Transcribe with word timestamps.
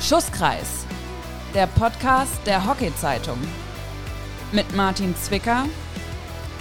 Schusskreis, 0.00 0.86
der 1.54 1.66
Podcast 1.66 2.46
der 2.46 2.66
Hockey-Zeitung. 2.66 3.38
Mit 4.52 4.76
Martin 4.76 5.16
Zwicker 5.16 5.64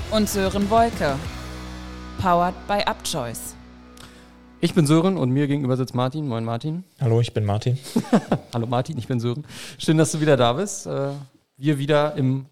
und 0.10 0.28
Sören 0.30 0.70
Wolke. 0.70 1.16
Powered 2.20 2.56
by 2.68 2.82
Upchoice. 2.90 3.56
Ich 4.62 4.74
bin 4.74 4.88
Sören 4.88 5.18
und 5.18 5.30
mir 5.32 5.48
gegenüber 5.48 5.78
sitzt 5.78 5.94
Martin. 5.94 6.28
Moin 6.28 6.46
Martin. 6.46 6.86
Hallo, 7.00 7.20
ich 7.20 7.34
bin 7.34 7.46
Martin. 7.46 7.78
Hallo 8.54 8.66
Martin, 8.68 8.98
ich 8.98 9.08
bin 9.08 9.20
Sören. 9.20 9.46
Schön, 9.78 9.98
dass 9.98 10.14
du 10.14 10.22
wieder 10.22 10.38
da 10.38 10.54
bist. 10.54 10.88
Äh, 10.88 11.10
wir 11.58 11.78
wieder 11.78 12.16
im 12.16 12.48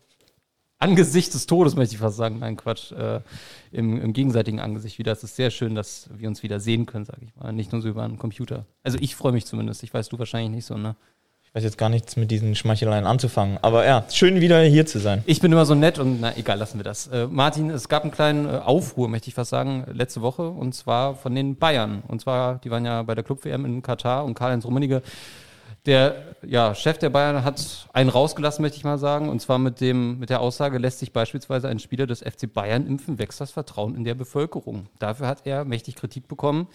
Angesicht 0.84 1.34
des 1.34 1.46
Todes, 1.46 1.76
möchte 1.76 1.96
ich 1.96 2.00
fast 2.02 2.18
sagen. 2.18 2.40
Nein, 2.40 2.58
Quatsch. 2.58 2.92
Äh, 2.92 3.22
im, 3.72 4.00
Im 4.00 4.14
gegenseitigen 4.14 4.60
Angesicht 4.60 5.00
wieder. 5.00 5.12
Es 5.12 5.24
ist 5.24 5.36
sehr 5.36 5.50
schön, 5.50 5.76
dass 5.76 6.10
wir 6.16 6.28
uns 6.28 6.44
wieder 6.44 6.60
sehen 6.60 6.86
können, 6.86 7.06
sage 7.06 7.22
ich 7.24 7.36
mal. 7.36 7.52
Nicht 7.52 7.72
nur 7.72 7.82
so 7.82 7.90
über 7.90 8.04
einen 8.04 8.20
Computer. 8.20 8.66
Also 8.84 8.98
ich 9.02 9.16
freue 9.16 9.32
mich 9.32 9.46
zumindest. 9.46 9.84
Ich 9.84 9.94
weiß, 9.94 10.10
du 10.10 10.20
wahrscheinlich 10.20 10.52
nicht 10.52 10.66
so, 10.66 10.78
ne? 10.78 10.96
Ich 11.44 11.56
weiß 11.56 11.64
jetzt 11.64 11.78
gar 11.78 11.90
nichts 11.90 12.16
mit 12.16 12.32
diesen 12.32 12.56
Schmeicheleien 12.56 13.06
anzufangen. 13.06 13.60
Aber 13.62 13.86
ja, 13.86 14.06
schön 14.12 14.42
wieder 14.42 14.62
hier 14.64 14.86
zu 14.88 15.00
sein. 15.00 15.24
Ich 15.28 15.40
bin 15.40 15.52
immer 15.52 15.66
so 15.66 15.76
nett 15.76 16.00
und 16.00 16.20
na 16.20 16.36
egal, 16.36 16.58
lassen 16.58 16.80
wir 16.80 16.84
das. 16.84 17.08
Äh, 17.08 17.28
Martin, 17.28 17.70
es 17.70 17.90
gab 17.90 18.04
einen 18.04 18.12
kleinen 18.12 18.48
äh, 18.48 18.58
Aufruhr, 18.58 19.08
möchte 19.08 19.28
ich 19.28 19.36
fast 19.36 19.52
sagen, 19.52 19.86
letzte 19.92 20.22
Woche. 20.22 20.48
Und 20.48 20.74
zwar 20.74 21.16
von 21.16 21.34
den 21.36 21.56
Bayern. 21.56 22.04
Und 22.08 22.22
zwar, 22.22 22.60
die 22.60 22.72
waren 22.72 22.86
ja 22.86 23.04
bei 23.04 23.16
der 23.16 23.24
Club-WM 23.24 23.66
in 23.66 23.82
Katar 23.82 24.26
und 24.26 24.34
Karl-Heinz 24.34 24.66
Rummenigge 24.66 25.02
der 25.86 26.36
ja, 26.46 26.74
Chef 26.76 26.98
der 26.98 27.10
Bayern 27.10 27.44
hat 27.44 27.88
einen 27.94 28.10
rausgelassen, 28.10 28.62
möchte 28.62 28.78
ich 28.78 28.84
mal 28.84 28.98
sagen. 28.98 29.30
Und 29.30 29.42
zwar 29.42 29.58
mit, 29.58 29.82
dem, 29.82 30.20
mit 30.20 30.30
der 30.30 30.40
Aussage, 30.40 30.78
lässt 30.78 31.00
sich 31.00 31.12
beispielsweise 31.12 31.68
ein 31.68 31.80
Spieler 31.80 32.08
des 32.08 32.20
FC 32.20 32.52
Bayern 32.52 32.88
impfen, 32.88 33.20
wächst 33.20 33.42
das 33.42 33.52
Vertrauen 33.52 33.96
in 33.96 34.04
der 34.04 34.16
Bevölkerung. 34.16 34.88
Dafür 35.00 35.28
hat 35.28 35.46
er 35.46 35.66
mächtig 35.66 35.96
Kritik 35.96 36.28
bekommen. 36.28 36.68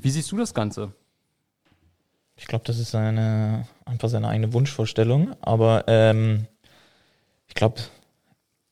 Wie 0.00 0.10
siehst 0.10 0.30
du 0.32 0.36
das 0.36 0.54
Ganze? 0.54 0.92
Ich 2.36 2.46
glaube, 2.46 2.64
das 2.66 2.78
ist 2.78 2.90
seine, 2.90 3.66
einfach 3.84 4.08
seine 4.08 4.28
eigene 4.28 4.52
Wunschvorstellung. 4.52 5.34
Aber 5.40 5.84
ähm, 5.86 6.46
ich 7.46 7.54
glaube, 7.54 7.80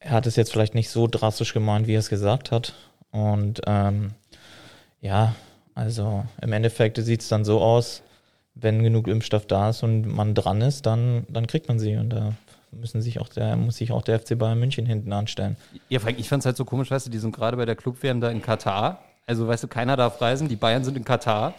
er 0.00 0.10
hat 0.10 0.26
es 0.26 0.36
jetzt 0.36 0.52
vielleicht 0.52 0.74
nicht 0.74 0.90
so 0.90 1.06
drastisch 1.06 1.54
gemeint, 1.54 1.86
wie 1.86 1.94
er 1.94 2.00
es 2.00 2.10
gesagt 2.10 2.50
hat. 2.50 2.74
Und 3.10 3.62
ähm, 3.66 4.10
ja, 5.00 5.34
also 5.74 6.24
im 6.42 6.52
Endeffekt 6.52 6.98
sieht 6.98 7.22
es 7.22 7.28
dann 7.28 7.44
so 7.44 7.60
aus, 7.60 8.02
wenn 8.54 8.82
genug 8.82 9.08
Impfstoff 9.08 9.46
da 9.46 9.70
ist 9.70 9.82
und 9.82 10.06
man 10.06 10.34
dran 10.34 10.60
ist, 10.60 10.86
dann, 10.86 11.26
dann 11.28 11.46
kriegt 11.46 11.68
man 11.68 11.78
sie. 11.78 11.96
Und 11.96 12.10
da 12.10 12.34
müssen 12.70 13.02
sich 13.02 13.20
auch 13.20 13.28
der, 13.28 13.56
muss 13.56 13.76
sich 13.76 13.92
auch 13.92 14.02
der 14.02 14.20
FC 14.20 14.38
Bayern 14.38 14.58
München 14.58 14.86
hinten 14.86 15.12
anstellen. 15.12 15.56
Ja, 15.88 16.00
ich 16.16 16.28
fand 16.28 16.40
es 16.40 16.46
halt 16.46 16.56
so 16.56 16.64
komisch, 16.64 16.90
weißt 16.90 17.06
du, 17.06 17.10
die 17.10 17.18
sind 17.18 17.34
gerade 17.34 17.56
bei 17.56 17.64
der 17.64 17.76
Club-WM 17.76 18.20
da 18.20 18.30
in 18.30 18.42
Katar. 18.42 19.00
Also, 19.26 19.48
weißt 19.48 19.64
du, 19.64 19.68
keiner 19.68 19.96
darf 19.96 20.20
reisen, 20.20 20.48
die 20.48 20.56
Bayern 20.56 20.84
sind 20.84 20.96
in 20.96 21.04
Katar. 21.04 21.54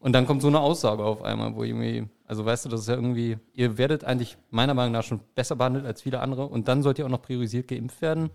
Und 0.00 0.12
dann 0.12 0.26
kommt 0.26 0.42
so 0.42 0.48
eine 0.48 0.60
Aussage 0.60 1.02
auf 1.02 1.22
einmal, 1.22 1.54
wo 1.56 1.64
irgendwie, 1.64 2.06
also 2.26 2.44
weißt 2.44 2.66
du, 2.66 2.68
das 2.68 2.82
ist 2.82 2.88
ja 2.88 2.94
irgendwie, 2.94 3.38
ihr 3.54 3.78
werdet 3.78 4.04
eigentlich 4.04 4.36
meiner 4.50 4.74
Meinung 4.74 4.92
nach 4.92 5.02
schon 5.02 5.20
besser 5.34 5.56
behandelt 5.56 5.86
als 5.86 6.02
viele 6.02 6.20
andere 6.20 6.46
und 6.46 6.68
dann 6.68 6.82
sollt 6.82 6.98
ihr 6.98 7.06
auch 7.06 7.10
noch 7.10 7.22
priorisiert 7.22 7.66
geimpft 7.66 8.00
werden. 8.00 8.30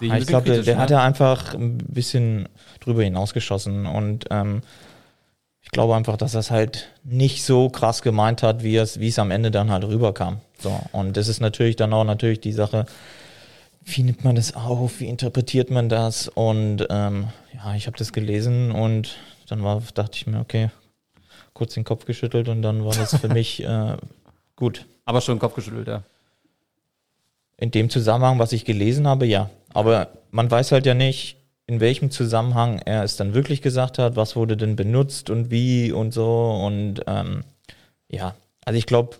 ich, 0.00 0.12
ich 0.12 0.26
glaube, 0.26 0.50
der, 0.50 0.62
der 0.62 0.76
ne? 0.76 0.82
hat 0.82 0.90
ja 0.90 1.02
einfach 1.02 1.54
ein 1.54 1.78
bisschen 1.78 2.48
drüber 2.80 3.02
hinausgeschossen 3.02 3.86
und 3.86 4.26
ähm, 4.30 4.60
ich 5.66 5.72
glaube 5.72 5.96
einfach, 5.96 6.16
dass 6.16 6.34
er 6.34 6.40
es 6.40 6.52
halt 6.52 6.88
nicht 7.02 7.44
so 7.44 7.68
krass 7.68 8.00
gemeint 8.00 8.44
hat, 8.44 8.62
wie 8.62 8.76
es, 8.76 9.00
wie 9.00 9.08
es 9.08 9.18
am 9.18 9.32
Ende 9.32 9.50
dann 9.50 9.70
halt 9.70 9.82
rüberkam. 9.84 10.38
So. 10.58 10.80
Und 10.92 11.16
das 11.16 11.26
ist 11.26 11.40
natürlich 11.40 11.74
dann 11.74 11.92
auch 11.92 12.04
natürlich 12.04 12.40
die 12.40 12.52
Sache, 12.52 12.86
wie 13.84 14.04
nimmt 14.04 14.24
man 14.24 14.36
das 14.36 14.54
auf, 14.54 15.00
wie 15.00 15.08
interpretiert 15.08 15.70
man 15.70 15.88
das? 15.88 16.28
Und 16.28 16.86
ähm, 16.88 17.28
ja, 17.52 17.74
ich 17.74 17.88
habe 17.88 17.98
das 17.98 18.12
gelesen 18.12 18.70
und 18.70 19.16
dann 19.48 19.64
war, 19.64 19.82
dachte 19.92 20.12
ich 20.14 20.28
mir, 20.28 20.38
okay, 20.38 20.70
kurz 21.52 21.74
den 21.74 21.84
Kopf 21.84 22.04
geschüttelt 22.04 22.48
und 22.48 22.62
dann 22.62 22.84
war 22.84 22.94
das 22.94 23.16
für 23.18 23.28
mich 23.32 23.62
äh, 23.64 23.96
gut. 24.54 24.86
Aber 25.04 25.20
schon 25.20 25.34
den 25.34 25.40
Kopf 25.40 25.56
geschüttelt, 25.56 25.88
ja. 25.88 26.04
In 27.58 27.72
dem 27.72 27.90
Zusammenhang, 27.90 28.38
was 28.38 28.52
ich 28.52 28.64
gelesen 28.64 29.08
habe, 29.08 29.26
ja. 29.26 29.50
Aber 29.74 30.10
man 30.30 30.48
weiß 30.48 30.70
halt 30.70 30.86
ja 30.86 30.94
nicht, 30.94 31.38
in 31.66 31.80
welchem 31.80 32.10
Zusammenhang 32.10 32.78
er 32.84 33.02
es 33.02 33.16
dann 33.16 33.34
wirklich 33.34 33.60
gesagt 33.62 33.98
hat, 33.98 34.16
was 34.16 34.36
wurde 34.36 34.56
denn 34.56 34.76
benutzt 34.76 35.30
und 35.30 35.50
wie 35.50 35.92
und 35.92 36.12
so. 36.12 36.62
Und 36.64 37.02
ähm, 37.06 37.44
ja, 38.08 38.36
also 38.64 38.78
ich 38.78 38.86
glaube, 38.86 39.16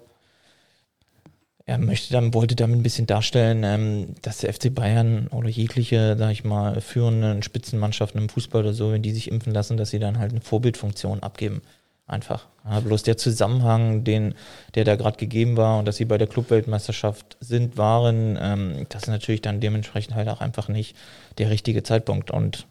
er 1.69 1.79
möchte 1.79 2.13
dann, 2.13 2.33
wollte 2.33 2.55
damit 2.55 2.79
ein 2.79 2.85
bisschen 2.85 3.09
darstellen, 3.09 3.65
ähm, 3.65 4.15
dass 4.23 4.39
der 4.39 4.55
FC 4.55 4.73
Bayern 4.73 5.27
oder 5.29 5.49
jegliche, 5.49 6.17
sag 6.17 6.31
ich 6.31 6.45
mal, 6.45 6.81
führenden 6.81 7.43
Spitzenmannschaften 7.43 8.21
im 8.21 8.29
Fußball 8.29 8.63
oder 8.63 8.73
so, 8.73 8.93
wenn 8.93 9.03
die 9.03 9.11
sich 9.11 9.29
impfen 9.29 9.53
lassen, 9.53 9.77
dass 9.77 9.91
sie 9.91 9.99
dann 9.99 10.19
halt 10.21 10.31
eine 10.31 10.41
Vorbildfunktion 10.41 11.25
abgeben. 11.25 11.63
Einfach. 12.09 12.47
Ja, 12.65 12.79
bloß 12.79 13.03
der 13.03 13.17
Zusammenhang, 13.17 14.05
den, 14.05 14.35
der 14.77 14.85
da 14.85 14.95
gerade 14.95 15.17
gegeben 15.17 15.57
war 15.57 15.79
und 15.79 15.87
dass 15.87 15.97
sie 15.97 16.05
bei 16.05 16.19
der 16.19 16.29
Clubweltmeisterschaft 16.29 17.37
sind, 17.41 17.77
waren, 17.77 18.39
ähm, 18.41 18.87
das 18.91 19.05
ist 19.05 19.09
natürlich 19.09 19.41
dann 19.41 19.61
dementsprechend 19.61 20.15
halt 20.15 20.29
auch 20.29 20.41
einfach 20.41 20.69
nicht 20.69 20.97
der 21.39 21.51
richtige 21.51 21.83
Zeitpunkt. 21.83 22.31
Und 22.31 22.67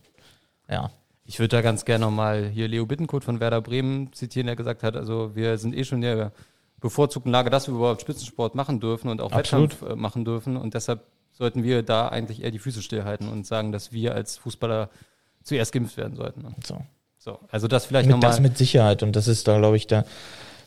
ja. 0.69 0.89
Ich 1.25 1.39
würde 1.39 1.57
da 1.57 1.61
ganz 1.61 1.83
gerne 1.83 2.05
nochmal 2.05 2.47
hier 2.47 2.67
Leo 2.69 2.85
Bittenkurt 2.85 3.25
von 3.25 3.41
Werder 3.41 3.61
Bremen 3.61 4.13
zitieren, 4.13 4.47
der 4.47 4.55
gesagt 4.55 4.83
hat, 4.83 4.95
also 4.95 5.35
wir 5.35 5.57
sind 5.57 5.75
eh 5.75 5.83
schon 5.83 5.97
in 5.97 6.17
der 6.17 6.31
bevorzugten 6.79 7.31
Lage, 7.31 7.49
dass 7.49 7.67
wir 7.67 7.75
überhaupt 7.75 8.01
Spitzensport 8.01 8.55
machen 8.55 8.79
dürfen 8.79 9.09
und 9.09 9.21
auch 9.21 9.31
Absolut. 9.33 9.71
Wettkampf 9.71 9.91
äh, 9.91 9.95
machen 9.97 10.23
dürfen. 10.23 10.55
Und 10.55 10.75
deshalb 10.75 11.03
sollten 11.33 11.63
wir 11.63 11.83
da 11.83 12.07
eigentlich 12.07 12.41
eher 12.41 12.51
die 12.51 12.59
Füße 12.59 12.81
stillhalten 12.81 13.27
und 13.27 13.45
sagen, 13.45 13.73
dass 13.73 13.91
wir 13.91 14.15
als 14.15 14.37
Fußballer 14.37 14.89
zuerst 15.43 15.73
geimpft 15.73 15.97
werden 15.97 16.15
sollten. 16.15 16.45
So. 16.63 16.85
So, 17.25 17.39
also 17.49 17.67
das 17.67 17.85
vielleicht 17.85 18.07
nochmal. 18.07 18.29
Das 18.29 18.39
mit 18.39 18.55
Sicherheit 18.55 19.01
und 19.01 19.15
das 19.15 19.27
ist 19.27 19.47
da, 19.47 19.57
glaube 19.57 19.77
ich, 19.77 19.87
da 19.87 20.05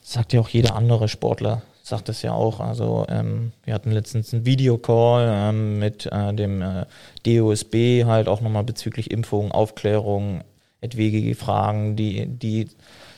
sagt 0.03 0.33
ja 0.33 0.41
auch 0.41 0.49
jeder 0.49 0.75
andere 0.75 1.07
Sportler, 1.07 1.63
sagt 1.85 2.09
das 2.09 2.23
ja 2.23 2.33
auch. 2.33 2.59
Also 2.59 3.07
ähm, 3.09 3.53
wir 3.65 3.75
hatten 3.75 3.93
letztens 3.93 4.35
einen 4.35 4.45
Videocall 4.45 5.29
ähm, 5.31 5.79
mit 5.79 6.07
äh, 6.07 6.35
dem 6.35 6.61
äh, 6.61 6.85
DOSB 7.25 8.07
halt 8.07 8.27
auch 8.27 8.41
nochmal 8.41 8.65
bezüglich 8.65 9.13
Impfung, 9.13 9.53
Aufklärung, 9.53 10.43
etwaige 10.81 11.33
Fragen, 11.37 11.95
die, 11.95 12.27
die 12.27 12.67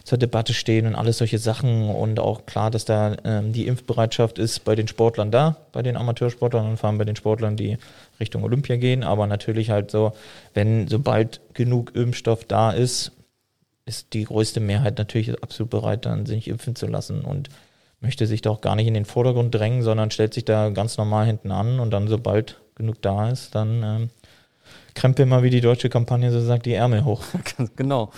zur 0.04 0.18
Debatte 0.18 0.52
stehen 0.52 0.86
und 0.86 0.94
alles 0.94 1.16
solche 1.16 1.38
Sachen 1.38 1.88
und 1.88 2.20
auch 2.20 2.44
klar, 2.44 2.70
dass 2.70 2.84
da 2.84 3.16
ähm, 3.24 3.54
die 3.54 3.66
Impfbereitschaft 3.66 4.38
ist 4.38 4.64
bei 4.64 4.74
den 4.74 4.86
Sportlern 4.86 5.30
da, 5.30 5.56
bei 5.72 5.80
den 5.80 5.96
Amateursportlern 5.96 6.68
und 6.68 6.76
vor 6.76 6.88
allem 6.88 6.98
bei 6.98 7.04
den 7.06 7.16
Sportlern, 7.16 7.56
die 7.56 7.78
Richtung 8.18 8.44
Olympia 8.44 8.76
gehen, 8.76 9.02
aber 9.02 9.26
natürlich 9.26 9.70
halt 9.70 9.90
so, 9.90 10.12
wenn 10.52 10.88
sobald 10.88 11.40
genug 11.54 11.94
Impfstoff 11.94 12.44
da 12.44 12.72
ist, 12.72 13.12
ist 13.90 14.14
die 14.14 14.24
größte 14.24 14.60
Mehrheit 14.60 14.98
natürlich 14.98 15.42
absolut 15.42 15.70
bereit, 15.70 16.06
dann 16.06 16.24
sich 16.24 16.46
impfen 16.46 16.76
zu 16.76 16.86
lassen 16.86 17.22
und 17.22 17.48
möchte 18.00 18.26
sich 18.26 18.40
da 18.40 18.50
auch 18.50 18.60
gar 18.60 18.76
nicht 18.76 18.86
in 18.86 18.94
den 18.94 19.04
Vordergrund 19.04 19.54
drängen, 19.54 19.82
sondern 19.82 20.12
stellt 20.12 20.32
sich 20.32 20.44
da 20.44 20.70
ganz 20.70 20.96
normal 20.96 21.26
hinten 21.26 21.50
an 21.50 21.80
und 21.80 21.90
dann, 21.90 22.08
sobald 22.08 22.60
genug 22.76 23.02
da 23.02 23.28
ist, 23.28 23.54
dann 23.54 23.82
ähm, 23.82 24.10
krempeln 24.94 25.28
mal, 25.28 25.42
wie 25.42 25.50
die 25.50 25.60
deutsche 25.60 25.90
Kampagne 25.90 26.30
so 26.30 26.40
sagt, 26.40 26.66
die 26.66 26.72
Ärmel 26.72 27.04
hoch. 27.04 27.22
genau. 27.76 28.10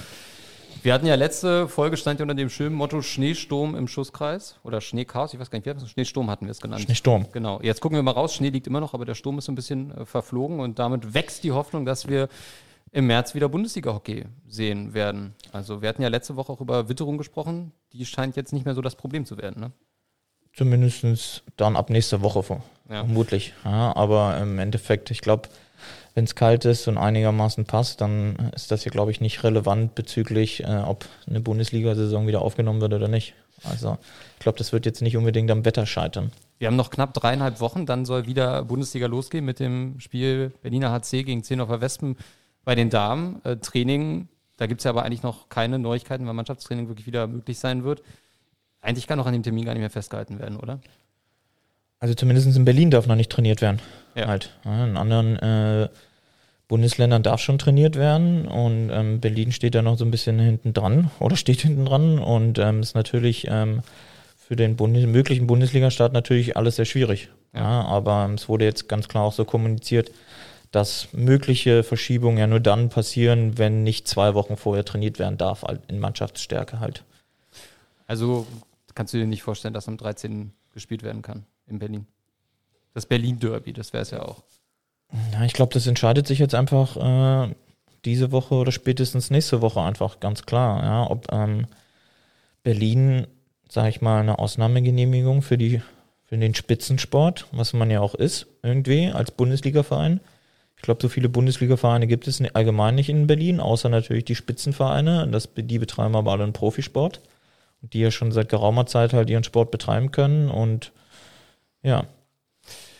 Wir 0.82 0.92
hatten 0.92 1.06
ja 1.06 1.14
letzte 1.14 1.68
Folge, 1.68 1.96
stand 1.96 2.20
ja 2.20 2.24
unter 2.24 2.34
dem 2.34 2.50
schönen 2.50 2.74
Motto 2.74 3.02
Schneesturm 3.02 3.74
im 3.74 3.88
Schusskreis 3.88 4.56
oder 4.62 4.80
Schneechaos, 4.80 5.32
ich 5.32 5.40
weiß 5.40 5.50
gar 5.50 5.58
nicht, 5.58 5.66
wie 5.66 5.70
haben 5.70 5.86
Schneesturm 5.86 6.28
hatten 6.28 6.46
wir 6.46 6.50
es 6.50 6.60
genannt. 6.60 6.82
Schneesturm. 6.82 7.26
Genau. 7.32 7.60
Jetzt 7.62 7.80
gucken 7.80 7.96
wir 7.96 8.02
mal 8.02 8.10
raus, 8.10 8.34
Schnee 8.34 8.50
liegt 8.50 8.66
immer 8.66 8.80
noch, 8.80 8.92
aber 8.92 9.04
der 9.04 9.14
Sturm 9.14 9.38
ist 9.38 9.46
so 9.46 9.52
ein 9.52 9.54
bisschen 9.54 9.96
äh, 9.96 10.04
verflogen 10.04 10.60
und 10.60 10.78
damit 10.78 11.14
wächst 11.14 11.44
die 11.44 11.52
Hoffnung, 11.52 11.86
dass 11.86 12.08
wir 12.08 12.28
im 12.92 13.06
März 13.06 13.34
wieder 13.34 13.48
Bundesliga-Hockey 13.48 14.26
sehen 14.46 14.94
werden. 14.94 15.34
Also 15.50 15.80
wir 15.82 15.88
hatten 15.88 16.02
ja 16.02 16.08
letzte 16.08 16.36
Woche 16.36 16.52
auch 16.52 16.60
über 16.60 16.88
Witterung 16.88 17.18
gesprochen. 17.18 17.72
Die 17.92 18.04
scheint 18.04 18.36
jetzt 18.36 18.52
nicht 18.52 18.66
mehr 18.66 18.74
so 18.74 18.82
das 18.82 18.96
Problem 18.96 19.24
zu 19.24 19.38
werden, 19.38 19.60
ne? 19.60 19.72
Zumindest 20.54 21.42
dann 21.56 21.76
ab 21.76 21.88
nächster 21.88 22.20
Woche 22.20 22.60
ja. 22.90 23.04
vermutlich. 23.04 23.54
Ja, 23.64 23.96
aber 23.96 24.36
im 24.36 24.58
Endeffekt, 24.58 25.10
ich 25.10 25.22
glaube, 25.22 25.48
wenn 26.14 26.24
es 26.24 26.34
kalt 26.34 26.66
ist 26.66 26.86
und 26.88 26.98
einigermaßen 26.98 27.64
passt, 27.64 28.02
dann 28.02 28.36
ist 28.54 28.70
das 28.70 28.82
hier, 28.82 28.92
glaube 28.92 29.10
ich, 29.10 29.22
nicht 29.22 29.42
relevant 29.44 29.94
bezüglich, 29.94 30.62
äh, 30.62 30.82
ob 30.86 31.06
eine 31.26 31.40
Bundesliga-Saison 31.40 32.26
wieder 32.26 32.42
aufgenommen 32.42 32.82
wird 32.82 32.92
oder 32.92 33.08
nicht. 33.08 33.32
Also 33.64 33.96
ich 34.34 34.40
glaube, 34.40 34.58
das 34.58 34.72
wird 34.72 34.84
jetzt 34.84 35.00
nicht 35.00 35.16
unbedingt 35.16 35.50
am 35.50 35.64
Wetter 35.64 35.86
scheitern. 35.86 36.32
Wir 36.58 36.68
haben 36.68 36.76
noch 36.76 36.90
knapp 36.90 37.14
dreieinhalb 37.14 37.60
Wochen, 37.60 37.86
dann 37.86 38.04
soll 38.04 38.26
wieder 38.26 38.62
Bundesliga 38.64 39.06
losgehen 39.06 39.44
mit 39.44 39.58
dem 39.58 39.98
Spiel 40.00 40.52
Berliner 40.60 40.90
HC 40.92 41.22
gegen 41.22 41.42
Zehnhofer 41.42 41.80
Wespen 41.80 42.16
bei 42.64 42.74
den 42.74 42.90
Damen, 42.90 43.40
äh, 43.44 43.56
Training, 43.56 44.28
da 44.56 44.66
gibt 44.66 44.80
es 44.80 44.84
ja 44.84 44.90
aber 44.90 45.04
eigentlich 45.04 45.22
noch 45.22 45.48
keine 45.48 45.78
Neuigkeiten, 45.78 46.26
weil 46.26 46.34
Mannschaftstraining 46.34 46.88
wirklich 46.88 47.06
wieder 47.06 47.26
möglich 47.26 47.58
sein 47.58 47.84
wird. 47.84 48.02
Eigentlich 48.80 49.06
kann 49.06 49.18
noch 49.18 49.26
an 49.26 49.32
dem 49.32 49.42
Termin 49.42 49.64
gar 49.64 49.72
nicht 49.72 49.80
mehr 49.80 49.90
festgehalten 49.90 50.38
werden, 50.38 50.56
oder? 50.56 50.80
Also 51.98 52.14
zumindest 52.14 52.56
in 52.56 52.64
Berlin 52.64 52.90
darf 52.90 53.06
noch 53.06 53.14
nicht 53.14 53.30
trainiert 53.30 53.60
werden. 53.62 53.80
Ja. 54.14 54.26
Halt. 54.26 54.50
in 54.64 54.96
anderen 54.96 55.36
äh, 55.38 55.88
Bundesländern 56.68 57.22
darf 57.22 57.40
schon 57.40 57.58
trainiert 57.58 57.96
werden 57.96 58.46
und 58.46 58.90
ähm, 58.90 59.20
Berlin 59.20 59.52
steht 59.52 59.74
da 59.74 59.82
noch 59.82 59.98
so 59.98 60.04
ein 60.04 60.10
bisschen 60.10 60.38
hinten 60.38 60.72
dran 60.72 61.10
oder 61.20 61.36
steht 61.36 61.60
hinten 61.60 61.84
dran 61.84 62.18
und 62.18 62.58
ähm, 62.58 62.80
ist 62.80 62.94
natürlich 62.94 63.46
ähm, 63.48 63.82
für 64.36 64.56
den 64.56 64.76
Bundes 64.76 65.06
möglichen 65.06 65.46
Bundesliga-Start 65.46 66.12
natürlich 66.12 66.56
alles 66.56 66.76
sehr 66.76 66.84
schwierig. 66.84 67.28
Ja. 67.54 67.60
ja 67.60 67.82
aber 67.82 68.30
es 68.34 68.48
wurde 68.48 68.64
jetzt 68.64 68.88
ganz 68.88 69.08
klar 69.08 69.24
auch 69.24 69.32
so 69.32 69.44
kommuniziert, 69.44 70.10
dass 70.72 71.12
mögliche 71.12 71.82
Verschiebungen 71.82 72.38
ja 72.38 72.46
nur 72.46 72.60
dann 72.60 72.88
passieren, 72.88 73.58
wenn 73.58 73.82
nicht 73.84 74.08
zwei 74.08 74.34
Wochen 74.34 74.56
vorher 74.56 74.84
trainiert 74.84 75.18
werden 75.18 75.38
darf, 75.38 75.64
in 75.88 76.00
Mannschaftsstärke 76.00 76.80
halt. 76.80 77.04
Also 78.06 78.46
kannst 78.94 79.14
du 79.14 79.18
dir 79.18 79.26
nicht 79.26 79.42
vorstellen, 79.42 79.74
dass 79.74 79.86
am 79.86 79.96
13. 79.96 80.52
gespielt 80.72 81.02
werden 81.02 81.22
kann 81.22 81.44
in 81.66 81.78
Berlin. 81.78 82.06
Das 82.94 83.06
Berlin-Derby, 83.06 83.72
das 83.72 83.92
wäre 83.92 84.02
es 84.02 84.10
ja 84.10 84.22
auch. 84.22 84.42
Ja, 85.32 85.44
ich 85.44 85.52
glaube, 85.52 85.72
das 85.74 85.86
entscheidet 85.86 86.26
sich 86.26 86.38
jetzt 86.38 86.54
einfach 86.54 86.96
äh, 86.96 87.54
diese 88.04 88.32
Woche 88.32 88.54
oder 88.54 88.72
spätestens 88.72 89.30
nächste 89.30 89.60
Woche 89.60 89.80
einfach 89.80 90.20
ganz 90.20 90.44
klar. 90.44 90.82
Ja, 90.82 91.10
ob 91.10 91.30
ähm, 91.32 91.66
Berlin, 92.62 93.26
sage 93.68 93.90
ich 93.90 94.00
mal, 94.00 94.20
eine 94.20 94.38
Ausnahmegenehmigung 94.38 95.42
für 95.42 95.58
die 95.58 95.82
für 96.24 96.38
den 96.38 96.54
Spitzensport, 96.54 97.46
was 97.52 97.74
man 97.74 97.90
ja 97.90 98.00
auch 98.00 98.14
ist, 98.14 98.46
irgendwie 98.62 99.08
als 99.08 99.32
Bundesligaverein. 99.32 100.20
Ich 100.82 100.84
glaube, 100.84 101.00
so 101.00 101.08
viele 101.08 101.28
Bundesligavereine 101.28 102.08
gibt 102.08 102.26
es 102.26 102.42
allgemein 102.54 102.96
nicht 102.96 103.08
in 103.08 103.28
Berlin, 103.28 103.60
außer 103.60 103.88
natürlich 103.88 104.24
die 104.24 104.34
Spitzenvereine. 104.34 105.28
Das, 105.30 105.48
die 105.54 105.78
betreiben 105.78 106.16
aber 106.16 106.32
alle 106.32 106.42
einen 106.42 106.52
Profisport. 106.52 107.20
Die 107.82 108.00
ja 108.00 108.10
schon 108.10 108.32
seit 108.32 108.48
geraumer 108.48 108.86
Zeit 108.86 109.12
halt 109.12 109.30
ihren 109.30 109.44
Sport 109.44 109.70
betreiben 109.70 110.10
können. 110.10 110.50
Und 110.50 110.90
ja, 111.84 112.06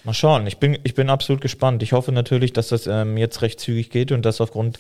mal 0.05 0.14
schauen. 0.14 0.46
Ich 0.46 0.58
bin, 0.58 0.79
ich 0.84 0.94
bin 0.94 1.11
absolut 1.11 1.40
gespannt. 1.40 1.82
Ich 1.82 1.93
hoffe 1.93 2.12
natürlich, 2.12 2.52
dass 2.52 2.69
das 2.69 2.87
ähm, 2.87 3.17
jetzt 3.17 3.43
recht 3.43 3.58
zügig 3.58 3.90
geht 3.90 4.12
und 4.12 4.25
dass 4.25 4.40
aufgrund 4.40 4.78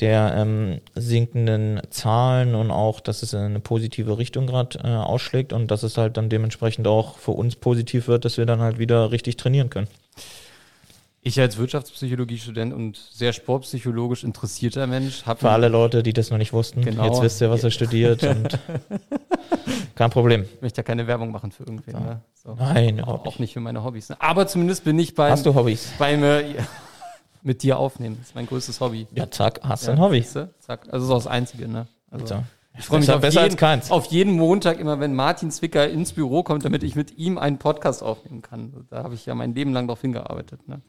der 0.00 0.32
ähm, 0.34 0.80
sinkenden 0.94 1.82
Zahlen 1.90 2.54
und 2.54 2.70
auch, 2.70 3.00
dass 3.00 3.22
es 3.22 3.34
in 3.34 3.40
eine 3.40 3.60
positive 3.60 4.16
Richtung 4.16 4.46
gerade 4.46 4.78
äh, 4.78 4.86
ausschlägt 4.86 5.52
und 5.52 5.70
dass 5.70 5.82
es 5.82 5.98
halt 5.98 6.16
dann 6.16 6.30
dementsprechend 6.30 6.88
auch 6.88 7.18
für 7.18 7.32
uns 7.32 7.56
positiv 7.56 8.08
wird, 8.08 8.24
dass 8.24 8.38
wir 8.38 8.46
dann 8.46 8.60
halt 8.60 8.78
wieder 8.78 9.10
richtig 9.10 9.36
trainieren 9.36 9.68
können. 9.68 9.88
Ich 11.22 11.38
als 11.38 11.58
Wirtschaftspsychologie-Student 11.58 12.72
und 12.72 12.96
sehr 12.96 13.34
sportpsychologisch 13.34 14.24
interessierter 14.24 14.86
Mensch 14.86 15.26
habe. 15.26 15.40
Für 15.40 15.50
alle 15.50 15.68
Leute, 15.68 16.02
die 16.02 16.14
das 16.14 16.30
noch 16.30 16.38
nicht 16.38 16.54
wussten, 16.54 16.80
genau. 16.80 17.04
jetzt 17.04 17.20
wisst 17.20 17.42
ihr, 17.42 17.50
was 17.50 17.62
er 17.62 17.70
studiert 17.70 18.22
und 18.22 18.58
kein 19.94 20.10
Problem. 20.10 20.44
Ich 20.54 20.62
möchte 20.62 20.78
ja 20.78 20.82
keine 20.82 21.06
Werbung 21.06 21.30
machen 21.30 21.52
für 21.52 21.64
irgendwen. 21.64 21.94
Ja. 21.94 22.00
Ne? 22.00 22.20
So. 22.32 22.54
Nein, 22.54 23.02
auch, 23.02 23.26
auch 23.26 23.38
nicht 23.38 23.52
für 23.52 23.60
meine 23.60 23.84
Hobbys. 23.84 24.08
Ne? 24.08 24.16
Aber 24.18 24.46
zumindest 24.46 24.84
bin 24.84 24.98
ich 24.98 25.14
beim. 25.14 25.30
Hast 25.30 25.44
du 25.44 25.54
Hobbys? 25.54 25.92
Beim, 25.98 26.24
äh, 26.24 26.54
mit 27.42 27.62
dir 27.62 27.78
aufnehmen. 27.78 28.16
Das 28.18 28.28
ist 28.28 28.34
mein 28.34 28.46
größtes 28.46 28.80
Hobby. 28.80 29.06
Ja, 29.14 29.30
zack, 29.30 29.60
hast 29.62 29.84
du 29.84 29.88
ja, 29.88 29.96
ein 29.96 30.00
Hobby. 30.00 30.24
Zack. 30.24 30.88
Also 30.90 30.90
das 30.90 31.02
ist 31.02 31.10
auch 31.10 31.16
das 31.16 31.26
Einzige, 31.26 31.68
ne? 31.68 31.86
Also, 32.10 32.26
so. 32.26 32.42
Ich 32.78 32.86
freue 32.86 33.00
mich 33.00 33.10
auf 33.10 33.22
jeden, 33.22 33.90
auf 33.90 34.06
jeden, 34.06 34.32
Montag 34.34 34.78
immer, 34.78 35.00
wenn 35.00 35.12
Martin 35.12 35.50
Zwicker 35.50 35.88
ins 35.88 36.12
Büro 36.12 36.42
kommt, 36.42 36.64
damit 36.64 36.82
ich 36.82 36.94
mit 36.94 37.18
ihm 37.18 37.36
einen 37.36 37.58
Podcast 37.58 38.02
aufnehmen 38.02 38.42
kann. 38.42 38.86
Da 38.88 39.02
habe 39.02 39.14
ich 39.14 39.26
ja 39.26 39.34
mein 39.34 39.54
Leben 39.54 39.72
lang 39.72 39.86
darauf 39.86 40.00
hingearbeitet. 40.00 40.66
Ne? 40.68 40.80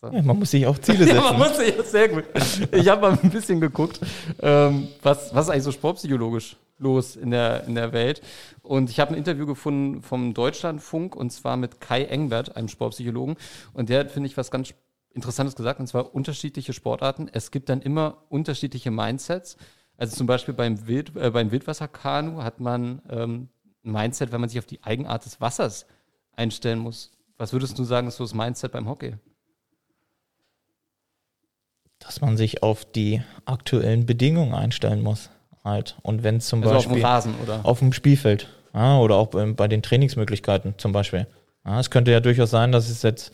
So. 0.00 0.06
Ja, 0.08 0.22
man 0.22 0.38
muss 0.38 0.52
sich 0.52 0.64
auch 0.64 0.78
Ziele 0.78 0.98
setzen. 0.98 1.16
ja, 1.16 1.22
man 1.32 1.38
muss 1.38 1.56
sich, 1.56 1.74
sehr 1.86 2.08
gut. 2.08 2.24
Ich 2.70 2.88
habe 2.88 3.00
mal 3.00 3.18
ein 3.20 3.30
bisschen 3.30 3.60
geguckt, 3.60 3.98
ähm, 4.40 4.86
was, 5.02 5.34
was 5.34 5.46
ist 5.46 5.50
eigentlich 5.50 5.64
so 5.64 5.72
sportpsychologisch 5.72 6.56
los 6.78 7.16
in 7.16 7.32
der, 7.32 7.64
in 7.64 7.74
der 7.74 7.92
Welt. 7.92 8.22
Und 8.62 8.90
ich 8.90 9.00
habe 9.00 9.12
ein 9.12 9.18
Interview 9.18 9.44
gefunden 9.44 10.02
vom 10.02 10.34
Deutschlandfunk 10.34 11.16
und 11.16 11.30
zwar 11.30 11.56
mit 11.56 11.80
Kai 11.80 12.04
Engbert, 12.04 12.54
einem 12.54 12.68
Sportpsychologen. 12.68 13.36
Und 13.72 13.88
der 13.88 14.00
hat, 14.00 14.12
finde 14.12 14.28
ich, 14.28 14.36
was 14.36 14.52
ganz 14.52 14.72
Interessantes 15.12 15.56
gesagt, 15.56 15.80
und 15.80 15.88
zwar 15.88 16.14
unterschiedliche 16.14 16.72
Sportarten. 16.72 17.28
Es 17.32 17.50
gibt 17.50 17.68
dann 17.68 17.82
immer 17.82 18.18
unterschiedliche 18.28 18.92
Mindsets. 18.92 19.56
Also 19.96 20.16
zum 20.16 20.28
Beispiel 20.28 20.54
beim, 20.54 20.86
Wild, 20.86 21.16
äh, 21.16 21.30
beim 21.30 21.50
Wildwasserkanu 21.50 22.44
hat 22.44 22.60
man 22.60 23.02
ähm, 23.10 23.48
ein 23.84 23.92
Mindset, 23.92 24.30
wenn 24.30 24.40
man 24.40 24.48
sich 24.48 24.60
auf 24.60 24.66
die 24.66 24.80
Eigenart 24.84 25.24
des 25.24 25.40
Wassers 25.40 25.86
einstellen 26.36 26.78
muss. 26.78 27.10
Was 27.36 27.52
würdest 27.52 27.76
du 27.80 27.82
sagen, 27.82 28.06
ist 28.06 28.16
so 28.16 28.24
das 28.24 28.34
Mindset 28.34 28.70
beim 28.70 28.88
Hockey? 28.88 29.16
Dass 31.98 32.20
man 32.20 32.36
sich 32.36 32.62
auf 32.62 32.84
die 32.84 33.22
aktuellen 33.44 34.06
Bedingungen 34.06 34.54
einstellen 34.54 35.02
muss. 35.02 35.30
Halt. 35.64 35.96
Und 36.02 36.22
wenn 36.22 36.40
zum 36.40 36.62
also 36.62 36.74
Beispiel 36.74 36.92
auf 36.92 36.98
dem 36.98 37.04
Rasen 37.04 37.34
oder 37.42 37.60
auf 37.64 37.80
dem 37.80 37.92
Spielfeld 37.92 38.48
ja, 38.74 38.98
oder 38.98 39.16
auch 39.16 39.28
bei 39.28 39.68
den 39.68 39.82
Trainingsmöglichkeiten 39.82 40.74
zum 40.78 40.92
Beispiel. 40.92 41.26
Ja, 41.66 41.80
es 41.80 41.90
könnte 41.90 42.10
ja 42.10 42.20
durchaus 42.20 42.50
sein, 42.50 42.72
dass 42.72 42.88
es 42.88 43.02
jetzt 43.02 43.32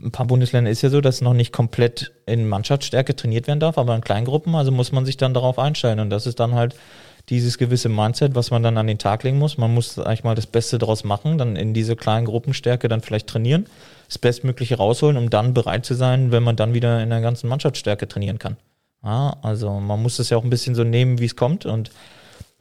ein 0.00 0.12
paar 0.12 0.26
Bundesländer 0.26 0.70
ist 0.70 0.82
ja 0.82 0.90
so, 0.90 1.00
dass 1.00 1.20
noch 1.20 1.34
nicht 1.34 1.52
komplett 1.52 2.12
in 2.26 2.48
Mannschaftsstärke 2.48 3.16
trainiert 3.16 3.46
werden 3.46 3.60
darf, 3.60 3.78
aber 3.78 3.94
in 3.94 4.00
Kleingruppen, 4.00 4.54
also 4.54 4.70
muss 4.70 4.92
man 4.92 5.04
sich 5.04 5.16
dann 5.16 5.34
darauf 5.34 5.58
einstellen. 5.58 6.00
Und 6.00 6.10
das 6.10 6.26
ist 6.26 6.38
dann 6.38 6.54
halt 6.54 6.76
dieses 7.28 7.58
gewisse 7.58 7.88
Mindset, 7.88 8.34
was 8.34 8.50
man 8.50 8.62
dann 8.62 8.78
an 8.78 8.86
den 8.86 8.98
Tag 8.98 9.24
legen 9.24 9.38
muss. 9.38 9.58
Man 9.58 9.74
muss 9.74 9.98
eigentlich 9.98 10.24
mal 10.24 10.34
das 10.34 10.46
Beste 10.46 10.78
daraus 10.78 11.04
machen, 11.04 11.36
dann 11.36 11.56
in 11.56 11.74
diese 11.74 11.96
kleinen 11.96 12.26
Gruppenstärke 12.26 12.88
dann 12.88 13.02
vielleicht 13.02 13.26
trainieren, 13.26 13.66
das 14.08 14.18
Bestmögliche 14.18 14.76
rausholen, 14.76 15.16
um 15.16 15.30
dann 15.30 15.54
bereit 15.54 15.84
zu 15.84 15.94
sein, 15.94 16.32
wenn 16.32 16.42
man 16.42 16.56
dann 16.56 16.74
wieder 16.74 17.02
in 17.02 17.10
der 17.10 17.20
ganzen 17.20 17.48
Mannschaftsstärke 17.48 18.08
trainieren 18.08 18.38
kann. 18.38 18.56
Ja, 19.04 19.36
also 19.42 19.78
man 19.78 20.02
muss 20.02 20.16
das 20.16 20.30
ja 20.30 20.38
auch 20.38 20.44
ein 20.44 20.50
bisschen 20.50 20.74
so 20.74 20.82
nehmen, 20.82 21.18
wie 21.18 21.26
es 21.26 21.36
kommt. 21.36 21.66
Und 21.66 21.90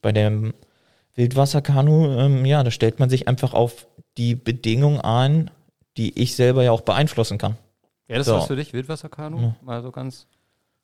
bei 0.01 0.11
dem 0.11 0.53
Wildwasserkanu, 1.15 2.19
ähm, 2.19 2.45
ja, 2.45 2.63
da 2.63 2.69
stellt 2.69 2.99
man 2.99 3.09
sich 3.09 3.27
einfach 3.27 3.53
auf 3.53 3.88
die 4.17 4.35
Bedingungen 4.35 4.99
ein, 4.99 5.49
die 5.95 6.21
ich 6.21 6.35
selber 6.35 6.63
ja 6.63 6.71
auch 6.71 6.81
beeinflussen 6.81 7.38
kann. 7.38 7.57
Ja, 8.07 8.17
das 8.17 8.27
so. 8.27 8.35
was 8.35 8.47
für 8.47 8.55
dich, 8.55 8.73
Wildwasserkanu? 8.73 9.39
Ja. 9.39 9.55
Mal 9.61 9.81
so 9.81 9.91
ganz. 9.91 10.27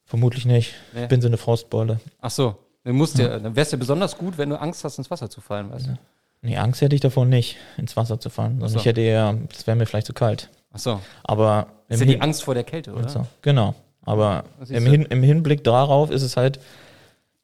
Vermutlich 0.06 0.46
nicht. 0.46 0.74
Nee. 0.94 1.04
Ich 1.04 1.08
bin 1.10 1.22
so 1.22 1.28
eine 1.28 1.38
Frostbeule. 1.38 2.00
Ach 2.20 2.32
so. 2.32 2.56
Dann, 2.84 2.96
musst 2.96 3.18
ja. 3.18 3.40
dann 3.40 3.56
wär's 3.56 3.72
ja 3.72 3.78
besonders 3.78 4.18
gut, 4.18 4.38
wenn 4.38 4.50
du 4.50 4.60
Angst 4.60 4.84
hast, 4.84 4.98
ins 4.98 5.10
Wasser 5.10 5.30
zu 5.30 5.40
fallen, 5.40 5.72
weißt 5.72 5.88
du? 5.88 5.98
Nee, 6.44 6.58
Angst 6.58 6.82
hätte 6.82 6.94
ich 6.94 7.02
davor 7.02 7.26
nicht, 7.26 7.58
ins 7.78 7.98
Wasser 7.98 8.20
zu 8.20 8.30
fallen. 8.30 8.60
Sondern 8.60 8.70
so. 8.70 8.80
ich 8.80 8.86
hätte 8.86 9.02
eher, 9.02 9.38
es 9.52 9.66
wäre 9.66 9.76
mir 9.76 9.86
vielleicht 9.86 10.08
zu 10.08 10.14
kalt. 10.14 10.50
Ach 10.72 10.80
so. 10.80 11.02
Aber. 11.24 11.68
Das 11.88 12.00
ist 12.00 12.08
ja 12.08 12.14
die 12.14 12.22
Angst 12.22 12.44
vor 12.44 12.54
der 12.54 12.64
Kälte, 12.64 12.94
oder? 12.94 13.10
So. 13.10 13.26
Genau. 13.42 13.76
Aber 14.06 14.44
im, 14.70 14.86
Hin, 14.86 15.04
im 15.04 15.24
Hinblick 15.24 15.64
darauf 15.64 16.12
ist 16.12 16.22
es 16.22 16.36
halt, 16.36 16.60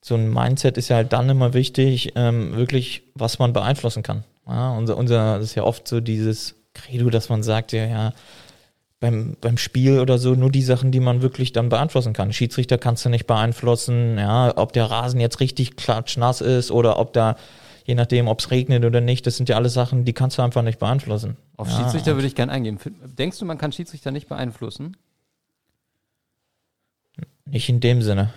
so 0.02 0.16
ein 0.16 0.32
Mindset 0.32 0.78
ist 0.78 0.90
ja 0.90 0.98
halt 0.98 1.14
dann 1.14 1.30
immer 1.30 1.54
wichtig, 1.54 2.14
ähm, 2.16 2.56
wirklich, 2.56 3.04
was 3.16 3.40
man 3.40 3.54
beeinflussen 3.54 4.04
kann. 4.04 4.24
Ja, 4.46 4.72
unser, 4.72 4.98
unser, 4.98 5.36
das 5.36 5.46
ist 5.46 5.56
ja 5.56 5.64
oft 5.64 5.88
so 5.88 6.02
dieses, 6.02 6.56
Credo, 6.74 7.10
dass 7.10 7.30
man 7.30 7.44
sagt, 7.44 7.72
ja, 7.72 7.86
ja, 7.86 8.14
beim, 9.00 9.38
beim 9.40 9.58
Spiel 9.58 10.00
oder 10.00 10.18
so 10.18 10.36
nur 10.36 10.52
die 10.52 10.62
Sachen, 10.62 10.92
die 10.92 11.00
man 11.00 11.22
wirklich 11.22 11.54
dann 11.54 11.70
beeinflussen 11.70 12.14
kann. 12.14 12.34
Schiedsrichter 12.34 12.78
kannst 12.78 13.06
du 13.06 13.10
nicht 13.10 13.28
beeinflussen, 13.28 14.18
ja, 14.18 14.58
ob 14.58 14.74
der 14.74 14.86
Rasen 14.86 15.20
jetzt 15.20 15.40
richtig 15.40 15.78
klatschnass 15.78 16.42
ist 16.42 16.70
oder 16.70 17.00
ob 17.00 17.14
da, 17.14 17.36
je 17.90 17.96
nachdem, 17.96 18.28
ob 18.28 18.40
es 18.40 18.52
regnet 18.52 18.86
oder 18.86 19.02
nicht, 19.02 19.26
das 19.26 19.36
sind 19.36 19.50
ja 19.50 19.56
alles 19.56 19.74
Sachen, 19.74 20.06
die 20.06 20.14
kannst 20.14 20.38
du 20.38 20.44
einfach 20.44 20.62
nicht 20.62 20.78
beeinflussen. 20.78 21.38
Auf 21.58 21.68
ja, 21.70 21.78
Schiedsrichter 21.78 22.14
würde 22.14 22.28
ich 22.28 22.36
gerne 22.36 22.52
eingehen. 22.52 22.78
Denkst 23.18 23.40
du, 23.40 23.46
man 23.46 23.58
kann 23.58 23.72
Schiedsrichter 23.72 24.12
nicht 24.12 24.30
beeinflussen? 24.30 24.96
Nicht 27.46 27.68
in 27.68 27.80
dem 27.80 28.04
Sinne. 28.04 28.32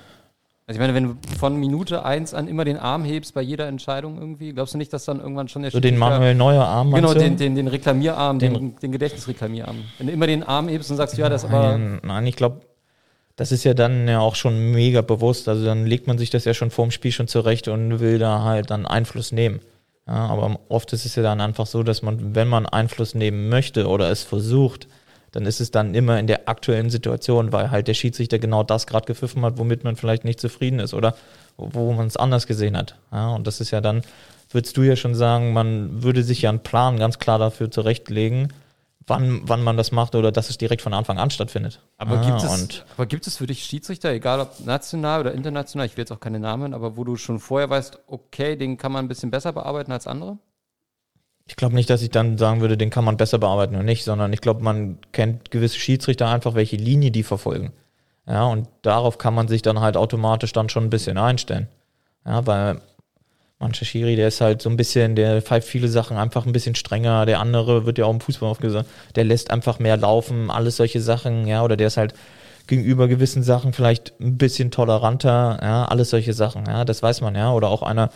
Also 0.66 0.78
ich 0.78 0.80
meine, 0.80 0.94
wenn 0.94 1.04
du 1.04 1.16
von 1.38 1.56
Minute 1.56 2.02
1 2.02 2.32
an 2.32 2.48
immer 2.48 2.64
den 2.64 2.78
Arm 2.78 3.04
hebst 3.04 3.34
bei 3.34 3.42
jeder 3.42 3.68
Entscheidung 3.68 4.16
irgendwie, 4.16 4.54
glaubst 4.54 4.72
du 4.72 4.78
nicht, 4.78 4.90
dass 4.90 5.04
dann 5.04 5.20
irgendwann 5.20 5.48
schon 5.48 5.60
der 5.60 5.70
So 5.70 5.80
den 5.80 5.98
Manuel 5.98 6.34
Neuer 6.34 6.64
Arm 6.64 6.90
Genau, 6.90 7.12
den, 7.12 7.36
den, 7.36 7.54
den 7.54 7.68
Reklamierarm, 7.68 8.38
den, 8.38 8.54
den, 8.54 8.76
den 8.76 8.92
Gedächtnisreklamierarm. 8.92 9.76
Wenn 9.98 10.06
du 10.06 10.14
immer 10.14 10.26
den 10.26 10.44
Arm 10.44 10.68
hebst 10.68 10.90
und 10.90 10.96
sagst, 10.96 11.18
ja, 11.18 11.28
das 11.28 11.42
nein, 11.42 11.52
aber... 11.52 11.78
Nein, 11.78 12.26
ich 12.26 12.36
glaube, 12.36 12.62
das 13.36 13.52
ist 13.52 13.64
ja 13.64 13.74
dann 13.74 14.06
ja 14.08 14.20
auch 14.20 14.34
schon 14.34 14.72
mega 14.72 15.00
bewusst. 15.00 15.48
Also 15.48 15.64
dann 15.64 15.86
legt 15.86 16.06
man 16.06 16.18
sich 16.18 16.30
das 16.30 16.44
ja 16.44 16.54
schon 16.54 16.70
vorm 16.70 16.90
Spiel 16.90 17.12
schon 17.12 17.28
zurecht 17.28 17.68
und 17.68 18.00
will 18.00 18.18
da 18.18 18.42
halt 18.42 18.70
dann 18.70 18.86
Einfluss 18.86 19.32
nehmen. 19.32 19.60
Ja, 20.06 20.26
aber 20.26 20.58
oft 20.68 20.92
ist 20.92 21.06
es 21.06 21.14
ja 21.14 21.22
dann 21.22 21.40
einfach 21.40 21.66
so, 21.66 21.82
dass 21.82 22.02
man, 22.02 22.34
wenn 22.34 22.48
man 22.48 22.66
Einfluss 22.66 23.14
nehmen 23.14 23.48
möchte 23.48 23.86
oder 23.86 24.10
es 24.10 24.24
versucht, 24.24 24.88
dann 25.30 25.46
ist 25.46 25.60
es 25.60 25.70
dann 25.70 25.94
immer 25.94 26.18
in 26.18 26.26
der 26.26 26.48
aktuellen 26.48 26.90
Situation, 26.90 27.52
weil 27.52 27.70
halt 27.70 27.88
der 27.88 27.94
Schiedsrichter 27.94 28.38
genau 28.38 28.64
das 28.64 28.86
gerade 28.86 29.06
gepfiffen 29.06 29.44
hat, 29.44 29.58
womit 29.58 29.84
man 29.84 29.96
vielleicht 29.96 30.24
nicht 30.24 30.40
zufrieden 30.40 30.80
ist 30.80 30.92
oder 30.92 31.16
wo 31.56 31.92
man 31.92 32.06
es 32.06 32.16
anders 32.16 32.46
gesehen 32.46 32.76
hat. 32.76 32.96
Ja, 33.12 33.34
und 33.34 33.46
das 33.46 33.60
ist 33.60 33.70
ja 33.70 33.80
dann, 33.80 34.02
würdest 34.50 34.76
du 34.76 34.82
ja 34.82 34.96
schon 34.96 35.14
sagen, 35.14 35.52
man 35.52 36.02
würde 36.02 36.22
sich 36.22 36.42
ja 36.42 36.50
einen 36.50 36.60
Plan 36.60 36.98
ganz 36.98 37.18
klar 37.18 37.38
dafür 37.38 37.70
zurechtlegen, 37.70 38.52
wann, 39.06 39.42
wann 39.44 39.62
man 39.62 39.76
das 39.76 39.92
macht 39.92 40.14
oder 40.14 40.32
dass 40.32 40.50
es 40.50 40.58
direkt 40.58 40.82
von 40.82 40.94
Anfang 40.94 41.18
an 41.18 41.30
stattfindet. 41.30 41.80
Aber, 41.98 42.18
ah, 42.18 42.24
gibt, 42.24 42.42
es, 42.42 42.84
aber 42.94 43.06
gibt 43.06 43.26
es 43.26 43.36
für 43.36 43.46
dich 43.46 43.64
Schiedsrichter, 43.64 44.10
egal 44.10 44.40
ob 44.40 44.60
national 44.64 45.20
oder 45.20 45.32
international, 45.32 45.86
ich 45.86 45.96
will 45.96 46.02
jetzt 46.02 46.12
auch 46.12 46.20
keine 46.20 46.40
Namen, 46.40 46.74
aber 46.74 46.96
wo 46.96 47.04
du 47.04 47.16
schon 47.16 47.38
vorher 47.38 47.70
weißt, 47.70 48.00
okay, 48.06 48.56
den 48.56 48.76
kann 48.76 48.92
man 48.92 49.04
ein 49.04 49.08
bisschen 49.08 49.30
besser 49.30 49.52
bearbeiten 49.52 49.92
als 49.92 50.06
andere? 50.06 50.38
Ich 51.46 51.56
glaube 51.56 51.74
nicht, 51.74 51.90
dass 51.90 52.02
ich 52.02 52.10
dann 52.10 52.38
sagen 52.38 52.60
würde, 52.60 52.76
den 52.76 52.90
kann 52.90 53.04
man 53.04 53.16
besser 53.16 53.38
bearbeiten 53.38 53.74
oder 53.74 53.84
nicht, 53.84 54.04
sondern 54.04 54.32
ich 54.32 54.40
glaube, 54.40 54.62
man 54.62 54.98
kennt 55.12 55.50
gewisse 55.50 55.78
Schiedsrichter 55.78 56.28
einfach, 56.28 56.54
welche 56.54 56.76
Linie 56.76 57.10
die 57.10 57.24
verfolgen. 57.24 57.72
Ja, 58.26 58.44
und 58.44 58.68
darauf 58.82 59.18
kann 59.18 59.34
man 59.34 59.48
sich 59.48 59.62
dann 59.62 59.80
halt 59.80 59.96
automatisch 59.96 60.52
dann 60.52 60.68
schon 60.68 60.84
ein 60.84 60.90
bisschen 60.90 61.18
einstellen. 61.18 61.68
Ja, 62.24 62.46
weil 62.46 62.80
mancher 63.62 63.84
Schiri, 63.84 64.16
der 64.16 64.28
ist 64.28 64.40
halt 64.40 64.60
so 64.60 64.68
ein 64.68 64.76
bisschen, 64.76 65.16
der 65.16 65.40
pfeift 65.40 65.66
viele 65.66 65.88
Sachen 65.88 66.16
einfach 66.16 66.44
ein 66.44 66.52
bisschen 66.52 66.74
strenger. 66.74 67.24
Der 67.24 67.40
andere 67.40 67.86
wird 67.86 67.98
ja 67.98 68.04
auch 68.04 68.12
im 68.12 68.20
Fußball 68.20 68.50
aufgesagt, 68.50 68.88
der 69.16 69.24
lässt 69.24 69.50
einfach 69.50 69.78
mehr 69.78 69.96
laufen, 69.96 70.50
alles 70.50 70.76
solche 70.76 71.00
Sachen, 71.00 71.46
ja, 71.46 71.62
oder 71.62 71.76
der 71.76 71.86
ist 71.86 71.96
halt 71.96 72.14
gegenüber 72.66 73.08
gewissen 73.08 73.42
Sachen 73.42 73.72
vielleicht 73.72 74.12
ein 74.20 74.36
bisschen 74.36 74.70
toleranter, 74.70 75.58
ja, 75.62 75.84
alles 75.86 76.10
solche 76.10 76.34
Sachen, 76.34 76.66
ja, 76.66 76.84
das 76.84 77.02
weiß 77.02 77.22
man, 77.22 77.34
ja, 77.34 77.52
oder 77.52 77.68
auch 77.68 77.82
einer, 77.82 78.10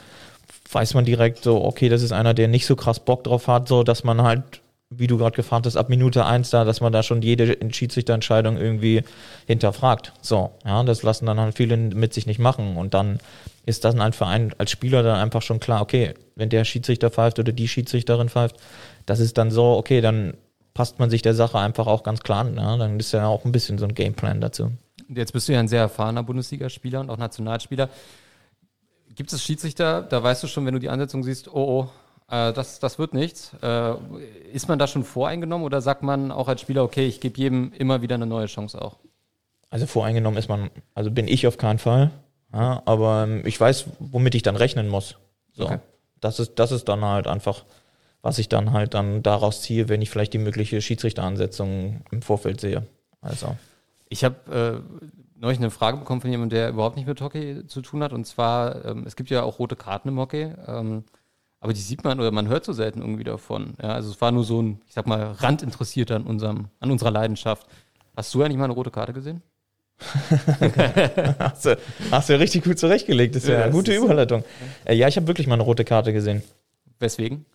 weiß 0.70 0.94
man 0.94 1.04
direkt 1.04 1.42
so, 1.42 1.64
okay, 1.64 1.88
das 1.88 2.02
ist 2.02 2.12
einer, 2.12 2.34
der 2.34 2.48
nicht 2.48 2.66
so 2.66 2.76
krass 2.76 3.00
Bock 3.00 3.24
drauf 3.24 3.48
hat, 3.48 3.68
so 3.68 3.82
dass 3.82 4.04
man 4.04 4.22
halt 4.22 4.60
wie 4.90 5.08
du 5.08 5.18
gerade 5.18 5.34
gefragt 5.34 5.66
hast, 5.66 5.76
ab 5.76 5.88
Minute 5.88 6.24
eins 6.24 6.50
da, 6.50 6.64
dass 6.64 6.80
man 6.80 6.92
da 6.92 7.02
schon 7.02 7.20
jede 7.20 7.58
Schiedsrichterentscheidung 7.72 8.56
irgendwie 8.56 9.02
hinterfragt. 9.46 10.12
So, 10.20 10.52
ja, 10.64 10.82
das 10.84 11.02
lassen 11.02 11.26
dann 11.26 11.40
halt 11.40 11.56
viele 11.56 11.76
mit 11.76 12.14
sich 12.14 12.26
nicht 12.26 12.38
machen. 12.38 12.76
Und 12.76 12.94
dann 12.94 13.18
ist 13.64 13.84
das 13.84 13.98
ein 13.98 14.12
Verein 14.12 14.54
als 14.58 14.70
Spieler 14.70 15.02
dann 15.02 15.18
einfach 15.18 15.42
schon 15.42 15.58
klar, 15.58 15.82
okay, 15.82 16.14
wenn 16.36 16.50
der 16.50 16.64
Schiedsrichter 16.64 17.10
pfeift 17.10 17.38
oder 17.40 17.52
die 17.52 17.66
Schiedsrichterin 17.66 18.28
pfeift, 18.28 18.56
das 19.06 19.18
ist 19.18 19.38
dann 19.38 19.50
so, 19.50 19.76
okay, 19.76 20.00
dann 20.00 20.34
passt 20.72 20.98
man 21.00 21.10
sich 21.10 21.22
der 21.22 21.34
Sache 21.34 21.58
einfach 21.58 21.88
auch 21.88 22.04
ganz 22.04 22.20
klar 22.20 22.46
an. 22.46 22.56
Ja? 22.56 22.76
Dann 22.76 23.00
ist 23.00 23.12
ja 23.12 23.26
auch 23.26 23.44
ein 23.44 23.52
bisschen 23.52 23.78
so 23.78 23.86
ein 23.86 23.94
Gameplan 23.94 24.40
dazu. 24.40 24.70
Jetzt 25.08 25.32
bist 25.32 25.48
du 25.48 25.52
ja 25.52 25.60
ein 25.60 25.68
sehr 25.68 25.80
erfahrener 25.80 26.22
Bundesligaspieler 26.22 27.00
und 27.00 27.10
auch 27.10 27.18
Nationalspieler. 27.18 27.88
Gibt 29.14 29.32
es 29.32 29.42
Schiedsrichter, 29.42 30.02
da 30.02 30.22
weißt 30.22 30.42
du 30.42 30.46
schon, 30.46 30.66
wenn 30.66 30.74
du 30.74 30.80
die 30.80 30.90
Ansetzung 30.90 31.24
siehst, 31.24 31.48
oh, 31.48 31.54
oh, 31.54 31.90
äh, 32.28 32.52
das, 32.52 32.78
das 32.78 32.98
wird 32.98 33.14
nichts. 33.14 33.52
Äh, 33.62 33.94
ist 34.52 34.68
man 34.68 34.78
da 34.78 34.86
schon 34.86 35.04
voreingenommen 35.04 35.64
oder 35.64 35.80
sagt 35.80 36.02
man 36.02 36.32
auch 36.32 36.48
als 36.48 36.60
Spieler, 36.60 36.82
okay, 36.82 37.06
ich 37.06 37.20
gebe 37.20 37.38
jedem 37.38 37.72
immer 37.72 38.02
wieder 38.02 38.14
eine 38.16 38.26
neue 38.26 38.46
Chance 38.46 38.80
auch? 38.80 38.96
Also 39.70 39.86
voreingenommen 39.86 40.38
ist 40.38 40.48
man, 40.48 40.70
also 40.94 41.10
bin 41.10 41.28
ich 41.28 41.46
auf 41.46 41.58
keinen 41.58 41.78
Fall. 41.78 42.10
Ja, 42.52 42.82
aber 42.84 43.24
ähm, 43.24 43.42
ich 43.44 43.60
weiß, 43.60 43.86
womit 43.98 44.34
ich 44.34 44.42
dann 44.42 44.56
rechnen 44.56 44.88
muss. 44.88 45.16
So. 45.52 45.64
Okay. 45.64 45.78
Das 46.20 46.40
ist, 46.40 46.58
das 46.58 46.72
ist 46.72 46.88
dann 46.88 47.04
halt 47.04 47.26
einfach, 47.26 47.64
was 48.22 48.38
ich 48.38 48.48
dann 48.48 48.72
halt 48.72 48.94
dann 48.94 49.22
daraus 49.22 49.62
ziehe, 49.62 49.88
wenn 49.88 50.02
ich 50.02 50.10
vielleicht 50.10 50.32
die 50.32 50.38
mögliche 50.38 50.80
Schiedsrichteransetzung 50.80 52.02
im 52.10 52.22
Vorfeld 52.22 52.60
sehe. 52.60 52.86
Also. 53.20 53.56
Ich 54.08 54.24
habe 54.24 54.82
äh, 54.84 55.10
neulich 55.38 55.58
eine 55.58 55.70
Frage 55.70 55.98
bekommen 55.98 56.20
von 56.20 56.30
jemandem, 56.30 56.56
der 56.56 56.68
überhaupt 56.70 56.96
nicht 56.96 57.06
mit 57.06 57.20
Hockey 57.20 57.66
zu 57.66 57.82
tun 57.82 58.02
hat. 58.02 58.12
Und 58.12 58.26
zwar, 58.26 58.84
ähm, 58.84 59.04
es 59.06 59.16
gibt 59.16 59.30
ja 59.30 59.42
auch 59.42 59.58
rote 59.58 59.76
Karten 59.76 60.08
im 60.08 60.18
Hockey. 60.18 60.52
Ähm, 60.66 61.04
aber 61.60 61.72
die 61.72 61.80
sieht 61.80 62.04
man 62.04 62.20
oder 62.20 62.30
man 62.30 62.48
hört 62.48 62.64
so 62.64 62.72
selten 62.72 63.00
irgendwie 63.00 63.24
davon. 63.24 63.74
Ja, 63.82 63.90
also 63.90 64.10
es 64.10 64.20
war 64.20 64.32
nur 64.32 64.44
so 64.44 64.62
ein, 64.62 64.80
ich 64.86 64.94
sag 64.94 65.06
mal, 65.06 65.32
Randinteressierter 65.32 66.16
an, 66.16 66.24
unserem, 66.24 66.68
an 66.80 66.90
unserer 66.90 67.10
Leidenschaft. 67.10 67.66
Hast 68.16 68.32
du 68.34 68.42
eigentlich 68.42 68.58
mal 68.58 68.64
eine 68.64 68.74
rote 68.74 68.90
Karte 68.90 69.12
gesehen? 69.12 69.42
hast, 71.38 71.64
du, 71.64 71.78
hast 72.10 72.28
du 72.28 72.38
richtig 72.38 72.64
gut 72.64 72.78
zurechtgelegt. 72.78 73.34
Das 73.34 73.44
ist 73.44 73.48
ja, 73.48 73.58
ja 73.58 73.64
eine 73.64 73.72
gute 73.72 73.94
Überleitung. 73.94 74.42
So. 74.84 74.90
Äh, 74.90 74.94
ja, 74.94 75.08
ich 75.08 75.16
habe 75.16 75.26
wirklich 75.26 75.46
mal 75.46 75.54
eine 75.54 75.62
rote 75.62 75.84
Karte 75.84 76.12
gesehen. 76.12 76.42
Weswegen? 76.98 77.46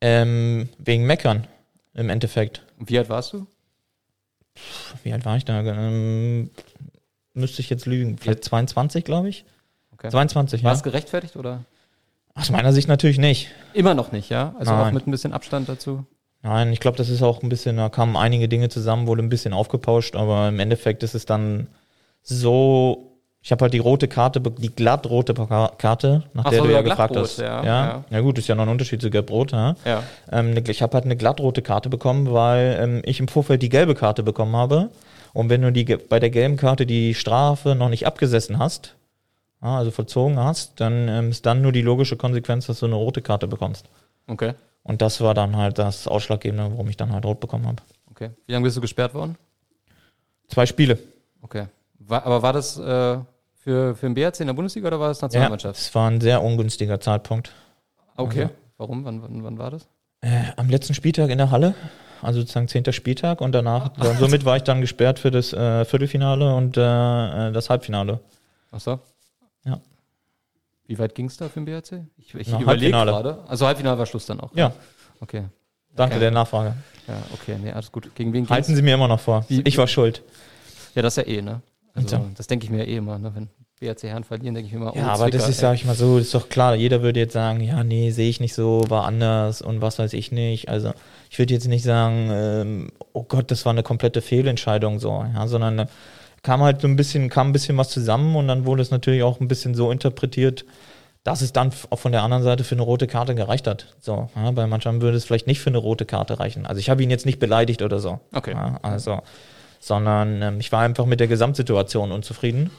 Ähm, 0.00 0.68
wegen 0.78 1.06
Meckern 1.06 1.46
im 1.94 2.10
Endeffekt. 2.10 2.62
Und 2.78 2.90
wie 2.90 2.98
alt 2.98 3.08
warst 3.08 3.32
du? 3.32 3.46
Wie 5.02 5.12
alt 5.12 5.24
war 5.24 5.36
ich 5.36 5.44
da? 5.44 5.60
Ähm, 5.60 6.50
müsste 7.34 7.60
ich 7.60 7.70
jetzt 7.70 7.86
lügen. 7.86 8.18
Vielleicht 8.18 8.44
22, 8.44 9.04
glaube 9.04 9.28
ich. 9.28 9.44
Okay. 9.92 10.10
22, 10.10 10.62
War 10.62 10.74
es 10.74 10.82
gerechtfertigt 10.82 11.36
oder? 11.36 11.64
Aus 12.38 12.50
meiner 12.50 12.72
Sicht 12.72 12.88
natürlich 12.88 13.18
nicht. 13.18 13.48
Immer 13.74 13.94
noch 13.94 14.12
nicht, 14.12 14.30
ja? 14.30 14.54
Also 14.58 14.72
Nein. 14.72 14.86
auch 14.86 14.92
mit 14.92 15.06
ein 15.06 15.10
bisschen 15.10 15.32
Abstand 15.32 15.68
dazu? 15.68 16.04
Nein, 16.42 16.72
ich 16.72 16.80
glaube, 16.80 16.96
das 16.96 17.08
ist 17.08 17.22
auch 17.22 17.42
ein 17.42 17.48
bisschen, 17.48 17.76
da 17.76 17.88
kamen 17.88 18.16
einige 18.16 18.48
Dinge 18.48 18.68
zusammen, 18.68 19.06
wurde 19.08 19.22
ein 19.22 19.28
bisschen 19.28 19.52
aufgepauscht, 19.52 20.14
aber 20.14 20.48
im 20.48 20.60
Endeffekt 20.60 21.02
ist 21.02 21.14
es 21.14 21.26
dann 21.26 21.66
so, 22.22 23.08
ich 23.42 23.50
habe 23.50 23.62
halt 23.62 23.74
die 23.74 23.78
rote 23.78 24.06
Karte, 24.06 24.40
die 24.40 24.74
glattrote 24.74 25.34
Karte, 25.34 26.24
nach 26.34 26.44
Ach 26.44 26.50
der 26.50 26.60
so, 26.60 26.66
du 26.66 26.72
ja 26.72 26.82
gefragt 26.82 27.16
hast. 27.16 27.38
Ja, 27.38 27.64
ja. 27.64 27.64
ja. 27.64 28.04
ja 28.08 28.20
gut, 28.20 28.38
ist 28.38 28.46
ja 28.46 28.54
noch 28.54 28.64
ein 28.64 28.68
Unterschied 28.68 29.02
zu 29.02 29.10
gelb-rot. 29.10 29.50
Ja? 29.50 29.74
ja. 29.84 30.02
Ähm, 30.30 30.54
ne, 30.54 30.62
ich 30.68 30.80
habe 30.80 30.94
halt 30.94 31.06
eine 31.06 31.16
glattrote 31.16 31.62
Karte 31.62 31.88
bekommen, 31.88 32.32
weil 32.32 32.78
ähm, 32.80 33.02
ich 33.04 33.18
im 33.18 33.26
Vorfeld 33.26 33.62
die 33.62 33.68
gelbe 33.68 33.94
Karte 33.96 34.22
bekommen 34.22 34.54
habe. 34.54 34.90
Und 35.32 35.50
wenn 35.50 35.62
du 35.62 35.72
die 35.72 35.84
bei 35.84 36.20
der 36.20 36.30
gelben 36.30 36.56
Karte 36.56 36.86
die 36.86 37.14
Strafe 37.14 37.74
noch 37.74 37.88
nicht 37.88 38.06
abgesessen 38.06 38.58
hast, 38.58 38.94
also 39.60 39.90
vollzogen 39.90 40.38
hast, 40.38 40.80
dann 40.80 41.08
ähm, 41.08 41.30
ist 41.30 41.44
dann 41.46 41.62
nur 41.62 41.72
die 41.72 41.82
logische 41.82 42.16
Konsequenz, 42.16 42.66
dass 42.66 42.80
du 42.80 42.86
eine 42.86 42.94
rote 42.94 43.22
Karte 43.22 43.48
bekommst. 43.48 43.88
Okay. 44.26 44.54
Und 44.82 45.02
das 45.02 45.20
war 45.20 45.34
dann 45.34 45.56
halt 45.56 45.78
das 45.78 46.06
Ausschlaggebende, 46.06 46.70
warum 46.70 46.88
ich 46.88 46.96
dann 46.96 47.12
halt 47.12 47.24
rot 47.24 47.40
bekommen 47.40 47.66
habe. 47.66 47.82
Okay. 48.10 48.30
Wie 48.46 48.52
lange 48.52 48.64
bist 48.64 48.76
du 48.76 48.80
gesperrt 48.80 49.14
worden? 49.14 49.36
Zwei 50.48 50.66
Spiele. 50.66 50.98
Okay. 51.42 51.66
War, 51.98 52.24
aber 52.24 52.42
war 52.42 52.52
das 52.52 52.78
äh, 52.78 53.18
für, 53.54 53.94
für 53.94 54.06
den 54.06 54.14
BRC 54.14 54.40
in 54.40 54.46
der 54.46 54.54
Bundesliga 54.54 54.88
oder 54.88 55.00
war 55.00 55.08
das 55.08 55.20
Nationalmannschaft? 55.20 55.76
Ja, 55.76 55.80
es 55.86 55.94
war 55.94 56.10
ein 56.10 56.20
sehr 56.20 56.42
ungünstiger 56.42 57.00
Zeitpunkt. 57.00 57.52
Okay. 58.16 58.42
Also, 58.42 58.54
Warum? 58.78 59.04
Wann, 59.04 59.22
wann, 59.22 59.42
wann 59.42 59.58
war 59.58 59.70
das? 59.72 59.88
Äh, 60.20 60.44
am 60.56 60.68
letzten 60.68 60.94
Spieltag 60.94 61.30
in 61.30 61.38
der 61.38 61.50
Halle, 61.50 61.74
also 62.22 62.40
sozusagen 62.40 62.68
zehnter 62.68 62.92
Spieltag 62.92 63.40
und 63.40 63.52
danach, 63.52 63.92
Ach, 63.98 64.18
somit 64.18 64.44
war 64.44 64.56
ich 64.56 64.62
dann 64.62 64.80
gesperrt 64.80 65.18
für 65.18 65.30
das 65.30 65.52
äh, 65.52 65.84
Viertelfinale 65.84 66.54
und 66.54 66.76
äh, 66.76 67.52
das 67.52 67.70
Halbfinale. 67.70 68.20
Ach 68.70 68.80
so. 68.80 69.00
Ja. 69.64 69.80
Wie 70.86 70.98
weit 70.98 71.14
ging 71.14 71.26
es 71.26 71.36
da 71.36 71.48
für 71.48 71.60
den 71.60 71.66
BRC? 71.66 72.06
Ich, 72.16 72.34
ich 72.34 72.48
überlege 72.48 72.92
gerade. 72.92 73.44
Also 73.46 73.66
Halbfinale 73.66 73.98
war 73.98 74.06
Schluss 74.06 74.26
dann 74.26 74.40
auch. 74.40 74.54
Ja. 74.54 74.72
Okay. 75.20 75.44
Danke 75.94 76.14
okay. 76.14 76.20
der 76.20 76.30
Nachfrage. 76.30 76.74
Ja, 77.08 77.14
okay, 77.34 77.56
nee, 77.60 77.72
alles 77.72 77.90
gut. 77.90 78.14
Gegen 78.14 78.32
wen 78.32 78.48
Halten 78.48 78.74
Sie 78.74 78.82
mir 78.82 78.94
immer 78.94 79.08
noch 79.08 79.20
vor. 79.20 79.44
Wie, 79.48 79.62
ich 79.62 79.76
war 79.78 79.88
schuld. 79.88 80.22
Ja, 80.94 81.02
das 81.02 81.16
ist 81.16 81.26
ja 81.26 81.32
eh, 81.32 81.42
ne? 81.42 81.60
Also, 81.94 82.16
ja. 82.16 82.24
das 82.36 82.46
denke 82.46 82.64
ich 82.64 82.70
mir 82.70 82.78
ja 82.78 82.84
eh 82.84 82.96
immer, 82.96 83.18
ne? 83.18 83.34
Wenn 83.34 83.48
BRC 83.80 84.04
Herren 84.04 84.24
verlieren, 84.24 84.54
denke 84.54 84.68
ich 84.68 84.72
mir 84.72 84.80
immer, 84.80 84.94
oh, 84.94 84.98
Ja, 84.98 85.08
aber 85.08 85.24
Zwicker, 85.24 85.38
das 85.38 85.48
ist, 85.48 85.58
sag 85.58 85.74
ich 85.74 85.84
mal 85.84 85.94
so, 85.94 86.18
ist 86.18 86.34
doch 86.34 86.48
klar, 86.48 86.74
jeder 86.74 87.02
würde 87.02 87.20
jetzt 87.20 87.32
sagen, 87.32 87.60
ja, 87.60 87.82
nee, 87.82 88.10
sehe 88.10 88.28
ich 88.28 88.40
nicht 88.40 88.54
so, 88.54 88.84
war 88.88 89.04
anders 89.04 89.62
und 89.62 89.80
was 89.80 89.98
weiß 89.98 90.12
ich 90.12 90.30
nicht. 90.30 90.68
Also, 90.68 90.92
ich 91.30 91.38
würde 91.38 91.54
jetzt 91.54 91.66
nicht 91.66 91.82
sagen, 91.82 92.28
ähm, 92.30 92.92
oh 93.12 93.24
Gott, 93.24 93.50
das 93.50 93.64
war 93.64 93.72
eine 93.72 93.82
komplette 93.82 94.22
Fehlentscheidung 94.22 95.00
so, 95.00 95.24
ja, 95.34 95.46
sondern 95.48 95.88
kam 96.42 96.62
halt 96.62 96.80
so 96.80 96.88
ein 96.88 96.96
bisschen, 96.96 97.28
kam 97.28 97.48
ein 97.48 97.52
bisschen 97.52 97.76
was 97.76 97.90
zusammen 97.90 98.36
und 98.36 98.48
dann 98.48 98.64
wurde 98.64 98.82
es 98.82 98.90
natürlich 98.90 99.22
auch 99.22 99.40
ein 99.40 99.48
bisschen 99.48 99.74
so 99.74 99.90
interpretiert, 99.90 100.64
dass 101.24 101.42
es 101.42 101.52
dann 101.52 101.72
auch 101.90 101.98
von 101.98 102.12
der 102.12 102.22
anderen 102.22 102.42
Seite 102.42 102.64
für 102.64 102.74
eine 102.74 102.82
rote 102.82 103.06
Karte 103.06 103.34
gereicht 103.34 103.66
hat. 103.66 103.94
So, 104.00 104.30
ja, 104.34 104.50
bei 104.52 104.66
manchen 104.66 105.02
würde 105.02 105.16
es 105.16 105.24
vielleicht 105.24 105.46
nicht 105.46 105.60
für 105.60 105.70
eine 105.70 105.78
rote 105.78 106.06
Karte 106.06 106.38
reichen. 106.38 106.66
Also 106.66 106.78
ich 106.78 106.90
habe 106.90 107.02
ihn 107.02 107.10
jetzt 107.10 107.26
nicht 107.26 107.38
beleidigt 107.38 107.82
oder 107.82 107.98
so. 107.98 108.20
Okay. 108.32 108.52
Ja, 108.52 108.78
also, 108.82 109.20
sondern 109.80 110.42
ähm, 110.42 110.60
ich 110.60 110.72
war 110.72 110.82
einfach 110.82 111.06
mit 111.06 111.20
der 111.20 111.28
Gesamtsituation 111.28 112.12
unzufrieden. 112.12 112.70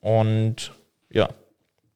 Und 0.00 0.72
ja. 1.10 1.28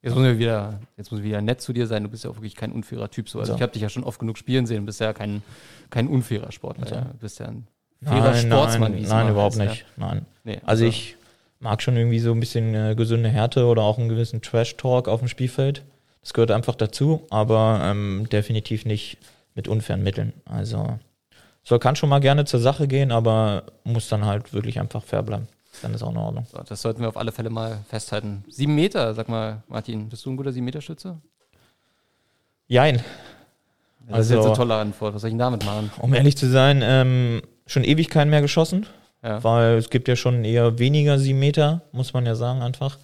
Jetzt 0.03 0.15
muss, 0.15 0.27
ich 0.27 0.39
wieder, 0.39 0.81
jetzt 0.97 1.11
muss 1.11 1.21
ich 1.21 1.27
wieder 1.27 1.43
nett 1.43 1.61
zu 1.61 1.75
dir 1.75 1.87
sein. 1.87 2.05
Du 2.05 2.09
bist 2.09 2.25
ja 2.25 2.31
auch 2.31 2.37
wirklich 2.37 2.57
kein 2.57 2.73
unfairer 2.73 3.11
Typ. 3.11 3.29
So. 3.29 3.39
Also 3.39 3.53
so. 3.53 3.57
ich 3.57 3.63
habe 3.63 3.73
dich 3.73 3.83
ja 3.83 3.91
schon 3.91 4.05
oft 4.05 4.19
genug 4.19 4.39
spielen 4.39 4.65
sehen. 4.65 4.79
Du 4.79 4.87
bist 4.87 5.01
ja 5.01 5.13
kein, 5.13 5.43
kein 5.91 6.09
unfairer 6.09 6.53
Sportler. 6.53 6.87
So. 6.87 6.95
Ja. 6.95 7.01
Du 7.03 7.19
bist 7.19 7.39
ja 7.39 7.47
ein 7.47 7.67
fairer 8.03 8.31
nein, 8.31 8.47
Sportsmann. 8.47 8.93
Nein, 8.93 9.05
nein 9.09 9.29
überhaupt 9.29 9.59
heißt, 9.59 9.71
nicht. 9.71 9.87
Ja. 9.97 10.07
Nein. 10.07 10.27
Nee, 10.45 10.55
also, 10.55 10.67
also 10.67 10.85
ich 10.87 11.17
mag 11.59 11.83
schon 11.83 11.97
irgendwie 11.97 12.21
so 12.21 12.33
ein 12.33 12.41
bisschen 12.41 12.75
äh, 12.75 12.95
gesunde 12.95 13.29
Härte 13.29 13.67
oder 13.67 13.83
auch 13.83 13.99
einen 13.99 14.09
gewissen 14.09 14.43
Trash-Talk 14.43 15.09
auf 15.09 15.21
dem 15.21 15.29
Spielfeld. 15.29 15.83
Das 16.23 16.33
gehört 16.33 16.51
einfach 16.51 16.75
dazu, 16.75 17.27
aber 17.31 17.81
ähm, 17.83 18.27
definitiv 18.31 18.85
nicht 18.85 19.19
mit 19.55 19.69
unfairen 19.69 20.03
Mitteln. 20.03 20.33
Also 20.45 20.99
soll 21.63 21.79
kann 21.79 21.97
schon 21.97 22.09
mal 22.09 22.21
gerne 22.21 22.45
zur 22.45 22.61
Sache 22.61 22.89
gehen, 22.89 23.13
aber 23.13 23.65
muss 23.85 24.09
dann 24.09 24.25
halt 24.25 24.53
wirklich 24.53 24.81
einfach 24.81 25.03
fair 25.03 25.23
bleiben. 25.23 25.49
Dann 25.83 25.95
ist 25.95 26.03
auch 26.03 26.11
in 26.11 26.17
Ordnung. 26.17 26.47
So, 26.51 26.59
das 26.63 26.83
sollten 26.83 27.01
wir 27.01 27.09
auf 27.09 27.17
alle 27.17 27.33
Fälle 27.33 27.51
mal 27.51 27.79
festhalten. 27.89 28.45
Sieben 28.49 28.75
Meter, 28.75 29.15
sag 29.15 29.29
mal, 29.29 29.63
Martin, 29.69 30.09
bist 30.09 30.27
du 30.27 30.31
ein 30.31 30.37
guter 30.37 30.53
Sieben-Meter-Schütze? 30.53 31.19
Jein. 32.67 32.97
Das 34.07 34.17
also, 34.17 34.35
ist 34.35 34.37
jetzt 34.39 34.47
eine 34.47 34.57
tolle 34.57 34.75
Antwort. 34.75 35.15
Was 35.15 35.23
soll 35.23 35.29
ich 35.29 35.33
denn 35.33 35.39
damit 35.39 35.65
machen? 35.65 35.91
Um 35.99 36.13
ehrlich 36.13 36.37
zu 36.37 36.49
sein, 36.49 36.81
ähm, 36.83 37.43
schon 37.71 37.85
ewig 37.85 38.09
keinen 38.11 38.31
mehr 38.31 38.43
geschossen. 38.43 38.87
Ja. 39.23 39.43
Weil 39.45 39.75
es 39.75 39.91
gibt 39.91 40.09
ja 40.09 40.17
schon 40.17 40.45
eher 40.45 40.79
weniger 40.79 41.19
7 41.19 41.39
Meter, 41.39 41.83
muss 41.93 42.13
man 42.13 42.27
ja 42.27 42.35
sagen, 42.35 42.63
einfach. 42.63 42.99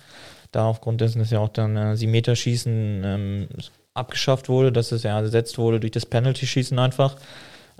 Da 0.51 0.67
aufgrund 0.67 1.01
dessen 1.01 1.21
ist 1.21 1.31
ja 1.31 1.41
auch 1.41 1.51
dann 1.51 1.77
äh, 1.77 1.97
7 1.97 2.11
Meter 2.11 2.35
Schießen 2.35 3.03
ähm, 3.05 3.49
abgeschafft 3.95 4.49
wurde, 4.49 4.73
dass 4.73 4.93
es 4.93 5.03
ja 5.03 5.19
ersetzt 5.19 5.59
wurde 5.59 5.81
durch 5.81 5.93
das 5.93 6.07
Penalty-Schießen 6.07 6.79
einfach. 6.79 7.17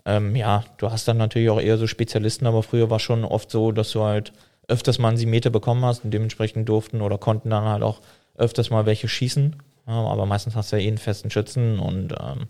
Ähm, 0.05 0.37
ja, 0.37 0.65
du 0.77 0.91
hast 0.91 1.09
dann 1.09 1.17
natürlich 1.17 1.49
auch 1.51 1.61
eher 1.61 1.79
so 1.79 1.87
Spezialisten, 1.87 2.47
aber 2.47 2.63
früher 2.63 2.91
war 2.91 3.01
schon 3.01 3.25
oft 3.25 3.51
so, 3.51 3.73
dass 3.73 3.91
du 3.93 4.03
halt 4.03 4.33
öfters 4.69 4.99
mal 4.99 5.09
einen 5.09 5.17
7 5.17 5.31
Meter 5.31 5.51
bekommen 5.51 5.85
hast 5.85 6.05
und 6.05 6.11
dementsprechend 6.11 6.69
durften 6.69 7.01
oder 7.01 7.19
konnten 7.19 7.51
dann 7.51 7.65
halt 7.65 7.83
auch 7.83 8.01
öfters 8.37 8.71
mal 8.71 8.85
welche 8.85 9.09
schießen. 9.09 9.57
Ja, 9.87 9.95
aber 9.95 10.27
meistens 10.27 10.55
hast 10.55 10.73
du 10.73 10.77
ja 10.77 10.83
eh 10.83 10.89
einen 10.89 10.99
festen 10.99 11.31
Schützen 11.31 11.79
und 11.79 12.13
ähm, 12.13 12.49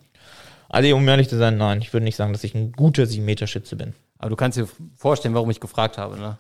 also 0.69 0.97
um 0.97 1.07
ehrlich 1.07 1.28
zu 1.28 1.37
sein, 1.37 1.59
nein, 1.59 1.81
ich 1.81 1.93
würde 1.93 2.05
nicht 2.05 2.16
sagen, 2.16 2.33
dass 2.33 2.43
ich 2.43 2.55
ein 2.55 2.73
guter 2.73 3.05
7-Meter-Schütze 3.05 3.76
bin. 3.76 3.95
Aber 4.19 4.31
du 4.31 4.37
kannst 4.37 4.59
dir 4.59 4.69
vorstellen, 4.97 5.35
warum 5.35 5.51
ich 5.51 5.61
gefragt 5.61 5.99
habe, 5.99 6.19
ne? 6.19 6.39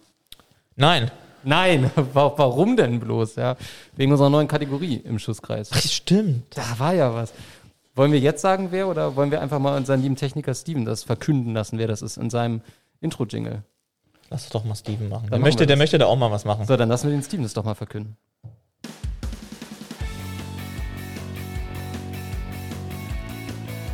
Nein. 0.76 1.10
Nein, 1.44 1.90
warum 2.12 2.76
denn 2.76 2.98
bloß? 2.98 3.36
Ja, 3.36 3.56
wegen 3.94 4.10
unserer 4.10 4.30
neuen 4.30 4.48
Kategorie 4.48 4.96
im 4.96 5.18
Schusskreis. 5.18 5.70
Ach, 5.72 5.80
stimmt. 5.80 6.56
Da 6.56 6.78
war 6.78 6.92
ja 6.92 7.14
was. 7.14 7.32
Wollen 7.94 8.12
wir 8.12 8.18
jetzt 8.18 8.42
sagen, 8.42 8.68
wer 8.72 8.88
oder 8.88 9.16
wollen 9.16 9.30
wir 9.30 9.40
einfach 9.40 9.58
mal 9.58 9.76
unseren 9.76 10.02
lieben 10.02 10.16
Techniker 10.16 10.54
Steven 10.54 10.84
das 10.84 11.04
verkünden 11.04 11.54
lassen, 11.54 11.78
wer 11.78 11.86
das 11.86 12.02
ist 12.02 12.16
in 12.16 12.30
seinem 12.30 12.62
Intro-Jingle? 13.00 13.62
Lass 14.28 14.44
es 14.44 14.50
doch 14.50 14.64
mal 14.64 14.74
Steven 14.74 15.08
machen. 15.08 15.30
Der 15.30 15.38
möchte, 15.38 15.66
der 15.66 15.76
möchte 15.76 15.98
da 15.98 16.06
auch 16.06 16.16
mal 16.16 16.30
was 16.30 16.44
machen. 16.44 16.66
So, 16.66 16.76
dann 16.76 16.88
lassen 16.88 17.08
wir 17.08 17.16
den 17.16 17.22
Steven 17.22 17.44
das 17.44 17.54
doch 17.54 17.64
mal 17.64 17.74
verkünden. 17.74 18.16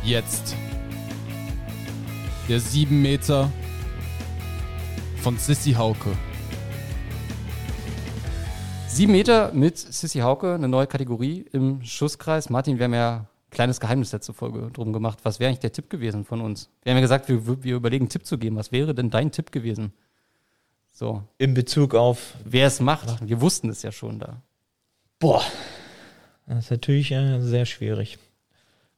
Jetzt. 0.03 0.55
Der 2.49 2.59
7 2.59 3.01
Meter 3.01 3.49
von 5.23 5.37
Sissy 5.37 5.71
Hauke. 5.71 6.17
Sieben 8.89 9.13
Meter 9.13 9.53
mit 9.53 9.77
Sissy 9.77 10.19
Hauke, 10.19 10.53
eine 10.53 10.67
neue 10.67 10.85
Kategorie 10.85 11.45
im 11.53 11.81
Schusskreis. 11.81 12.49
Martin, 12.49 12.77
wir 12.77 12.83
haben 12.83 12.93
ja 12.93 13.25
kleines 13.49 13.79
Geheimnis 13.79 14.11
letzte 14.11 14.33
Folge 14.33 14.69
drum 14.73 14.91
gemacht. 14.91 15.19
Was 15.23 15.39
wäre 15.39 15.47
eigentlich 15.47 15.61
der 15.61 15.71
Tipp 15.71 15.89
gewesen 15.89 16.25
von 16.25 16.41
uns? 16.41 16.69
Wir 16.83 16.91
haben 16.91 16.97
ja 16.97 17.01
gesagt, 17.03 17.29
wir, 17.29 17.63
wir 17.63 17.75
überlegen, 17.77 18.03
einen 18.03 18.09
Tipp 18.09 18.25
zu 18.25 18.37
geben. 18.37 18.57
Was 18.57 18.73
wäre 18.73 18.93
denn 18.93 19.11
dein 19.11 19.31
Tipp 19.31 19.53
gewesen? 19.53 19.93
So, 20.91 21.23
In 21.37 21.53
Bezug 21.53 21.95
auf, 21.95 22.33
wer 22.43 22.67
es 22.67 22.81
macht. 22.81 23.25
Wir 23.25 23.39
wussten 23.39 23.69
es 23.69 23.81
ja 23.81 23.93
schon 23.93 24.19
da. 24.19 24.41
boah, 25.19 25.41
das 26.47 26.65
ist 26.65 26.71
natürlich 26.71 27.11
äh, 27.13 27.39
sehr 27.39 27.65
schwierig. 27.65 28.19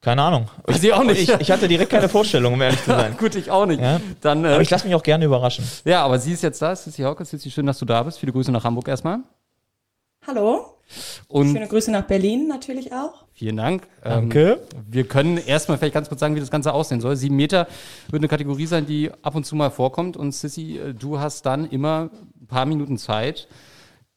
Keine 0.06 0.22
Ahnung. 0.22 0.52
Weiß 0.66 0.84
ich 0.84 0.94
auch 0.94 1.04
nicht. 1.04 1.20
Ich, 1.20 1.34
ich 1.34 1.50
hatte 1.50 1.68
direkt 1.68 1.90
keine 1.90 2.08
Vorstellung, 2.08 2.54
um 2.54 2.62
ehrlich 2.62 2.80
zu 2.84 2.92
sein. 2.92 3.18
Gut, 3.20 3.34
ich 3.34 3.50
auch 3.50 3.66
nicht. 3.66 3.82
Ja. 3.82 4.00
Dann, 4.22 4.46
äh, 4.46 4.50
Aber 4.50 4.62
ich 4.62 4.70
lasse 4.70 4.86
mich 4.86 4.94
auch 4.94 5.02
gerne 5.02 5.26
überraschen. 5.26 5.66
ja, 5.84 6.04
aber 6.06 6.20
sie 6.20 6.34
ist 6.34 6.44
jetzt 6.44 6.62
da. 6.62 6.76
Sissi 6.76 7.02
Hauke, 7.02 7.26
Sissi, 7.26 7.50
schön, 7.50 7.66
dass 7.66 7.80
du 7.80 7.86
da 7.86 8.04
bist. 8.04 8.20
Viele 8.20 8.32
Grüße 8.32 8.52
nach 8.52 8.64
Hamburg 8.64 8.88
erstmal. 8.88 9.22
Hallo, 10.28 10.78
Und 11.28 11.54
schöne 11.54 11.68
Grüße 11.68 11.90
nach 11.90 12.04
Berlin 12.04 12.48
natürlich 12.48 12.94
auch. 12.94 13.26
vielen 13.34 13.58
Dank. 13.58 13.88
Danke. 14.04 14.60
Ähm, 14.76 14.84
wir 14.88 15.08
können 15.08 15.38
erstmal 15.38 15.80
vielleicht 15.80 15.96
ganz 15.96 16.08
kurz 16.08 16.20
sagen, 16.20 16.36
wie 16.36 16.40
das 16.40 16.52
Ganze 16.52 16.72
aussehen 16.72 17.02
soll. 17.02 17.16
Sieben 17.16 17.36
Meter 17.36 17.68
wird 18.12 18.20
eine 18.20 18.28
Kategorie 18.28 18.68
sein, 18.68 18.86
die 18.86 19.10
ab 19.24 19.34
und 19.34 19.48
zu 19.48 19.56
mal 19.56 19.72
vorkommt. 19.72 20.18
Und 20.18 20.34
Sissy, 20.34 20.78
äh, 20.78 20.94
du 20.94 21.20
hast 21.20 21.48
dann 21.48 21.68
immer 21.68 22.12
ein 22.40 22.46
paar 22.46 22.68
Minuten 22.68 23.00
Zeit, 23.00 23.48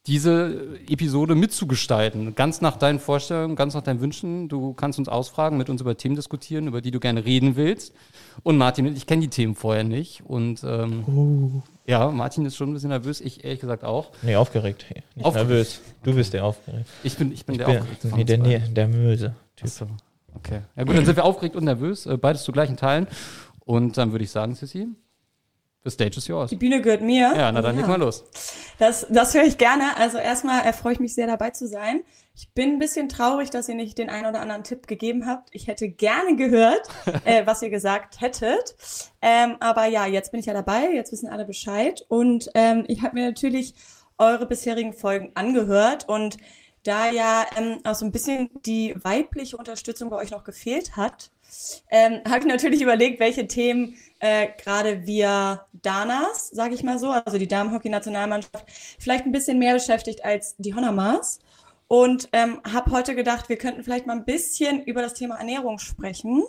diese 0.07 0.79
Episode 0.89 1.35
mitzugestalten. 1.35 2.35
Ganz 2.35 2.61
nach 2.61 2.77
deinen 2.77 2.99
Vorstellungen, 2.99 3.57
ganz 3.57 3.75
nach 3.75 3.83
deinen 3.83 4.01
Wünschen. 4.01 4.49
Du 4.49 4.73
kannst 4.73 4.99
uns 4.99 5.09
ausfragen, 5.09 5.59
mit 5.59 5.69
uns 5.69 5.83
über 5.83 5.97
Themen 5.97 6.17
diskutieren, 6.17 6.67
über 6.67 6.81
die 6.81 6.91
du 6.91 6.99
gerne 6.99 7.25
reden 7.25 7.57
willst. 7.57 7.93
Und 8.43 8.57
Martin, 8.57 8.87
ich 8.87 9.07
kenne 9.07 9.23
die 9.23 9.29
Themen 9.29 9.55
vorher 9.55 9.85
nicht. 9.85 10.23
Und 10.25 10.65
ähm, 10.65 11.63
ja, 11.87 12.11
Martin 12.11 12.47
ist 12.47 12.57
schon 12.57 12.71
ein 12.71 12.75
bisschen 12.75 12.89
nervös. 12.89 13.21
Ich 13.21 13.45
ehrlich 13.45 13.61
gesagt 13.61 13.85
auch. 13.85 14.11
Nee, 14.23 14.37
aufgeregt. 14.37 14.87
Nicht 15.15 15.27
Aufgeregt. 15.27 15.51
nervös. 15.51 15.81
Du 16.03 16.15
bist 16.15 16.33
der 16.33 16.45
aufgeregt. 16.45 16.89
Ich 17.03 17.17
bin, 17.17 17.33
ich 17.33 17.45
bin 17.45 17.57
Ich 17.57 17.59
der 17.59 17.67
bin, 17.67 17.77
aufgeregte 17.79 18.09
von 18.09 18.19
nee, 18.19 18.25
der, 18.25 18.39
nee, 18.39 18.59
der 18.59 18.89
Möse. 18.89 19.35
Ach 19.63 19.67
so. 19.67 19.87
Okay. 20.35 20.61
Ja 20.77 20.85
gut, 20.85 20.97
dann 20.97 21.05
sind 21.05 21.17
wir 21.17 21.25
aufgeregt 21.25 21.57
und 21.57 21.65
nervös, 21.65 22.07
äh, 22.07 22.17
beides 22.17 22.45
zu 22.45 22.53
gleichen 22.53 22.77
Teilen. 22.77 23.09
Und 23.65 23.99
dann 23.99 24.13
würde 24.13 24.25
ich 24.25 24.31
sagen, 24.31 24.55
Sissi, 24.55 24.89
the 25.85 25.91
stage 25.91 26.17
is 26.17 26.27
yours. 26.27 26.51
Die 26.51 26.57
Bühne 26.57 26.81
gehört 26.83 27.03
mir. 27.03 27.33
Ja, 27.35 27.53
na 27.53 27.63
dann 27.63 27.77
leg 27.77 27.87
mal 27.87 27.99
los. 27.99 28.25
Das, 28.79 29.07
das 29.09 29.35
höre 29.35 29.45
ich 29.45 29.59
gerne. 29.59 29.97
Also 29.97 30.19
erstmal 30.19 30.67
äh, 30.67 30.73
freue 30.73 30.95
ich 30.95 31.01
mich 31.01 31.15
sehr 31.15 31.27
dabei 31.27 31.51
zu 31.51 31.67
sein. 31.67 32.03
Ich 32.35 32.53
bin 32.53 32.75
ein 32.75 32.79
bisschen 32.79 33.09
traurig, 33.09 33.51
dass 33.51 33.69
ihr 33.69 33.75
nicht 33.75 33.99
den 33.99 34.11
einen 34.11 34.27
oder 34.27 34.41
anderen 34.41 34.63
Tipp 34.63 34.87
gegeben 34.87 35.27
habt. 35.27 35.49
Ich 35.53 35.67
hätte 35.67 35.89
gerne 35.89 36.37
gehört, 36.37 36.83
äh, 37.25 37.47
was 37.47 37.63
ihr 37.63 37.71
gesagt 37.71 38.21
hättet. 38.21 38.77
Ähm, 39.21 39.57
aber 39.61 39.87
ja, 39.87 40.07
jetzt 40.07 40.31
bin 40.31 40.41
ich 40.41 40.47
ja 40.47 40.55
dabei. 40.55 40.93
Jetzt 40.93 41.13
wissen 41.13 41.29
alle 41.29 41.45
Bescheid. 41.45 42.05
Und 42.09 42.51
ähm, 42.55 42.85
ich 42.87 43.03
habe 43.03 43.15
mir 43.15 43.27
natürlich 43.27 43.75
eure 44.19 44.47
bisherigen 44.47 44.93
Folgen 44.93 45.33
angehört 45.35 46.09
und 46.09 46.37
da 46.85 47.11
ja 47.11 47.45
ähm, 47.57 47.81
auch 47.85 47.95
so 47.95 48.05
ein 48.05 48.13
bisschen 48.13 48.51
die 48.65 48.95
weibliche 49.03 49.57
Unterstützung 49.57 50.11
bei 50.11 50.17
euch 50.17 50.31
noch 50.31 50.45
gefehlt 50.45 50.97
hat, 50.97 51.31
ähm, 51.91 52.21
habe 52.29 52.41
ich 52.41 52.47
natürlich 52.47 52.83
überlegt, 52.83 53.21
welche 53.21 53.47
Themen 53.47 53.97
äh, 54.21 54.49
gerade 54.63 55.07
wir 55.07 55.67
Danas, 55.73 56.49
sage 56.49 56.75
ich 56.75 56.83
mal 56.83 56.99
so, 56.99 57.11
also 57.11 57.39
die 57.39 57.49
Damenhockey-Nationalmannschaft, 57.49 58.65
vielleicht 58.99 59.27
ein 59.27 59.33
bisschen 59.33 59.59
mehr 59.59 59.75
beschäftigt 59.75 60.25
als 60.25 60.57
die 60.59 60.75
Honamas. 60.75 61.39
Und 61.87 62.29
ähm, 62.33 62.61
habe 62.71 62.91
heute 62.91 63.15
gedacht, 63.15 63.49
wir 63.49 63.57
könnten 63.57 63.83
vielleicht 63.83 64.07
mal 64.07 64.17
ein 64.17 64.27
bisschen 64.27 64.83
über 64.83 65.01
das 65.01 65.15
Thema 65.15 65.37
Ernährung 65.37 65.79
sprechen, 65.79 66.45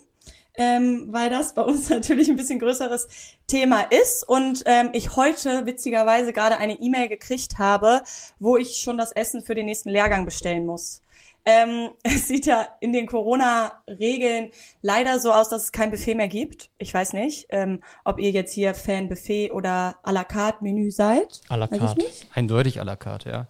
ähm, 0.55 1.07
weil 1.11 1.29
das 1.29 1.53
bei 1.53 1.61
uns 1.61 1.89
natürlich 1.89 2.29
ein 2.29 2.35
bisschen 2.35 2.59
größeres 2.59 3.07
Thema 3.47 3.83
ist. 3.83 4.27
Und 4.27 4.63
ähm, 4.65 4.89
ich 4.91 5.15
heute 5.15 5.65
witzigerweise 5.65 6.33
gerade 6.33 6.57
eine 6.57 6.73
E-Mail 6.73 7.07
gekriegt 7.07 7.57
habe, 7.57 8.01
wo 8.39 8.57
ich 8.57 8.79
schon 8.79 8.97
das 8.97 9.13
Essen 9.13 9.41
für 9.41 9.55
den 9.55 9.67
nächsten 9.67 9.89
Lehrgang 9.89 10.25
bestellen 10.25 10.65
muss. 10.65 11.01
Ähm, 11.45 11.89
es 12.03 12.27
sieht 12.27 12.45
ja 12.45 12.67
in 12.79 12.93
den 12.93 13.07
Corona-Regeln 13.07 14.51
leider 14.81 15.19
so 15.19 15.31
aus, 15.31 15.49
dass 15.49 15.63
es 15.63 15.71
kein 15.71 15.91
Buffet 15.91 16.15
mehr 16.15 16.27
gibt. 16.27 16.69
Ich 16.77 16.93
weiß 16.93 17.13
nicht, 17.13 17.47
ähm, 17.49 17.81
ob 18.03 18.19
ihr 18.19 18.31
jetzt 18.31 18.53
hier 18.53 18.73
Fan 18.73 19.09
Buffet 19.09 19.51
oder 19.51 19.95
à 20.03 20.11
la 20.11 20.23
carte 20.23 20.63
Menü 20.63 20.91
seid. 20.91 21.41
À 21.49 21.57
la 21.57 21.67
carte. 21.67 22.05
Eindeutig 22.33 22.79
à 22.79 22.83
la 22.83 22.95
carte, 22.95 23.29
ja. 23.29 23.47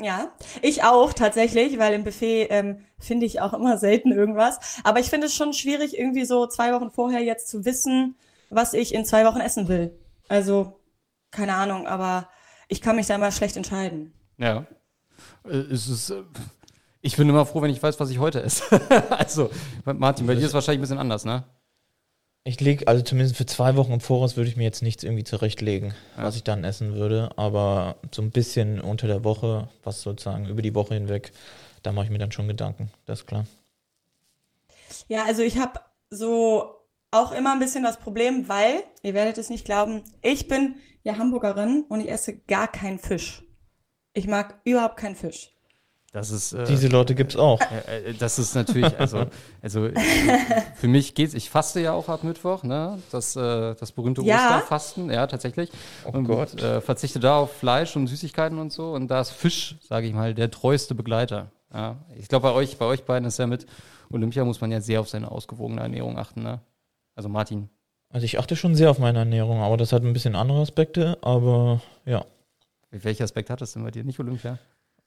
Ja, 0.00 0.30
ich 0.62 0.84
auch 0.84 1.12
tatsächlich, 1.12 1.78
weil 1.78 1.92
im 1.94 2.04
Buffet 2.04 2.46
ähm, 2.50 2.84
finde 3.00 3.26
ich 3.26 3.40
auch 3.40 3.52
immer 3.52 3.78
selten 3.78 4.12
irgendwas. 4.12 4.80
Aber 4.84 5.00
ich 5.00 5.10
finde 5.10 5.26
es 5.26 5.34
schon 5.34 5.52
schwierig, 5.52 5.98
irgendwie 5.98 6.24
so 6.24 6.46
zwei 6.46 6.72
Wochen 6.72 6.90
vorher 6.90 7.20
jetzt 7.20 7.48
zu 7.48 7.64
wissen, 7.64 8.14
was 8.48 8.74
ich 8.74 8.94
in 8.94 9.04
zwei 9.04 9.24
Wochen 9.24 9.40
essen 9.40 9.66
will. 9.66 9.98
Also, 10.28 10.78
keine 11.32 11.54
Ahnung, 11.54 11.86
aber 11.88 12.28
ich 12.68 12.80
kann 12.80 12.94
mich 12.96 13.06
da 13.06 13.16
immer 13.16 13.32
schlecht 13.32 13.56
entscheiden. 13.56 14.12
Ja. 14.36 14.66
Äh, 15.44 15.56
Es 15.56 15.88
ist, 15.88 16.10
äh, 16.10 16.22
ich 17.00 17.16
bin 17.16 17.28
immer 17.28 17.46
froh, 17.46 17.62
wenn 17.62 17.70
ich 17.70 17.82
weiß, 17.82 18.00
was 18.00 18.10
ich 18.10 18.18
heute 18.18 18.42
esse. 18.42 18.64
also, 19.10 19.50
Martin, 19.84 20.26
bei 20.26 20.34
dir 20.34 20.40
ist 20.40 20.48
es 20.48 20.54
wahrscheinlich 20.54 20.78
ein 20.78 20.82
bisschen 20.82 20.98
anders, 20.98 21.24
ne? 21.24 21.44
Ich 22.44 22.60
lege, 22.60 22.88
also 22.88 23.02
zumindest 23.02 23.36
für 23.36 23.44
zwei 23.44 23.76
Wochen 23.76 23.92
im 23.92 24.00
Voraus 24.00 24.36
würde 24.36 24.48
ich 24.48 24.56
mir 24.56 24.64
jetzt 24.64 24.82
nichts 24.82 25.04
irgendwie 25.04 25.24
zurechtlegen, 25.24 25.92
was 26.16 26.34
ich 26.34 26.44
dann 26.44 26.64
essen 26.64 26.94
würde. 26.94 27.30
Aber 27.36 27.96
so 28.10 28.22
ein 28.22 28.30
bisschen 28.30 28.80
unter 28.80 29.06
der 29.06 29.22
Woche, 29.22 29.68
was 29.84 30.00
sozusagen 30.00 30.46
über 30.46 30.62
die 30.62 30.74
Woche 30.74 30.94
hinweg, 30.94 31.32
da 31.82 31.92
mache 31.92 32.06
ich 32.06 32.10
mir 32.10 32.18
dann 32.18 32.32
schon 32.32 32.48
Gedanken, 32.48 32.90
das 33.04 33.20
ist 33.20 33.26
klar. 33.26 33.44
Ja, 35.08 35.24
also 35.24 35.42
ich 35.42 35.58
habe 35.58 35.80
so 36.10 36.74
auch 37.10 37.32
immer 37.32 37.52
ein 37.52 37.58
bisschen 37.58 37.84
das 37.84 37.98
Problem, 37.98 38.48
weil, 38.48 38.82
ihr 39.02 39.14
werdet 39.14 39.38
es 39.38 39.50
nicht 39.50 39.64
glauben, 39.64 40.02
ich 40.22 40.48
bin 40.48 40.76
ja 41.02 41.18
Hamburgerin 41.18 41.84
und 41.88 42.00
ich 42.00 42.10
esse 42.10 42.38
gar 42.38 42.68
keinen 42.68 42.98
Fisch. 42.98 43.42
Ich 44.14 44.26
mag 44.26 44.60
überhaupt 44.64 44.96
keinen 44.96 45.16
Fisch. 45.16 45.54
Das 46.12 46.30
ist. 46.30 46.54
Äh, 46.54 46.64
Diese 46.64 46.88
Leute 46.88 47.14
gibt's 47.14 47.36
auch. 47.36 47.60
Äh, 47.60 48.10
äh, 48.10 48.14
Das 48.14 48.38
ist 48.38 48.54
natürlich, 48.54 48.98
also, 48.98 49.26
also 49.60 49.86
äh, 49.86 49.94
für 50.76 50.88
mich 50.88 51.14
geht's, 51.14 51.34
ich 51.34 51.50
faste 51.50 51.80
ja 51.80 51.92
auch 51.92 52.08
ab 52.08 52.24
Mittwoch, 52.24 52.62
ne? 52.62 52.98
Das, 53.10 53.36
äh, 53.36 53.74
das 53.74 53.92
berühmte 53.92 54.22
Ja? 54.22 54.56
Osterfasten, 54.56 55.10
ja, 55.10 55.26
tatsächlich. 55.26 55.70
Oh 56.06 56.10
und 56.10 56.24
Gott. 56.24 56.60
Äh, 56.62 56.80
verzichte 56.80 57.20
da 57.20 57.38
auf 57.38 57.52
Fleisch 57.52 57.94
und 57.96 58.06
Süßigkeiten 58.06 58.58
und 58.58 58.72
so. 58.72 58.92
Und 58.92 59.08
da 59.08 59.20
ist 59.20 59.30
Fisch, 59.30 59.76
sage 59.86 60.06
ich 60.06 60.14
mal, 60.14 60.34
der 60.34 60.50
treueste 60.50 60.94
Begleiter. 60.94 61.50
Ja. 61.72 61.96
Ich 62.16 62.28
glaube, 62.28 62.48
bei 62.48 62.54
euch, 62.54 62.78
bei 62.78 62.86
euch 62.86 63.04
beiden 63.04 63.28
ist 63.28 63.38
ja 63.38 63.46
mit 63.46 63.66
Olympia 64.10 64.44
muss 64.44 64.62
man 64.62 64.72
ja 64.72 64.80
sehr 64.80 65.00
auf 65.00 65.08
seine 65.10 65.30
ausgewogene 65.30 65.82
Ernährung 65.82 66.18
achten, 66.18 66.42
ne? 66.42 66.60
Also 67.14 67.28
Martin. 67.28 67.68
Also 68.10 68.24
ich 68.24 68.38
achte 68.38 68.56
schon 68.56 68.74
sehr 68.74 68.90
auf 68.90 68.98
meine 68.98 69.18
Ernährung, 69.18 69.60
aber 69.60 69.76
das 69.76 69.92
hat 69.92 70.02
ein 70.02 70.14
bisschen 70.14 70.34
andere 70.34 70.62
Aspekte, 70.62 71.18
aber 71.20 71.82
ja. 72.06 72.24
Welcher 72.90 73.24
Aspekt 73.24 73.50
hat 73.50 73.60
das 73.60 73.74
denn 73.74 73.84
bei 73.84 73.90
dir? 73.90 74.02
Nicht 74.02 74.18
Olympia? 74.18 74.58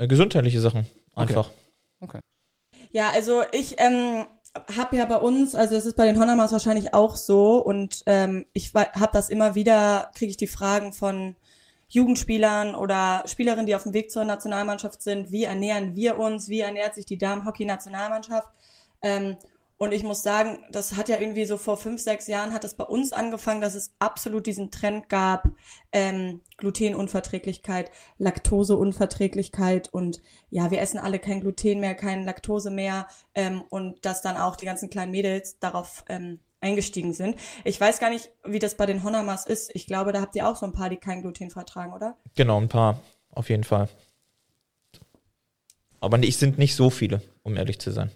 Äh, 0.02 0.08
Gesundheitliche 0.08 0.60
Sachen. 0.60 0.88
Einfach. 1.16 1.52
Ja, 2.92 3.12
also 3.12 3.44
ich 3.52 3.76
ähm, 3.78 4.26
habe 4.76 4.98
ja 4.98 5.06
bei 5.06 5.18
uns, 5.18 5.54
also 5.54 5.76
es 5.76 5.86
ist 5.86 5.96
bei 5.96 6.06
den 6.06 6.20
Honamas 6.20 6.52
wahrscheinlich 6.52 6.94
auch 6.94 7.16
so 7.16 7.58
und 7.58 8.02
ähm, 8.08 8.46
ich 8.54 8.74
habe 8.74 9.10
das 9.14 9.30
immer 9.30 9.56
wieder, 9.56 10.10
kriege 10.16 10.32
ich 10.32 10.38
die 10.38 10.48
Fragen 10.48 10.92
von 10.92 11.36
Jugendspielern 11.88 12.74
oder 12.74 13.24
Spielerinnen, 13.28 13.66
die 13.68 13.76
auf 13.76 13.84
dem 13.84 13.94
Weg 13.94 14.12
zur 14.12 14.26
Nationalmannschaft 14.26 15.02
sind, 15.04 15.32
wie 15.32 15.44
ernähren 15.44 15.96
wir 15.96 16.18
uns, 16.18 16.50
wie 16.50 16.62
ernährt 16.62 16.96
sich 16.96 17.06
die 17.06 17.18
Damenhockey-Nationalmannschaft? 17.18 18.50
Ähm, 19.04 19.38
und 19.82 19.94
ich 19.94 20.04
muss 20.04 20.22
sagen, 20.22 20.60
das 20.70 20.96
hat 20.96 21.10
ja 21.10 21.20
irgendwie 21.20 21.46
so 21.46 21.58
vor 21.58 21.76
fünf, 21.76 22.00
sechs 22.04 22.28
Jahren 22.28 22.54
hat 22.54 22.64
es 22.64 22.76
bei 22.76 22.84
uns 22.84 23.14
angefangen, 23.14 23.62
dass 23.62 23.74
es 23.74 23.96
absolut 23.98 24.46
diesen 24.46 24.70
Trend 24.70 25.10
gab, 25.10 25.50
ähm, 25.92 26.42
Glutenunverträglichkeit, 26.58 27.90
Laktoseunverträglichkeit 28.20 29.92
und 29.92 30.22
ja, 30.52 30.70
wir 30.70 30.82
essen 30.82 31.00
alle 31.00 31.18
kein 31.18 31.42
Gluten 31.42 31.80
mehr, 31.80 31.96
kein 31.96 32.26
Laktose 32.26 32.70
mehr 32.70 33.08
ähm, 33.34 33.64
und 33.70 34.06
dass 34.06 34.22
dann 34.22 34.38
auch 34.38 34.56
die 34.56 34.68
ganzen 34.68 34.92
kleinen 34.92 35.10
Mädels 35.10 35.58
darauf 35.58 36.06
ähm, 36.10 36.42
eingestiegen 36.60 37.16
sind. 37.16 37.38
Ich 37.64 37.82
weiß 37.82 37.98
gar 37.98 38.12
nicht, 38.12 38.30
wie 38.46 38.60
das 38.60 38.78
bei 38.78 38.86
den 38.86 39.04
Honamas 39.04 39.48
ist. 39.48 39.72
Ich 39.74 39.88
glaube, 39.88 40.12
da 40.12 40.22
habt 40.22 40.36
ihr 40.36 40.48
auch 40.48 40.58
so 40.58 40.68
ein 40.68 40.74
paar, 40.74 40.90
die 40.92 40.98
kein 40.98 41.24
Gluten 41.24 41.50
vertragen, 41.50 41.94
oder? 41.94 42.18
Genau, 42.36 42.62
ein 42.62 42.70
paar, 42.70 43.02
auf 43.32 43.50
jeden 43.50 43.64
Fall. 43.64 43.90
Aber 46.00 46.24
es 46.24 46.38
sind 46.38 46.60
nicht 46.60 46.76
so 46.76 46.92
viele, 46.92 47.24
um 47.42 47.58
ehrlich 47.58 47.80
zu 47.80 47.90
sein. 47.90 48.12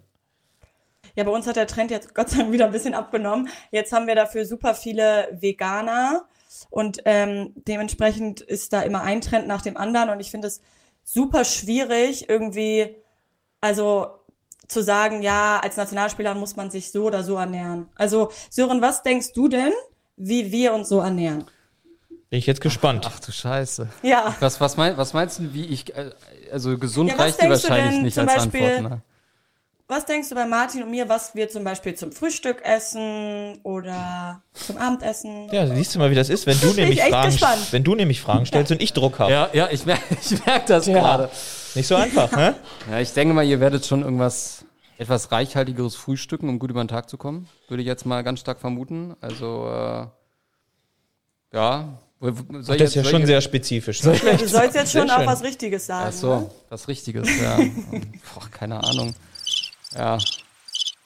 Ja, 1.16 1.24
bei 1.24 1.32
uns 1.32 1.48
hat 1.48 1.56
der 1.56 1.68
Trend 1.68 1.92
jetzt 1.92 2.14
Gott 2.14 2.30
sei 2.30 2.40
Dank 2.40 2.52
wieder 2.52 2.66
ein 2.66 2.72
bisschen 2.72 2.94
abgenommen. 2.94 3.50
Jetzt 3.72 3.92
haben 3.94 4.08
wir 4.08 4.16
dafür 4.16 4.46
super 4.46 4.76
viele 4.76 5.30
Veganer 5.40 6.26
und 6.70 7.00
ähm, 7.06 7.54
dementsprechend 7.68 8.42
ist 8.42 8.74
da 8.74 8.82
immer 8.82 9.02
ein 9.02 9.22
Trend 9.22 9.48
nach 9.48 9.62
dem 9.62 9.78
anderen 9.78 10.10
und 10.10 10.20
ich 10.20 10.32
finde 10.32 10.48
es 10.48 10.62
super 11.04 11.46
schwierig 11.46 12.30
irgendwie, 12.30 12.96
also 13.62 14.08
zu 14.68 14.82
sagen, 14.82 15.22
ja, 15.22 15.60
als 15.62 15.78
Nationalspieler 15.78 16.34
muss 16.34 16.56
man 16.56 16.72
sich 16.72 16.92
so 16.92 17.04
oder 17.06 17.24
so 17.24 17.36
ernähren. 17.36 17.88
Also 17.96 18.32
Sören, 18.50 18.82
was 18.82 19.04
denkst 19.04 19.34
du 19.34 19.48
denn, 19.48 19.72
wie 20.18 20.52
wir 20.52 20.74
uns 20.74 20.90
so 20.90 21.00
ernähren? 21.00 21.46
Bin 22.30 22.40
ich 22.40 22.48
jetzt 22.48 22.62
gespannt. 22.62 23.06
Ach 23.08 23.20
du 23.20 23.32
Scheiße. 23.32 23.88
Ja. 24.02 24.36
Was, 24.40 24.60
was, 24.60 24.76
mein, 24.78 24.98
was 24.98 25.14
meinst 25.14 25.40
du, 25.40 25.54
wie 25.54 25.66
ich, 25.66 25.96
äh, 25.96 26.10
also 26.52 26.78
gesund 26.78 27.12
Ja, 27.12 27.16
reicht 27.18 27.42
dir 27.42 27.50
wahrscheinlich 27.50 28.02
nicht 28.02 28.18
als 28.18 28.34
Beispiel- 28.36 28.64
Antwort, 28.64 28.92
ne? 28.92 29.02
Was 29.88 30.06
denkst 30.08 30.30
du 30.30 30.36
bei 30.36 30.48
Martin 30.48 30.82
und 30.82 30.90
mir, 30.90 31.08
was 31.10 31.36
wir 31.36 31.48
zum 31.48 31.64
Beispiel 31.64 31.94
zum 31.94 32.12
Frühstück 32.12 32.64
essen 32.66 33.60
oder 33.62 34.42
zum 34.54 34.78
Abendessen? 34.78 35.48
Ja, 35.52 35.68
siehst 35.68 35.94
du 35.94 36.00
mal, 36.00 36.10
wie 36.10 36.16
das 36.16 36.30
ist, 36.30 36.48
wenn 36.48 36.60
du 36.60 36.74
nämlich 36.74 37.02
Fragen, 37.04 37.30
gespannt. 37.30 37.68
wenn 37.72 37.84
du 37.84 37.94
nämlich 37.94 38.20
Fragen 38.20 38.48
stellst 38.48 38.72
und 38.72 38.82
ich 38.82 38.94
Druck 38.94 39.20
habe. 39.20 39.32
Ja, 39.32 39.50
ja, 39.54 39.68
ich 39.70 39.86
merke 39.86 40.02
ich 40.20 40.44
merk 40.46 40.66
das 40.66 40.88
Ja. 40.88 40.94
gerade. 41.00 41.30
Nicht 41.76 41.86
so 41.88 41.96
einfach, 41.96 42.32
ne? 42.32 42.56
Ja, 42.90 43.00
ich 43.00 43.14
denke 43.14 43.36
mal, 43.36 43.44
ihr 43.46 43.60
werdet 43.60 43.86
schon 43.86 44.02
irgendwas, 44.02 44.66
etwas 44.98 45.32
reichhaltigeres 45.32 45.96
Frühstücken, 45.96 46.50
um 46.50 46.58
gut 46.58 46.72
über 46.72 46.84
den 46.84 46.88
Tag 46.88 47.08
zu 47.08 47.18
kommen. 47.18 47.48
Würde 47.68 47.84
ich 47.84 47.88
jetzt 47.88 48.08
mal 48.08 48.24
ganz 48.24 48.40
stark 48.40 48.60
vermuten. 48.60 49.16
Also, 49.22 49.68
äh, 49.68 50.08
ja. 51.56 51.90
Soll 52.22 52.32
ich 52.32 52.46
Das 52.48 52.62
ist 52.62 52.80
jetzt- 52.80 52.96
ja 52.96 53.04
soll 53.04 53.12
schon 53.12 53.22
ich- 53.22 53.28
sehr 53.28 53.42
spezifisch. 53.42 54.02
Ne? 54.02 54.16
Ja, 54.26 54.34
du 54.36 54.48
sollst 54.48 54.74
jetzt 54.74 54.94
schon 54.94 55.08
auch 55.12 55.26
was 55.28 55.44
Richtiges 55.44 55.86
sagen. 55.86 56.08
Ach 56.10 56.14
so, 56.14 56.36
ne? 56.40 56.50
was 56.70 56.88
Richtiges, 56.88 57.28
ja. 57.40 57.58
Boah, 58.34 58.50
keine 58.50 58.84
Ahnung. 58.84 59.14
Ja. 59.98 60.18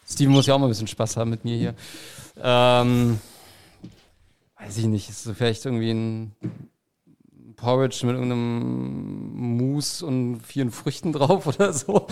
Steven 0.07 0.33
muss 0.33 0.47
ja 0.47 0.55
auch 0.55 0.59
mal 0.59 0.65
ein 0.65 0.69
bisschen 0.69 0.87
Spaß 0.87 1.17
haben 1.17 1.29
mit 1.29 1.45
mir 1.45 1.55
hier. 1.57 1.73
Ähm, 2.41 3.19
weiß 4.59 4.77
ich 4.77 4.85
nicht, 4.85 5.09
ist 5.09 5.23
so 5.23 5.33
vielleicht 5.33 5.65
irgendwie 5.65 5.91
ein 5.91 6.35
Porridge 7.55 8.05
mit 8.05 8.15
irgendeinem 8.15 9.57
Mousse 9.57 10.05
und 10.05 10.41
vielen 10.45 10.71
Früchten 10.71 11.13
drauf 11.13 11.45
oder 11.47 11.73
so. 11.73 12.07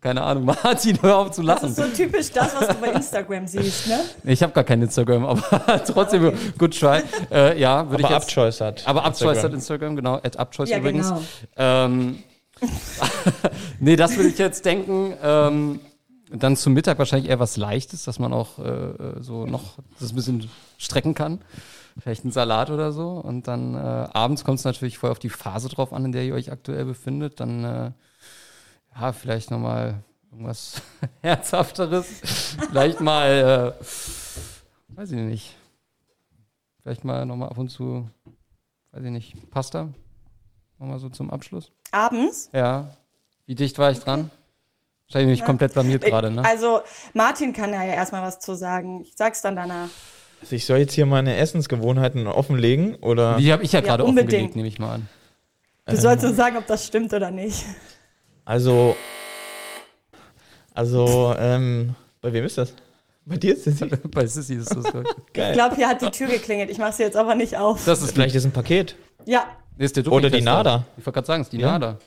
Keine 0.00 0.22
Ahnung, 0.22 0.44
Martin, 0.64 0.98
hör 1.02 1.18
auf 1.18 1.30
zu 1.30 1.42
Das 1.42 1.62
lachen. 1.62 1.68
ist 1.70 1.76
so 1.76 1.84
typisch 2.04 2.30
das, 2.32 2.54
was 2.58 2.68
du 2.68 2.74
bei 2.74 2.88
Instagram 2.92 3.46
siehst, 3.46 3.86
ne? 3.86 4.00
Ich 4.24 4.42
habe 4.42 4.52
gar 4.52 4.64
kein 4.64 4.80
Instagram, 4.82 5.24
aber 5.26 5.84
trotzdem, 5.86 6.32
good 6.58 6.78
try. 6.78 7.02
Äh, 7.30 7.60
ja, 7.60 7.88
würde 7.88 8.00
ich 8.02 8.06
Aber 8.06 8.14
jetzt. 8.16 8.24
Upchoice 8.28 8.60
hat. 8.62 8.86
Aber 8.86 9.04
Upchoice 9.04 9.42
hat 9.42 9.52
Instagram. 9.52 9.54
Instagram, 9.54 9.96
genau, 9.96 10.14
at 10.16 10.38
Upchoice 10.38 10.70
Ja, 10.70 10.78
übrigens. 10.78 11.08
genau. 11.08 11.22
Ähm, 11.56 12.18
nee, 13.80 13.96
das 13.96 14.16
würde 14.16 14.28
ich 14.30 14.38
jetzt 14.38 14.64
denken. 14.64 15.14
Ähm, 15.22 15.80
dann 16.32 16.56
zum 16.56 16.72
Mittag 16.72 16.98
wahrscheinlich 16.98 17.30
eher 17.30 17.40
was 17.40 17.56
Leichtes, 17.56 18.04
dass 18.04 18.18
man 18.18 18.32
auch 18.32 18.58
äh, 18.58 19.20
so 19.20 19.46
noch 19.46 19.78
das 19.98 20.10
ein 20.10 20.16
bisschen 20.16 20.50
strecken 20.78 21.14
kann. 21.14 21.40
Vielleicht 21.98 22.24
ein 22.24 22.30
Salat 22.30 22.70
oder 22.70 22.92
so. 22.92 23.10
Und 23.10 23.48
dann 23.48 23.74
äh, 23.74 23.78
abends 23.78 24.44
kommt 24.44 24.60
es 24.60 24.64
natürlich 24.64 24.98
voll 24.98 25.10
auf 25.10 25.18
die 25.18 25.28
Phase 25.28 25.68
drauf 25.68 25.92
an, 25.92 26.04
in 26.04 26.12
der 26.12 26.24
ihr 26.24 26.34
euch 26.34 26.52
aktuell 26.52 26.84
befindet. 26.84 27.40
Dann 27.40 27.64
äh, 27.64 27.92
ja, 28.94 29.12
vielleicht 29.12 29.50
nochmal 29.50 30.02
irgendwas 30.30 30.82
Herzhafteres. 31.20 32.06
vielleicht 32.70 33.00
mal, 33.00 33.74
äh, 33.80 34.96
weiß 34.96 35.10
ich 35.10 35.18
nicht. 35.18 35.56
Vielleicht 36.82 37.04
mal 37.04 37.26
nochmal 37.26 37.50
ab 37.50 37.58
und 37.58 37.68
zu, 37.68 38.08
weiß 38.92 39.04
ich 39.04 39.10
nicht, 39.10 39.50
Pasta. 39.50 39.88
Nochmal 40.78 40.98
so 40.98 41.10
zum 41.10 41.30
Abschluss. 41.30 41.72
Abends. 41.90 42.48
Ja. 42.54 42.96
Wie 43.46 43.54
dicht 43.54 43.78
war 43.78 43.90
ich 43.90 43.98
dran? 43.98 44.30
Wahrscheinlich 45.12 45.40
mich 45.40 45.46
komplett 45.46 45.72
blamiert 45.72 46.04
gerade, 46.04 46.30
ne? 46.30 46.44
Also, 46.44 46.80
Martin 47.14 47.52
kann 47.52 47.72
ja 47.72 47.82
erstmal 47.84 48.22
was 48.22 48.38
zu 48.38 48.54
sagen. 48.54 49.00
Ich 49.02 49.14
sag's 49.16 49.42
dann 49.42 49.56
danach. 49.56 49.88
Also 50.40 50.56
ich 50.56 50.64
soll 50.64 50.78
jetzt 50.78 50.94
hier 50.94 51.04
meine 51.04 51.36
Essensgewohnheiten 51.36 52.26
offenlegen 52.26 52.94
oder? 52.96 53.36
Die 53.36 53.52
habe 53.52 53.62
ich 53.62 53.72
ja 53.72 53.80
Ja, 53.80 53.86
gerade 53.86 54.04
unbedingt. 54.04 54.28
offengelegt, 54.32 54.56
nehme 54.56 54.68
ich 54.68 54.78
mal 54.78 54.94
an. 54.94 55.08
Du 55.86 55.96
sollst 55.96 56.24
uns 56.24 56.36
sagen, 56.36 56.56
ob 56.56 56.66
das 56.66 56.86
stimmt 56.86 57.12
oder 57.12 57.30
nicht. 57.30 57.64
Also, 58.44 58.96
also, 60.74 61.34
ähm, 61.38 61.94
bei 62.22 62.32
wem 62.32 62.44
ist 62.44 62.56
das? 62.58 62.72
Bei 63.26 63.36
dir 63.36 63.54
ist 63.54 63.66
das 63.66 63.88
Bei 64.10 64.26
Sissy 64.26 64.54
ist 64.54 64.74
das 64.74 64.84
so. 64.84 65.02
Ich 65.26 65.32
geil. 65.34 65.52
glaube, 65.52 65.76
hier 65.76 65.88
hat 65.88 66.00
die 66.02 66.10
Tür 66.10 66.28
geklingelt. 66.28 66.70
Ich 66.70 66.78
mache 66.78 66.92
sie 66.92 67.02
jetzt 67.02 67.16
aber 67.16 67.34
nicht 67.34 67.56
auf. 67.56 67.84
Das 67.84 68.00
ist 68.02 68.12
Vielleicht 68.12 68.34
ist 68.34 68.44
ein 68.44 68.52
Paket. 68.52 68.96
Ja, 69.26 69.44
Nee, 69.76 69.84
ist 69.86 69.96
der 69.96 70.06
Oder 70.10 70.30
die. 70.30 70.40
Nada. 70.42 70.84
Ich 70.96 71.06
wollte 71.06 71.14
gerade 71.16 71.26
sagen, 71.26 71.40
es 71.42 71.46
ist 71.48 71.52
die 71.52 71.58
Ja. 71.60 71.72
Nada. 71.72 71.98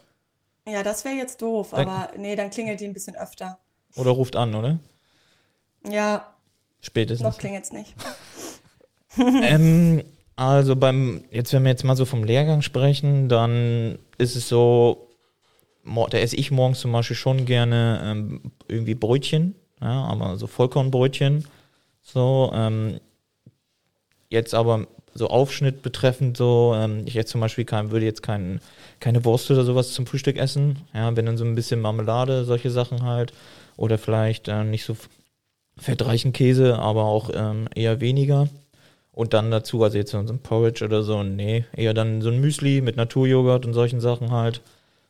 Ja, 0.68 0.84
das 0.84 1.06
wäre 1.06 1.16
jetzt 1.16 1.42
doof. 1.42 1.74
Aber 1.74 2.12
nee, 2.18 2.36
dann 2.36 2.50
klingelt 2.50 2.80
die 2.80 2.86
ein 2.86 2.94
bisschen 2.94 3.16
öfter. 3.16 3.60
Oder 3.96 4.12
ruft 4.12 4.36
an, 4.36 4.56
oder? 4.56 4.80
Ja, 5.88 6.16
noch 6.16 6.26
Spätestens. 6.82 7.38
klingelt's 7.38 7.72
nicht. 7.72 7.94
ähm, 9.18 10.04
also 10.36 10.76
beim, 10.76 11.24
jetzt 11.32 11.54
wenn 11.54 11.64
wir 11.64 11.70
jetzt 11.70 11.84
mal 11.84 11.96
so 11.96 12.06
vom 12.06 12.24
Lehrgang 12.24 12.62
sprechen, 12.62 13.30
dann 13.30 14.00
ist 14.18 14.36
es 14.36 14.50
so, 14.50 15.10
da 15.86 16.18
esse 16.18 16.36
ich 16.36 16.52
morgens 16.52 16.80
zum 16.80 16.92
Beispiel 16.92 17.16
schon 17.16 17.46
gerne 17.46 18.02
ähm, 18.04 18.52
irgendwie 18.68 18.96
Brötchen, 18.96 19.56
ja, 19.82 20.06
aber 20.06 20.38
so 20.38 20.48
Vollkornbrötchen. 20.48 21.46
So, 22.02 22.52
ähm, 22.54 23.00
jetzt 24.30 24.54
aber 24.54 24.88
so 25.16 25.28
Aufschnitt 25.28 25.82
betreffend 25.82 26.38
so, 26.38 26.74
ähm, 26.76 27.04
ich 27.06 27.14
jetzt 27.14 27.32
zum 27.32 27.42
Beispiel 27.42 27.66
kein, 27.66 27.92
würde 27.92 28.06
jetzt 28.06 28.24
kein, 28.24 28.60
keine 29.00 29.24
Wurst 29.26 29.50
oder 29.52 29.64
sowas 29.64 29.94
zum 29.94 30.06
Frühstück 30.06 30.38
essen. 30.38 30.82
Ja, 30.94 31.16
wenn 31.16 31.26
dann 31.26 31.38
so 31.38 31.46
ein 31.46 31.56
bisschen 31.56 31.82
Marmelade, 31.82 32.46
solche 32.46 32.72
Sachen 32.72 33.04
halt. 33.04 33.34
Oder 33.78 33.98
vielleicht 33.98 34.48
äh, 34.48 34.64
nicht 34.64 34.86
so 34.86 34.96
fettreichen 35.78 36.34
Käse, 36.34 36.78
aber 36.80 37.06
auch 37.06 37.30
ähm, 37.34 37.68
eher 37.76 38.02
weniger. 38.02 38.48
Und 39.12 39.34
dann 39.34 39.52
dazu, 39.52 39.84
also 39.84 39.98
jetzt 39.98 40.12
so 40.12 40.18
ein 40.18 40.40
Porridge 40.40 40.84
oder 40.84 41.04
so, 41.04 41.22
nee, 41.22 41.66
eher 41.76 41.94
dann 41.94 42.22
so 42.22 42.30
ein 42.30 42.42
Müsli 42.42 42.82
mit 42.82 42.98
Naturjoghurt 42.98 43.66
und 43.66 43.74
solchen 43.74 44.00
Sachen 44.00 44.32
halt. 44.32 44.62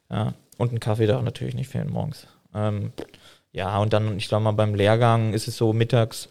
Ja, 0.10 0.34
und 0.58 0.74
ein 0.74 0.80
Kaffee 0.82 1.08
darf 1.08 1.24
natürlich 1.24 1.56
nicht 1.56 1.70
fehlen 1.70 1.90
morgens. 1.90 2.28
Ähm, 2.54 2.92
ja, 3.54 3.78
und 3.80 3.94
dann, 3.94 4.18
ich 4.18 4.28
glaube 4.28 4.44
mal, 4.44 4.52
beim 4.52 4.76
Lehrgang 4.76 5.34
ist 5.34 5.48
es 5.48 5.56
so 5.56 5.72
mittags, 5.72 6.28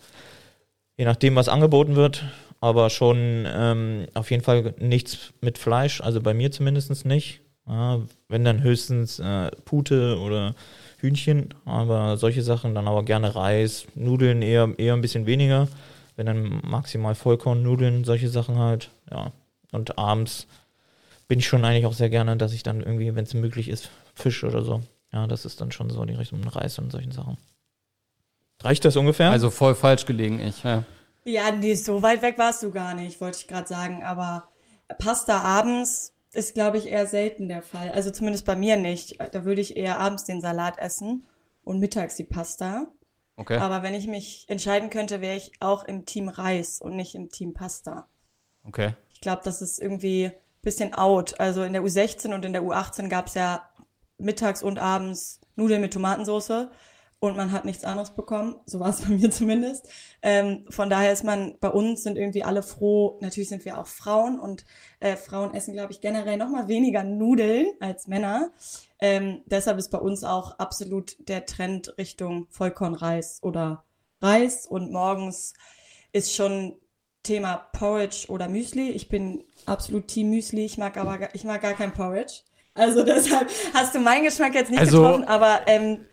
je 0.97 1.07
nachdem, 1.07 1.35
was 1.35 1.49
angeboten 1.49 1.97
wird, 1.97 2.25
aber 2.63 2.91
schon 2.91 3.45
ähm, 3.47 4.07
auf 4.15 4.31
jeden 4.31 4.45
Fall 4.45 4.75
nichts 4.79 5.35
mit 5.41 5.59
Fleisch, 5.59 6.01
also 6.01 6.21
bei 6.21 6.33
mir 6.33 6.53
zumindest 6.53 7.05
nicht. 7.05 7.41
Ja, 7.67 8.01
wenn 8.29 8.45
dann 8.45 8.63
höchstens 8.63 9.19
äh, 9.19 9.51
Pute 9.65 10.19
oder 10.19 10.55
Hühnchen, 10.99 11.55
aber 11.65 12.17
solche 12.17 12.43
Sachen, 12.43 12.75
dann 12.75 12.87
aber 12.87 13.05
gerne 13.05 13.35
Reis, 13.35 13.87
Nudeln 13.97 14.43
eher, 14.43 14.73
eher 14.79 14.95
ein 14.95 15.01
bisschen 15.01 15.27
weniger. 15.27 15.69
Wenn 16.15 16.27
dann 16.27 16.61
maximal 16.63 17.17
Vollkornnudeln, 17.17 18.05
solche 18.05 18.29
Sachen 18.29 18.59
halt, 18.59 18.91
ja. 19.11 19.33
Und 19.73 19.99
abends 19.99 20.47
bin 21.27 21.41
ich 21.41 21.49
schon 21.49 21.65
eigentlich 21.65 21.87
auch 21.87 21.95
sehr 21.95 22.11
gerne, 22.11 22.37
dass 22.37 22.53
ich 22.53 22.63
dann 22.63 22.81
irgendwie, 22.81 23.15
wenn 23.15 23.25
es 23.25 23.35
möglich 23.35 23.69
ist, 23.69 23.91
Fisch 24.15 24.45
oder 24.45 24.63
so. 24.63 24.83
Ja, 25.13 25.27
das 25.27 25.45
ist 25.45 25.61
dann 25.61 25.73
schon 25.73 25.91
so 25.91 26.05
die 26.05 26.15
Richtung 26.15 26.45
Reis 26.45 26.79
und 26.79 26.93
solchen 26.93 27.13
Sachen. 27.13 27.39
Reicht 28.61 28.85
das 28.85 28.97
ungefähr? 28.97 29.31
Also 29.33 29.51
voll 29.51 29.75
falsch 29.75 30.07
gelegen, 30.07 30.39
ich. 30.39 30.63
Ja. 30.63 30.85
Ja, 31.25 31.51
nee, 31.53 31.75
so 31.75 32.03
weit 32.03 32.23
weg 32.23 32.39
warst 32.39 32.63
du 32.63 32.71
gar 32.71 32.95
nicht, 32.95 33.21
wollte 33.21 33.39
ich 33.39 33.49
gerade 33.49 33.69
sagen. 33.69 34.03
Aber 34.03 34.49
Pasta 34.99 35.41
abends 35.41 36.15
ist, 36.33 36.55
glaube 36.55 36.79
ich, 36.79 36.87
eher 36.87 37.07
selten 37.07 37.49
der 37.49 37.63
Fall. 37.63 37.91
Also 37.91 38.11
zumindest 38.11 38.47
bei 38.47 38.57
mir 38.57 38.77
nicht. 38.77 39.19
Da 39.33 39.45
würde 39.45 39.61
ich 39.61 39.77
eher 39.77 40.01
abends 40.01 40.25
den 40.25 40.41
Salat 40.41 40.79
essen 40.79 41.27
und 41.63 41.79
mittags 41.79 42.17
die 42.17 42.25
Pasta. 42.25 42.87
Okay. 43.37 43.59
Aber 43.59 43.83
wenn 43.83 43.95
ich 43.95 44.07
mich 44.07 44.47
entscheiden 44.49 44.91
könnte, 44.91 45.21
wäre 45.21 45.37
ich 45.37 45.53
auch 45.61 45.85
im 45.85 46.05
Team 46.05 46.29
Reis 46.29 46.81
und 46.81 46.97
nicht 46.97 47.15
im 47.15 47.31
Team 47.31 47.55
Pasta. 47.55 48.09
Okay. 48.65 48.95
Ich 49.13 49.21
glaube, 49.21 49.43
das 49.45 49.63
ist 49.63 49.79
irgendwie 49.79 50.27
ein 50.27 50.33
bisschen 50.63 50.95
out. 50.95 51.39
Also 51.39 51.63
in 51.63 51.73
der 51.73 51.83
U16 51.83 52.35
und 52.35 52.45
in 52.45 52.53
der 52.53 52.63
U18 52.63 53.09
gab 53.09 53.29
es 53.29 53.35
ja 53.35 53.69
mittags 54.19 54.63
und 54.63 54.79
abends 54.79 55.41
Nudeln 55.57 55.81
mit 55.81 55.93
Tomatensauce 55.93 56.69
und 57.23 57.37
man 57.37 57.53
hat 57.53 57.65
nichts 57.65 57.85
anderes 57.85 58.11
bekommen. 58.11 58.57
So 58.67 58.81
war 58.81 58.91
es 58.91 59.03
bei 59.03 59.11
mir 59.11 59.31
zumindest. 59.31 59.89
Ähm, 60.23 60.65
von 60.71 60.91
daher 60.91 61.13
ist 61.13 61.23
man, 61.23 61.57
bei 61.61 61.69
uns 61.69 62.03
sind 62.03 62.19
irgendwie 62.19 62.43
alle 62.43 62.65
froh. 62.65 63.17
Natürlich 63.21 63.49
sind 63.49 63.65
wir 63.65 63.79
auch 63.79 63.87
Frauen 63.87 64.41
und 64.41 64.65
äh, 64.99 65.15
Frauen 65.15 65.55
essen, 65.55 65.73
glaube 65.73 65.93
ich, 65.93 66.01
generell 66.01 66.37
noch 66.37 66.49
mal 66.49 66.67
weniger 66.67 67.05
Nudeln 67.05 67.67
als 67.79 68.09
Männer. 68.09 68.51
Ähm, 68.99 69.43
deshalb 69.47 69.79
ist 69.79 69.91
bei 69.93 69.99
uns 69.99 70.25
auch 70.25 70.59
absolut 70.59 71.17
der 71.29 71.47
Trend 71.47 71.95
Richtung 71.97 72.49
Vollkornreis 72.51 73.39
oder 73.43 73.85
Reis 74.21 74.67
und 74.67 74.91
morgens 74.91 75.55
ist 76.13 76.35
schon 76.35 76.77
Thema 77.23 77.55
Porridge 77.73 78.27
oder 78.31 78.49
Müsli. 78.49 78.91
Ich 78.91 79.09
bin 79.09 79.45
absolut 79.65 80.09
Team 80.09 80.31
Müsli. 80.31 80.65
Ich 80.65 80.77
mag 80.77 80.97
aber 80.97 81.33
ich 81.37 81.45
mag 81.45 81.63
gar 81.63 81.75
kein 81.75 81.93
Porridge. 81.95 82.41
Also 82.75 83.05
deshalb 83.05 83.49
hast 83.75 83.95
du 83.95 84.01
meinen 84.01 84.25
Geschmack 84.25 84.55
jetzt 84.57 84.73
nicht 84.73 84.81
Also- 84.81 85.03
getroffen, 85.03 85.25
aber 85.25 85.61
ähm, 85.69 86.05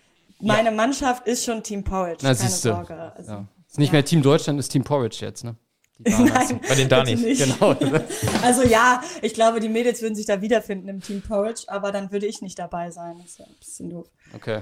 meine 0.41 0.71
Mannschaft 0.71 1.27
ist 1.27 1.45
schon 1.45 1.63
Team 1.63 1.83
Porridge. 1.83 2.19
Na, 2.23 2.29
keine 2.33 2.49
siehste. 2.49 2.69
Sorge. 2.69 3.13
Also, 3.15 3.31
Ja. 3.31 3.47
Ist 3.67 3.77
nicht 3.77 3.89
Ja. 3.89 3.93
mehr 3.93 4.05
Team 4.05 4.21
Deutschland, 4.21 4.59
ist 4.59 4.69
Team 4.69 4.83
Porridge 4.83 5.17
jetzt, 5.21 5.43
ne? 5.43 5.55
Nein, 5.99 6.61
Bei 6.67 6.75
den 6.75 6.87
Danis. 6.87 7.19
nicht. 7.21 7.43
Genau. 7.43 7.75
Also 8.41 8.63
ja, 8.63 9.01
ich 9.21 9.33
glaube, 9.33 9.59
die 9.59 9.67
Mädels 9.67 10.01
würden 10.01 10.15
sich 10.15 10.25
da 10.25 10.41
wiederfinden 10.41 10.87
im 10.87 11.01
Team 11.01 11.21
Porridge, 11.21 11.63
aber 11.67 11.91
dann 11.91 12.11
würde 12.11 12.25
ich 12.25 12.41
nicht 12.41 12.57
dabei 12.57 12.89
sein. 12.89 13.19
Das 13.21 13.37
wäre 13.37 13.49
ein 13.49 13.55
bisschen 13.59 13.89
doof. 13.89 14.07
Okay. 14.33 14.61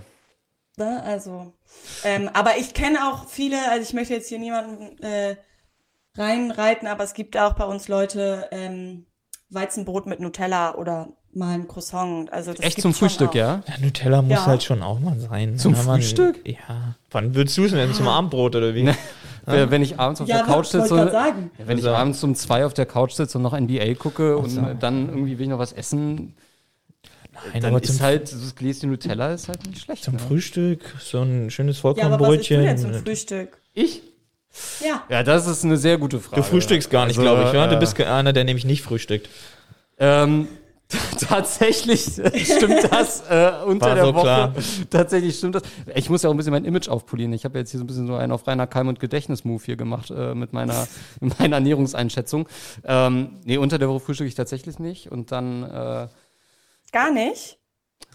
Ne? 0.78 1.02
Also, 1.04 1.54
ähm, 2.04 2.30
aber 2.34 2.58
ich 2.58 2.74
kenne 2.74 3.08
auch 3.08 3.28
viele, 3.28 3.58
also 3.70 3.82
ich 3.84 3.94
möchte 3.94 4.14
jetzt 4.16 4.30
hier 4.30 4.40
niemanden 4.40 4.98
äh, 5.04 5.36
reinreiten, 6.16 6.88
aber 6.88 7.04
es 7.04 7.14
gibt 7.14 7.38
auch 7.38 7.54
bei 7.54 7.66
uns 7.66 7.88
Leute 7.88 8.48
ähm, 8.52 9.06
Weizenbrot 9.50 10.08
mit 10.08 10.20
Nutella 10.20 10.76
oder 10.76 11.10
mal 11.34 11.54
ein 11.54 11.68
Croissant. 11.68 12.32
Also 12.34 12.52
das 12.54 12.62
Echt 12.62 12.82
zum 12.82 12.94
Frühstück, 12.94 13.36
ja? 13.36 13.62
Ja, 13.68 13.74
Nutella 13.82 14.22
muss 14.22 14.32
Ja. 14.32 14.46
halt 14.46 14.64
schon 14.64 14.82
auch 14.82 15.00
mal 15.00 15.20
sein. 15.20 15.58
Zum 15.58 15.76
Ja, 15.76 15.84
man- 15.84 16.02
Frühstück? 16.02 16.40
Ja. 16.48 16.96
Wann 17.12 17.36
würdest 17.36 17.58
du 17.58 17.66
es 17.66 17.72
denn? 17.72 17.94
Zum 17.94 18.08
Abendbrot 18.08 18.56
oder 18.56 18.74
wie? 18.74 18.84
Ne. 18.84 18.96
Äh, 19.46 19.70
Wenn 19.70 19.82
ich 19.82 19.98
abends 19.98 20.20
auf 20.20 20.28
Ja, 20.28 20.38
der 20.38 20.46
Couch 20.46 20.66
sitze, 20.68 20.88
sagen. 21.10 21.52
Wenn 21.58 21.78
ich 21.78 21.86
Also- 21.86 21.96
abends 21.96 22.22
um 22.24 22.36
zwei 22.36 22.66
auf 22.66 22.74
der 22.74 22.86
Couch 22.86 23.14
sitze 23.14 23.38
und 23.38 23.44
noch 23.44 23.54
NBA 23.54 23.94
gucke 23.94 24.38
und 24.38 24.50
so. 24.50 24.60
äh, 24.62 24.76
dann 24.78 25.08
irgendwie 25.08 25.38
will 25.38 25.44
ich 25.44 25.50
noch 25.50 25.60
was 25.60 25.72
essen, 25.72 26.36
Nein, 27.54 27.62
dann 27.62 27.72
aber 27.76 27.82
ist 27.84 27.96
zum, 27.98 28.02
halt, 28.06 28.24
das 28.32 28.56
Gläschen 28.56 28.90
Nutella 28.90 29.32
ist 29.34 29.48
halt 29.48 29.66
nicht 29.68 29.82
schlecht. 29.84 30.04
zum 30.04 30.16
ne? 30.16 30.20
Frühstück 30.20 30.96
so 31.00 31.22
ein 31.22 31.50
schönes 31.50 31.82
Ja, 31.82 31.90
aber 31.92 31.94
was 31.94 32.02
isst 32.02 32.10
du 32.50 32.56
Vollkornbrötchen. 32.56 32.62
denn 32.64 32.78
zum 32.78 32.94
Frühstück? 32.96 33.58
Ich? 33.74 34.02
Ja. 34.84 35.04
Ja, 35.08 35.24
das 35.24 35.46
ist 35.48 35.64
eine 35.64 35.78
sehr 35.78 35.98
gute 35.98 36.20
Frage. 36.20 36.42
du 36.42 36.48
frühstückst 36.48 36.90
gar 36.90 37.06
nicht, 37.06 37.18
Also, 37.18 37.22
glaube 37.30 37.48
ich, 37.48 37.54
ja? 37.54 37.68
Du 37.68 37.76
äh, 37.76 37.80
bist 37.80 37.98
einer, 38.02 38.34
der 38.34 38.44
nämlich 38.44 38.66
nicht 38.66 38.82
frühstückt. 38.82 39.30
Ähm, 40.00 40.48
Tatsächlich 41.20 42.18
äh, 42.18 42.40
stimmt 42.40 42.92
das 42.92 43.22
äh, 43.30 43.52
unter 43.66 43.88
War 43.88 43.96
der 43.96 44.06
so 44.06 44.14
Woche. 44.14 44.24
klar. 44.24 44.54
Tatsächlich 44.90 45.38
stimmt 45.38 45.56
das. 45.56 45.64
Ich 45.96 46.10
muss 46.10 46.24
ja 46.24 46.30
auch 46.30 46.34
ein 46.34 46.38
bisschen 46.38 46.54
mein 46.54 46.64
Image 46.64 46.88
aufpolieren. 46.88 47.34
Ich 47.34 47.44
habe 47.44 47.60
jetzt 47.60 47.72
hier 47.72 47.80
so 47.80 47.84
ein 47.84 47.88
bisschen 47.88 48.08
so 48.08 48.16
einen 48.16 48.32
auf 48.32 48.48
reiner 48.48 48.68
Keim- 48.68 48.88
und 48.88 49.00
Gedächtnis-Move 49.00 49.62
hier 49.66 49.76
gemacht 49.76 50.12
äh, 50.12 50.34
mit 50.34 50.54
meiner, 50.54 50.88
mit 51.20 51.38
meiner 51.40 51.58
Ernährungseinschätzung. 51.58 52.48
Ähm, 52.86 53.40
nee, 53.44 53.58
unter 53.58 53.78
der 53.80 53.90
Woche 53.90 54.00
frühstücke 54.00 54.30
ich 54.30 54.36
tatsächlich 54.36 54.80
nicht 54.80 55.12
und 55.12 55.32
dann 55.34 55.64
äh, 55.64 56.08
Gar 56.94 57.12
nicht. 57.12 57.57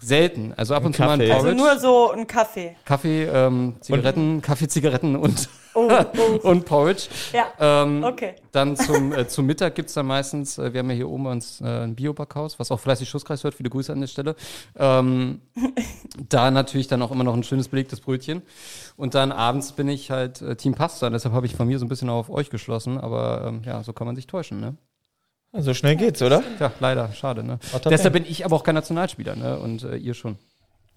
Selten. 0.03 0.53
Also 0.57 0.75
ab 0.75 0.83
Ein 0.83 0.87
und 0.87 0.97
zu 0.97 1.03
mal 1.03 1.11
ein 1.13 1.19
Kaffee. 1.21 1.33
Porridge. 1.33 1.49
Also 1.49 1.65
nur 1.65 1.79
so 1.79 2.11
ein 2.13 2.27
Kaffee. 2.27 2.77
Kaffee, 2.85 3.25
ähm, 3.25 3.77
Zigaretten, 3.81 4.43
Kaffee, 4.43 4.69
Zigaretten 4.69 5.17
und, 5.17 5.49
Oh, 5.75 5.89
oh. 5.91 6.39
und 6.49 6.67
Porridge. 6.67 7.05
Ja. 7.33 7.47
Ähm, 7.59 8.05
Okay. 8.05 8.35
Dann 8.51 8.77
zum, 8.77 9.13
äh, 9.13 9.27
zum 9.27 9.47
Mittag 9.47 9.75
gibt's 9.75 9.95
dann 9.95 10.05
meistens, 10.07 10.59
äh, 10.59 10.73
wir 10.73 10.81
haben 10.81 10.91
ja 10.91 10.97
hier 10.97 11.09
oben 11.09 11.25
bei 11.25 11.33
uns 11.33 11.61
äh, 11.63 11.65
ein 11.65 11.95
Biobackhaus, 11.95 12.59
was 12.59 12.71
auch 12.71 12.79
fleißig 12.81 13.09
Schusskreis 13.09 13.43
hört, 13.45 13.55
viele 13.55 13.71
Grüße 13.71 13.91
an 13.93 14.01
der 14.01 14.09
Stelle. 14.09 14.37
Ähm, 14.77 15.41
da 16.29 16.51
natürlich 16.51 16.89
dann 16.89 17.01
auch 17.01 17.11
immer 17.11 17.25
noch 17.25 17.35
ein 17.35 17.43
schönes 17.43 17.69
belegtes 17.69 18.01
Brötchen. 18.01 18.43
Und 18.97 19.15
dann 19.15 19.33
abends 19.33 19.73
bin 19.73 19.89
ich 19.89 20.11
halt 20.11 20.43
äh, 20.43 20.57
Team 20.57 20.75
Pasta, 20.75 21.09
deshalb 21.09 21.35
habe 21.35 21.47
ich 21.47 21.55
von 21.55 21.67
mir 21.67 21.79
so 21.79 21.87
ein 21.87 21.89
bisschen 21.89 22.11
auf 22.11 22.29
euch 22.29 22.51
geschlossen, 22.51 22.99
aber 22.99 23.45
ähm, 23.47 23.63
ja, 23.65 23.83
so 23.83 23.95
kann 23.95 24.07
man 24.07 24.17
sich 24.17 24.27
täuschen, 24.27 24.61
ne? 24.61 24.77
So 25.55 25.75
schnell 25.75 25.97
geht's, 25.97 26.23
oder? 26.23 26.43
Ja, 26.59 26.73
leider, 26.81 27.13
schade, 27.13 27.45
ne? 27.45 27.59
Deshalb 27.85 28.15
bin 28.15 28.25
ich 28.25 28.45
aber 28.45 28.57
auch 28.57 28.65
kein 28.65 28.75
Nationalspieler, 28.75 29.37
ne? 29.37 29.59
Und 29.59 29.83
äh, 29.85 29.97
ihr 29.97 30.15
schon. 30.15 30.39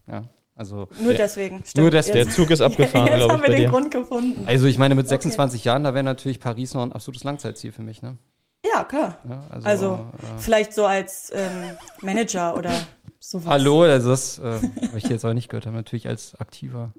Ja, 0.08 0.24
also. 0.56 0.88
Nur 1.02 1.14
deswegen. 1.14 1.58
Stimmt. 1.66 1.76
Nur 1.82 1.92
deswegen. 1.92 2.26
Der 2.26 2.30
Zug 2.30 2.50
ist 2.52 2.62
abgefahren, 2.62 3.08
Jetzt 3.08 3.18
glaube 3.18 3.34
haben 3.34 3.40
ich, 3.42 3.44
wir 3.44 3.50
bei 3.50 3.56
den 3.58 3.64
dir. 3.66 3.70
Grund 3.70 3.92
gefunden. 3.92 4.44
Also 4.48 4.68
ich 4.68 4.78
meine, 4.78 4.96
mit 4.96 5.10
26 5.10 5.66
Jahren, 5.66 5.84
da 5.84 5.94
wäre 5.94 6.06
natürlich 6.06 6.40
Paris 6.40 6.74
noch 6.74 6.84
ein 6.84 6.94
absolutes 6.94 7.26
Langzeitziel 7.26 7.74
für 7.74 7.82
mich, 7.82 8.02
ne? 8.02 8.18
Ja, 8.66 8.84
klar. 8.86 9.20
Ja, 9.30 9.44
also, 9.50 9.68
Also 9.68 9.94
äh, 9.94 10.40
vielleicht 10.40 10.74
so 10.74 10.86
als 10.86 11.32
ähm, 11.36 11.78
Manager 12.02 12.56
oder 12.58 12.72
sowas. 13.20 13.48
Hallo, 13.48 13.84
also 13.84 14.10
das 14.10 14.40
äh, 14.40 14.44
habe 14.88 14.98
ich 14.98 15.04
jetzt 15.10 15.26
auch 15.26 15.34
nicht 15.34 15.50
gehört, 15.50 15.68
aber 15.68 15.76
natürlich 15.78 16.08
als 16.08 16.34
aktiver. 16.36 16.94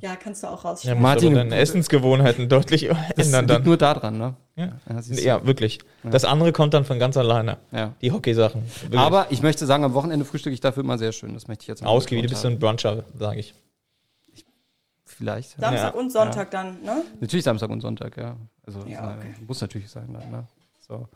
Ja, 0.00 0.16
kannst 0.16 0.42
du 0.42 0.46
auch 0.46 0.62
Ja, 0.64 0.70
rausschneiden. 0.70 1.02
Martin- 1.02 1.32
Martin, 1.32 1.50
deine 1.50 1.60
Essensgewohnheiten 1.60 2.48
deutlich 2.48 2.88
Das 3.16 3.26
ändern 3.26 3.40
liegt 3.46 3.50
dann. 3.50 3.62
nur 3.64 3.76
da 3.76 3.94
dran, 3.94 4.18
ne? 4.18 4.34
Ja. 4.56 4.72
Ja. 4.88 5.00
Ja, 5.38 5.46
wirklich. 5.46 5.78
Das 6.04 6.24
andere 6.24 6.52
kommt 6.52 6.74
dann 6.74 6.84
von 6.84 6.98
ganz 6.98 7.16
alleine. 7.16 7.58
ja. 7.72 7.94
Die 8.00 8.12
Hockeysachen. 8.12 8.62
Wirklich. 8.82 9.00
Aber 9.00 9.26
ich 9.30 9.42
möchte 9.42 9.66
sagen, 9.66 9.84
am 9.84 9.94
Wochenende 9.94 10.24
frühstücke 10.24 10.54
ich 10.54 10.60
dafür 10.60 10.82
immer 10.84 10.98
sehr 10.98 11.12
schön. 11.12 11.34
Das 11.34 11.48
möchte 11.48 11.62
ich 11.62 11.68
jetzt 11.68 11.82
mal 11.82 11.88
ausgewiesen 11.88 12.28
bist 12.30 12.44
du 12.44 12.48
ein. 12.48 12.58
Bruncher, 12.58 13.04
sage 13.18 13.40
ich. 13.40 13.54
Vielleicht. 15.04 15.52
Ja. 15.60 15.68
Samstag 15.68 15.94
Ja, 15.94 16.00
und 16.00 16.10
Sonntag 16.12 16.50
dann, 16.50 16.82
ne? 16.82 17.04
Natürlich 17.20 17.44
Samstag 17.44 17.70
und 17.70 17.80
Sonntag, 17.80 18.16
ja. 18.16 18.36
Also 18.66 18.80
Ja, 18.86 19.16
okay. 19.18 19.34
muss 19.46 19.60
natürlich 19.60 19.90
sein. 19.90 20.08
Dann, 20.12 20.30
ne? 20.30 20.44
so. 20.86 21.08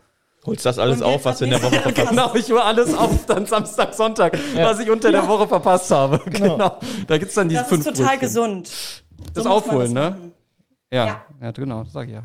Holst 0.46 0.64
das 0.64 0.78
alles 0.78 1.02
auf, 1.02 1.24
was 1.24 1.38
du 1.38 1.44
in 1.44 1.50
der 1.50 1.62
Woche 1.62 1.80
verpasst 1.80 2.08
Genau, 2.10 2.34
ich 2.34 2.50
hole 2.50 2.62
alles 2.62 2.94
auf, 2.94 3.26
dann 3.26 3.46
Samstag, 3.46 3.92
Sonntag, 3.94 4.38
Ja. 4.56 4.66
was 4.66 4.78
ich 4.78 4.88
unter 4.90 5.10
der 5.10 5.26
Woche 5.26 5.48
verpasst 5.48 5.90
habe. 5.90 6.18
Genau. 6.30 6.78
Da 7.06 7.18
gibt's 7.18 7.34
dann 7.34 7.48
diese 7.48 7.62
Das 7.62 7.68
fünf 7.68 7.86
ist 7.86 7.96
total 7.96 8.06
Brötchen. 8.18 8.20
gesund. 8.20 8.70
Das 9.34 9.44
So 9.44 9.50
Aufholen, 9.50 9.94
das 9.94 10.12
ne? 10.14 10.30
Ja. 10.92 11.06
Ja. 11.06 11.22
ja, 11.42 11.50
genau, 11.50 11.82
das 11.82 11.92
sag 11.92 12.06
ich 12.08 12.14
ja. 12.14 12.22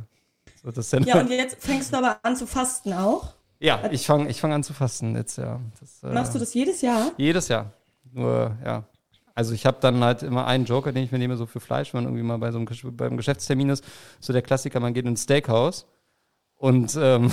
So, 0.64 0.70
das 0.72 0.92
Ja, 0.92 1.20
und 1.20 1.32
jetzt 1.32 1.58
fängst 1.60 1.92
du 1.92 1.98
aber 1.98 2.18
an 2.22 2.36
zu 2.36 2.46
fasten 2.46 2.94
auch. 2.94 3.34
ja, 3.60 3.80
ich 3.92 4.06
fange 4.06 4.30
ich 4.30 4.40
fang 4.40 4.54
an 4.54 4.64
zu 4.64 4.74
fasten 4.74 5.16
jetzt, 5.16 5.38
ja. 5.38 5.60
Das, 5.80 6.04
äh, 6.04 6.14
Machst 6.14 6.36
du 6.36 6.40
das 6.40 6.54
jedes 6.54 6.82
Jahr? 6.82 7.12
Jedes 7.18 7.48
Jahr. 7.48 7.72
Nur, 8.14 8.56
ja. 8.64 8.84
Also 9.34 9.54
ich 9.54 9.66
habe 9.66 9.78
dann 9.82 10.04
halt 10.04 10.22
immer 10.24 10.46
einen 10.46 10.66
Joker, 10.66 10.92
den 10.92 11.04
ich 11.06 11.12
mir 11.12 11.18
nehme, 11.18 11.38
so 11.38 11.46
für 11.48 11.60
Fleisch, 11.62 11.94
wenn 11.94 12.04
man 12.04 12.12
irgendwie 12.14 12.24
mal 12.28 12.38
bei 12.38 12.52
so 12.52 12.60
einem 12.60 12.68
beim 12.98 13.18
Geschäftstermin 13.18 13.70
ist. 13.70 13.84
So 14.20 14.34
der 14.34 14.42
Klassiker, 14.44 14.80
man 14.80 14.94
geht 14.94 15.06
ins 15.06 15.24
Steakhouse 15.24 15.88
und 16.58 16.96
ähm, 17.02 17.32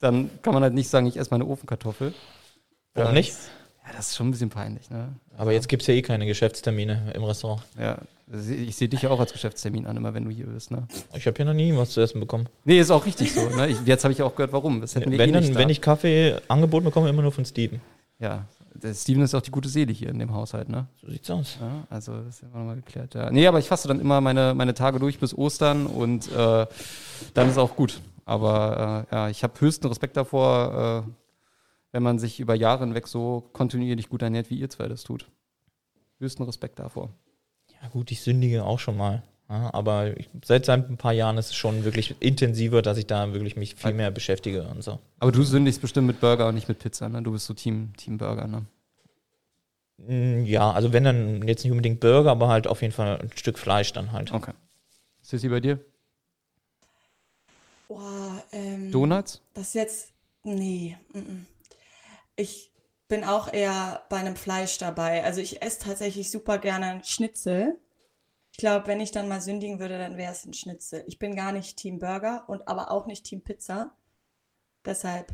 dann 0.00 0.30
kann 0.42 0.54
man 0.54 0.62
halt 0.62 0.74
nicht 0.74 0.88
sagen, 0.88 1.06
ich 1.06 1.16
esse 1.16 1.30
meine 1.30 1.46
Ofenkartoffel. 1.46 2.14
Warum 2.94 3.14
nicht? 3.14 3.32
Ja, 3.86 3.92
das 3.96 4.08
ist 4.08 4.16
schon 4.16 4.28
ein 4.28 4.30
bisschen 4.32 4.50
peinlich, 4.50 4.90
ne? 4.90 5.08
Aber 5.36 5.52
jetzt 5.52 5.68
gibt's 5.68 5.86
ja 5.86 5.94
eh 5.94 6.02
keine 6.02 6.26
Geschäftstermine 6.26 7.12
im 7.14 7.24
Restaurant. 7.24 7.62
Ja, 7.78 7.98
ich 8.32 8.76
sehe 8.76 8.88
dich 8.88 9.02
ja 9.02 9.10
auch 9.10 9.18
als 9.18 9.32
Geschäftstermin 9.32 9.86
an, 9.86 9.96
immer 9.96 10.14
wenn 10.14 10.24
du 10.24 10.30
hier 10.30 10.46
bist, 10.46 10.70
ne? 10.70 10.86
Ich 11.14 11.26
habe 11.26 11.38
ja 11.38 11.44
noch 11.44 11.54
nie 11.54 11.76
was 11.76 11.90
zu 11.90 12.00
essen 12.00 12.20
bekommen. 12.20 12.48
Nee, 12.64 12.78
ist 12.78 12.90
auch 12.90 13.04
richtig 13.04 13.32
so, 13.32 13.48
ne? 13.48 13.68
Ich, 13.68 13.80
jetzt 13.84 14.04
habe 14.04 14.12
ich 14.12 14.22
auch 14.22 14.34
gehört, 14.34 14.52
warum. 14.52 14.80
Das 14.80 14.94
hätten 14.94 15.10
wir 15.10 15.18
Wenn, 15.18 15.30
eh 15.30 15.32
dann, 15.32 15.54
wenn 15.54 15.68
ich 15.68 15.80
Kaffee 15.80 16.36
angeboten 16.48 16.84
bekomme, 16.84 17.08
immer 17.08 17.22
nur 17.22 17.32
von 17.32 17.44
Steven. 17.44 17.80
Ja, 18.18 18.44
der 18.74 18.94
Steven 18.94 19.22
ist 19.22 19.34
auch 19.34 19.40
die 19.40 19.50
gute 19.50 19.68
Seele 19.68 19.92
hier 19.92 20.10
in 20.10 20.18
dem 20.18 20.32
Haushalt, 20.32 20.68
ne? 20.68 20.86
So 21.00 21.10
sieht's 21.10 21.30
aus. 21.30 21.58
Ja, 21.60 21.86
also 21.90 22.16
das 22.18 22.36
ist 22.36 22.42
ja 22.42 22.48
nochmal 22.48 22.76
geklärt. 22.76 23.14
Ja. 23.14 23.30
Nee, 23.30 23.46
aber 23.46 23.58
ich 23.58 23.66
fasse 23.66 23.88
dann 23.88 24.00
immer 24.00 24.20
meine, 24.20 24.54
meine 24.54 24.74
Tage 24.74 24.98
durch 24.98 25.18
bis 25.18 25.36
Ostern 25.36 25.86
und 25.86 26.30
äh, 26.30 26.66
dann 27.34 27.48
ist 27.48 27.58
auch 27.58 27.74
gut. 27.74 28.00
Aber 28.30 29.06
äh, 29.10 29.14
ja, 29.14 29.28
ich 29.28 29.42
habe 29.42 29.60
höchsten 29.60 29.88
Respekt 29.88 30.16
davor, 30.16 31.04
äh, 31.04 31.12
wenn 31.90 32.04
man 32.04 32.20
sich 32.20 32.38
über 32.38 32.54
Jahre 32.54 32.84
hinweg 32.84 33.08
so 33.08 33.50
kontinuierlich 33.52 34.08
gut 34.08 34.22
ernährt, 34.22 34.50
wie 34.50 34.60
ihr 34.60 34.70
zwei 34.70 34.86
das 34.86 35.02
tut. 35.02 35.26
Höchsten 36.20 36.44
Respekt 36.44 36.78
davor. 36.78 37.10
Ja 37.82 37.88
gut, 37.88 38.12
ich 38.12 38.20
sündige 38.20 38.62
auch 38.64 38.78
schon 38.78 38.96
mal. 38.96 39.24
Ja, 39.48 39.74
aber 39.74 40.16
ich, 40.16 40.30
seit, 40.44 40.64
seit 40.64 40.88
ein 40.88 40.96
paar 40.96 41.12
Jahren 41.12 41.38
ist 41.38 41.46
es 41.46 41.56
schon 41.56 41.82
wirklich 41.82 42.14
intensiver, 42.20 42.82
dass 42.82 42.98
ich 42.98 43.06
da 43.08 43.32
wirklich 43.32 43.56
mich 43.56 43.74
viel 43.74 43.94
mehr 43.94 44.12
beschäftige 44.12 44.62
und 44.62 44.84
so. 44.84 45.00
Aber 45.18 45.32
du 45.32 45.42
sündigst 45.42 45.80
bestimmt 45.80 46.06
mit 46.06 46.20
Burger 46.20 46.46
und 46.46 46.54
nicht 46.54 46.68
mit 46.68 46.78
Pizza, 46.78 47.08
ne? 47.08 47.20
Du 47.22 47.32
bist 47.32 47.46
so 47.46 47.54
Team, 47.54 47.92
Team 47.96 48.16
Burger, 48.16 48.46
ne? 48.46 48.64
Mm, 49.96 50.44
Ja, 50.44 50.70
also 50.70 50.92
wenn 50.92 51.02
dann 51.02 51.48
jetzt 51.48 51.64
nicht 51.64 51.72
unbedingt 51.72 51.98
Burger, 51.98 52.30
aber 52.30 52.46
halt 52.46 52.68
auf 52.68 52.80
jeden 52.80 52.94
Fall 52.94 53.18
ein 53.20 53.30
Stück 53.34 53.58
Fleisch 53.58 53.92
dann 53.92 54.12
halt. 54.12 54.32
Okay. 54.32 54.52
Sissy, 55.20 55.48
bei 55.48 55.58
dir? 55.58 55.80
Boah, 57.90 58.40
ähm, 58.52 58.92
Donuts? 58.92 59.42
Das 59.52 59.74
jetzt. 59.74 60.12
Nee. 60.44 60.96
mm, 61.12 61.18
mm. 61.18 61.46
Ich 62.36 62.72
bin 63.08 63.24
auch 63.24 63.52
eher 63.52 64.04
bei 64.08 64.18
einem 64.18 64.36
Fleisch 64.36 64.78
dabei. 64.78 65.24
Also 65.24 65.40
ich 65.40 65.60
esse 65.60 65.80
tatsächlich 65.80 66.30
super 66.30 66.58
gerne 66.58 66.86
einen 66.86 67.02
Schnitzel. 67.04 67.76
Ich 68.52 68.58
glaube, 68.58 68.86
wenn 68.86 69.00
ich 69.00 69.10
dann 69.10 69.26
mal 69.26 69.40
sündigen 69.40 69.80
würde, 69.80 69.98
dann 69.98 70.16
wäre 70.16 70.30
es 70.30 70.44
ein 70.44 70.54
Schnitzel. 70.54 71.02
Ich 71.08 71.18
bin 71.18 71.34
gar 71.34 71.50
nicht 71.50 71.76
Team 71.78 71.98
Burger 71.98 72.44
und 72.46 72.68
aber 72.68 72.92
auch 72.92 73.06
nicht 73.06 73.24
Team 73.24 73.42
Pizza. 73.42 73.90
Deshalb 74.84 75.32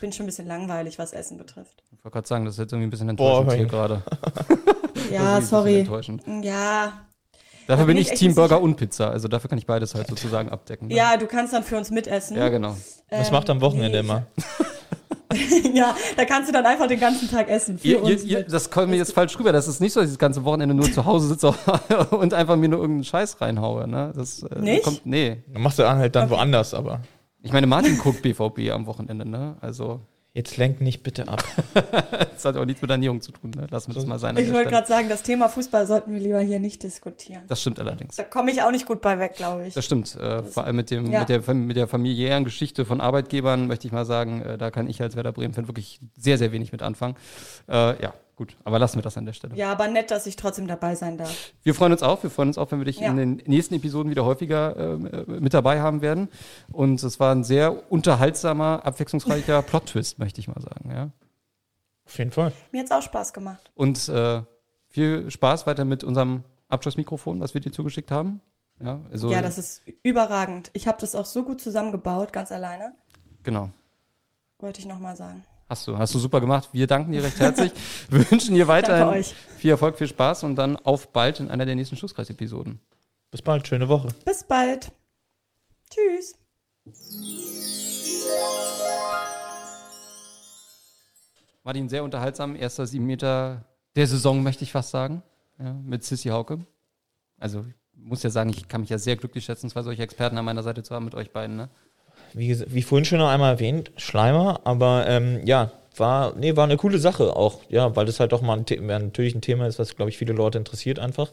bin 0.00 0.12
schon 0.12 0.24
ein 0.24 0.26
bisschen 0.26 0.46
langweilig, 0.46 1.00
was 1.00 1.12
Essen 1.12 1.36
betrifft. 1.36 1.82
Ich 1.90 2.04
wollte 2.04 2.14
gerade 2.14 2.28
sagen, 2.28 2.44
das 2.44 2.54
ist 2.54 2.58
jetzt 2.60 2.72
irgendwie 2.72 2.86
ein 2.86 2.90
bisschen 2.90 3.16
Boah, 3.16 3.40
enttäuschend 3.40 3.70
hier 3.72 3.80
Hein. 3.80 4.02
gerade. 5.02 5.10
Ja, 5.10 5.40
sorry. 5.40 5.84
Ja, 6.42 7.04
Dafür 7.66 7.76
Da 7.82 7.86
bin 7.86 7.86
bin 7.86 7.96
ich 7.98 8.12
ich 8.12 8.18
Team 8.18 8.34
Burger 8.34 8.56
sicher. 8.56 8.62
und 8.62 8.76
Pizza. 8.76 9.10
Also 9.10 9.28
dafür 9.28 9.48
kann 9.48 9.58
ich 9.58 9.66
beides 9.66 9.94
halt 9.94 10.06
sozusagen 10.08 10.48
abdecken. 10.50 10.88
ne? 10.88 10.94
ja, 10.94 11.16
du 11.16 11.26
kannst 11.26 11.52
dann 11.52 11.62
für 11.62 11.76
uns 11.76 11.90
mitessen. 11.90 12.36
Ja, 12.36 12.48
genau. 12.48 12.76
Was 13.10 13.28
Ähm, 13.28 13.32
macht 13.34 13.48
am 13.50 13.60
Wochenende 13.60 13.90
nee, 14.02 14.06
immer? 14.06 14.26
ja, 15.74 15.96
da 16.16 16.24
kannst 16.24 16.48
du 16.48 16.52
dann 16.52 16.64
einfach 16.66 16.86
den 16.86 17.00
ganzen 17.00 17.28
Tag 17.30 17.48
essen. 17.48 17.78
Für 17.78 17.86
Ihr, 17.88 17.96
ihr, 17.96 18.02
uns 18.04 18.24
ihr, 18.24 18.42
das 18.44 18.70
kommt 18.70 18.88
mir 18.90 18.96
jetzt 18.96 19.12
falsch 19.12 19.38
rüber. 19.38 19.52
Das 19.52 19.66
ist 19.66 19.80
nicht 19.80 19.92
so, 19.92 20.00
dass 20.00 20.08
ich 20.10 20.14
das 20.14 20.18
ganze 20.18 20.44
Wochenende 20.44 20.74
nur 20.74 20.90
zu 20.92 21.04
Hause 21.04 21.28
sitze 21.28 21.54
und 22.10 22.34
einfach 22.34 22.56
mir 22.56 22.68
nur 22.68 22.80
irgendeinen 22.80 23.04
Scheiß 23.04 23.40
reinhaue. 23.40 23.88
Ne? 23.88 24.12
Das, 24.14 24.42
äh, 24.42 24.58
Nicht? 24.60 24.84
Kommt, 24.84 25.06
nee. 25.06 25.42
Dann 25.52 25.62
machst 25.62 25.78
du 25.78 25.88
halt 25.88 26.14
dann 26.14 26.24
Okay. 26.24 26.34
woanders, 26.34 26.74
aber 26.74 27.00
Ich 27.42 27.52
meine, 27.52 27.66
Martin 27.66 27.98
guckt 27.98 28.22
BVB 28.22 28.70
am 28.72 28.86
Wochenende. 28.86 29.28
Ne? 29.28 29.56
Also 29.60 30.00
jetzt 30.34 30.56
lenk 30.56 30.80
nicht 30.80 31.02
bitte 31.04 31.28
ab. 31.28 31.44
das 32.34 32.44
hat 32.44 32.56
auch 32.56 32.64
nichts 32.64 32.82
mit 32.82 32.90
Ernährung 32.90 33.20
zu 33.20 33.30
tun. 33.30 33.52
Ne? 33.56 33.68
Lassen 33.70 33.90
wir 33.90 33.94
das 33.94 34.04
mal 34.04 34.18
sein. 34.18 34.36
Ich 34.36 34.52
wollte 34.52 34.68
gerade 34.68 34.86
sagen, 34.86 35.08
das 35.08 35.22
Thema 35.22 35.48
Fußball 35.48 35.86
sollten 35.86 36.12
wir 36.12 36.20
lieber 36.20 36.40
hier 36.40 36.58
nicht 36.58 36.82
diskutieren. 36.82 37.42
Das 37.46 37.60
stimmt 37.60 37.78
allerdings. 37.78 38.16
Da 38.16 38.24
komme 38.24 38.50
ich 38.50 38.60
auch 38.60 38.72
nicht 38.72 38.84
gut 38.84 39.00
bei 39.00 39.18
weg, 39.20 39.34
glaube 39.36 39.66
ich. 39.66 39.74
Das 39.74 39.84
stimmt. 39.84 40.16
Äh, 40.16 40.42
vor 40.42 40.64
allem 40.64 40.76
mit, 40.76 40.90
dem, 40.90 41.10
Ja. 41.10 41.20
mit, 41.20 41.28
der, 41.28 41.54
mit 41.54 41.76
der 41.76 41.86
familiären 41.86 42.44
Geschichte 42.44 42.84
von 42.84 43.00
Arbeitgebern 43.00 43.68
möchte 43.68 43.86
ich 43.86 43.92
mal 43.92 44.04
sagen, 44.04 44.42
äh, 44.42 44.58
da 44.58 44.72
kann 44.72 44.88
ich 44.88 45.00
als 45.00 45.14
Werder 45.14 45.32
Bremen-Fan 45.32 45.68
wirklich 45.68 46.00
sehr, 46.18 46.36
sehr 46.36 46.50
wenig 46.50 46.72
mit 46.72 46.82
anfangen. 46.82 47.14
Äh, 47.68 48.02
ja, 48.02 48.12
gut. 48.36 48.56
Aber 48.64 48.78
lassen 48.78 48.96
wir 48.96 49.02
das 49.02 49.16
an 49.16 49.26
der 49.26 49.32
Stelle. 49.32 49.54
Ja, 49.56 49.70
aber 49.72 49.88
nett, 49.88 50.10
dass 50.10 50.26
ich 50.26 50.36
trotzdem 50.36 50.66
dabei 50.66 50.94
sein 50.94 51.18
darf. 51.18 51.52
Wir 51.62 51.74
freuen 51.74 51.92
uns 51.92 52.02
auch. 52.02 52.22
Wir 52.22 52.30
freuen 52.30 52.48
uns 52.48 52.58
auch, 52.58 52.70
wenn 52.72 52.78
wir 52.78 52.84
dich 52.84 52.98
Ja. 53.00 53.08
in 53.10 53.16
den 53.16 53.42
nächsten 53.46 53.74
Episoden 53.74 54.10
wieder 54.10 54.24
häufiger 54.24 54.76
ähm, 54.76 55.06
äh, 55.06 55.22
mit 55.40 55.54
dabei 55.54 55.80
haben 55.80 56.02
werden. 56.02 56.28
Und 56.72 57.02
es 57.02 57.20
war 57.20 57.34
ein 57.34 57.44
sehr 57.44 57.90
unterhaltsamer, 57.92 58.84
abwechslungsreicher 58.84 59.62
Plot-Twist, 59.62 60.18
möchte 60.18 60.40
ich 60.40 60.48
mal 60.48 60.60
sagen. 60.60 60.90
Ja. 60.90 61.10
Auf 62.06 62.18
jeden 62.18 62.30
Fall. 62.32 62.52
Mir 62.72 62.80
hat's 62.82 62.90
auch 62.90 63.02
Spaß 63.02 63.32
gemacht. 63.32 63.70
Und 63.74 64.08
äh, 64.08 64.42
viel 64.88 65.30
Spaß 65.30 65.66
weiter 65.66 65.84
mit 65.84 66.04
unserem 66.04 66.44
Abschlussmikrofon, 66.68 67.40
was 67.40 67.54
wir 67.54 67.60
dir 67.60 67.72
zugeschickt 67.72 68.10
haben. 68.10 68.40
Ja, 68.82 69.00
also, 69.12 69.30
Ja, 69.30 69.40
das 69.40 69.56
ist 69.58 69.82
überragend. 70.02 70.70
Ich 70.72 70.86
habe 70.88 70.98
das 71.00 71.14
auch 71.14 71.26
so 71.26 71.44
gut 71.44 71.60
zusammengebaut, 71.60 72.32
ganz 72.32 72.50
alleine. 72.52 72.94
genau. 73.42 73.70
Wollte 74.58 74.80
ich 74.80 74.86
nochmal 74.86 75.14
sagen. 75.16 75.44
Hast 75.68 75.88
du, 75.88 75.96
hast 75.96 76.14
du 76.14 76.18
super 76.18 76.40
gemacht. 76.40 76.68
Wir 76.72 76.86
danken 76.86 77.12
dir 77.12 77.22
recht 77.22 77.40
herzlich. 77.40 77.72
Wir 78.10 78.30
wünschen 78.30 78.54
dir 78.54 78.68
weiterhin 78.68 79.24
viel 79.56 79.70
Erfolg, 79.70 79.96
viel 79.96 80.08
Spaß 80.08 80.44
und 80.44 80.56
dann 80.56 80.76
auf 80.76 81.12
bald 81.12 81.40
in 81.40 81.50
einer 81.50 81.64
der 81.64 81.74
nächsten 81.74 81.96
Schusskreis-Episoden. 81.96 82.80
Bis 83.30 83.40
bald, 83.40 83.66
schöne 83.66 83.88
Woche. 83.88 84.08
Bis 84.24 84.44
bald. 84.44 84.92
Tschüss. 85.90 86.36
Martin, 91.62 91.88
sehr 91.88 92.04
unterhaltsam. 92.04 92.56
Erster 92.56 92.86
sieben 92.86 93.06
Meter 93.06 93.64
der 93.96 94.06
Saison, 94.06 94.42
möchte 94.42 94.64
ich 94.64 94.72
fast 94.72 94.90
sagen. 94.90 95.22
Ja, 95.58 95.72
mit 95.72 96.04
Sissy 96.04 96.28
Hauke. 96.28 96.66
Also, 97.38 97.64
ich 97.92 98.04
muss 98.04 98.22
ja 98.22 98.28
sagen, 98.28 98.50
ich 98.50 98.68
kann 98.68 98.82
mich 98.82 98.90
ja 98.90 98.98
sehr 98.98 99.16
glücklich 99.16 99.44
schätzen, 99.44 99.70
zwei 99.70 99.82
solche 99.82 100.02
Experten 100.02 100.36
an 100.36 100.44
meiner 100.44 100.62
Seite 100.62 100.82
zu 100.82 100.94
haben 100.94 101.06
mit 101.06 101.14
euch 101.14 101.32
beiden. 101.32 101.56
Ne? 101.56 101.70
Wie, 102.34 102.58
wie 102.72 102.82
vorhin 102.82 103.04
schon 103.04 103.18
noch 103.18 103.28
einmal 103.28 103.52
erwähnt, 103.52 103.92
Schleimer, 103.96 104.60
aber 104.64 105.06
ähm, 105.06 105.40
ja, 105.44 105.70
war, 105.96 106.34
nee, 106.36 106.56
war 106.56 106.64
eine 106.64 106.76
coole 106.76 106.98
Sache 106.98 107.36
auch, 107.36 107.60
ja, 107.68 107.94
weil 107.94 108.06
das 108.06 108.20
halt 108.20 108.32
auch 108.34 108.42
mal 108.42 108.58
ein, 108.58 108.86
natürlich 108.86 109.34
ein 109.34 109.40
Thema 109.40 109.66
ist, 109.66 109.78
was, 109.78 109.94
glaube 109.94 110.10
ich, 110.10 110.18
viele 110.18 110.32
Leute 110.32 110.58
interessiert 110.58 110.98
einfach, 110.98 111.30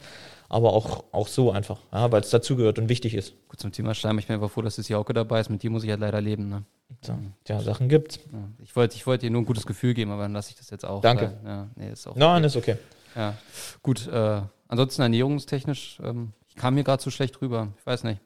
aber 0.50 0.74
auch, 0.74 1.06
auch 1.12 1.28
so 1.28 1.52
einfach, 1.52 1.80
ja, 1.92 2.12
weil 2.12 2.22
es 2.22 2.30
dazugehört 2.30 2.78
und 2.78 2.90
wichtig 2.90 3.16
ist. 3.16 3.34
Gut, 3.48 3.60
zum 3.60 3.72
Thema 3.72 3.96
Schleim, 3.96 4.20
ich 4.20 4.28
bin 4.28 4.36
einfach 4.36 4.52
froh, 4.52 4.62
dass 4.62 4.76
das 4.76 4.90
Jauke 4.90 5.14
dabei 5.14 5.40
ist. 5.40 5.50
Mit 5.50 5.64
dir 5.64 5.70
muss 5.70 5.84
ich 5.84 5.90
halt 5.90 6.02
leider 6.02 6.20
leben. 6.22 6.50
Ne? 6.50 6.64
So, 7.02 7.14
ja, 7.48 7.60
Sachen 7.62 7.90
gibt's. 7.90 8.20
Ja. 8.32 8.40
Ich 8.62 8.76
wollte 8.76 8.96
ich 8.96 9.08
wollte 9.08 9.26
dir 9.26 9.32
nur 9.32 9.42
ein 9.42 9.46
gutes 9.46 9.66
Gefühl 9.66 9.94
geben, 9.94 10.12
aber 10.12 10.24
dann 10.24 10.34
lasse 10.34 10.52
ich 10.52 10.58
das 10.58 10.70
jetzt 10.70 10.86
auch. 10.86 11.02
Danke. 11.02 11.34
Weil, 11.42 11.52
ja, 11.52 11.68
nee, 11.76 11.92
ist 11.92 12.06
auch 12.06 12.16
Nein, 12.16 12.44
ist 12.44 12.58
okay. 12.58 12.76
Ja, 13.16 13.36
gut. 13.82 14.08
Äh, 14.08 14.42
ansonsten 14.68 15.02
ernährungstechnisch, 15.02 16.00
ähm, 16.04 16.34
ich 16.50 16.56
kam 16.56 16.76
mir 16.76 16.84
gerade 16.84 17.02
zu 17.02 17.12
schlecht 17.12 17.42
rüber. 17.42 17.70
Ich 17.80 17.86
weiß 17.86 18.04
nicht. 18.04 18.20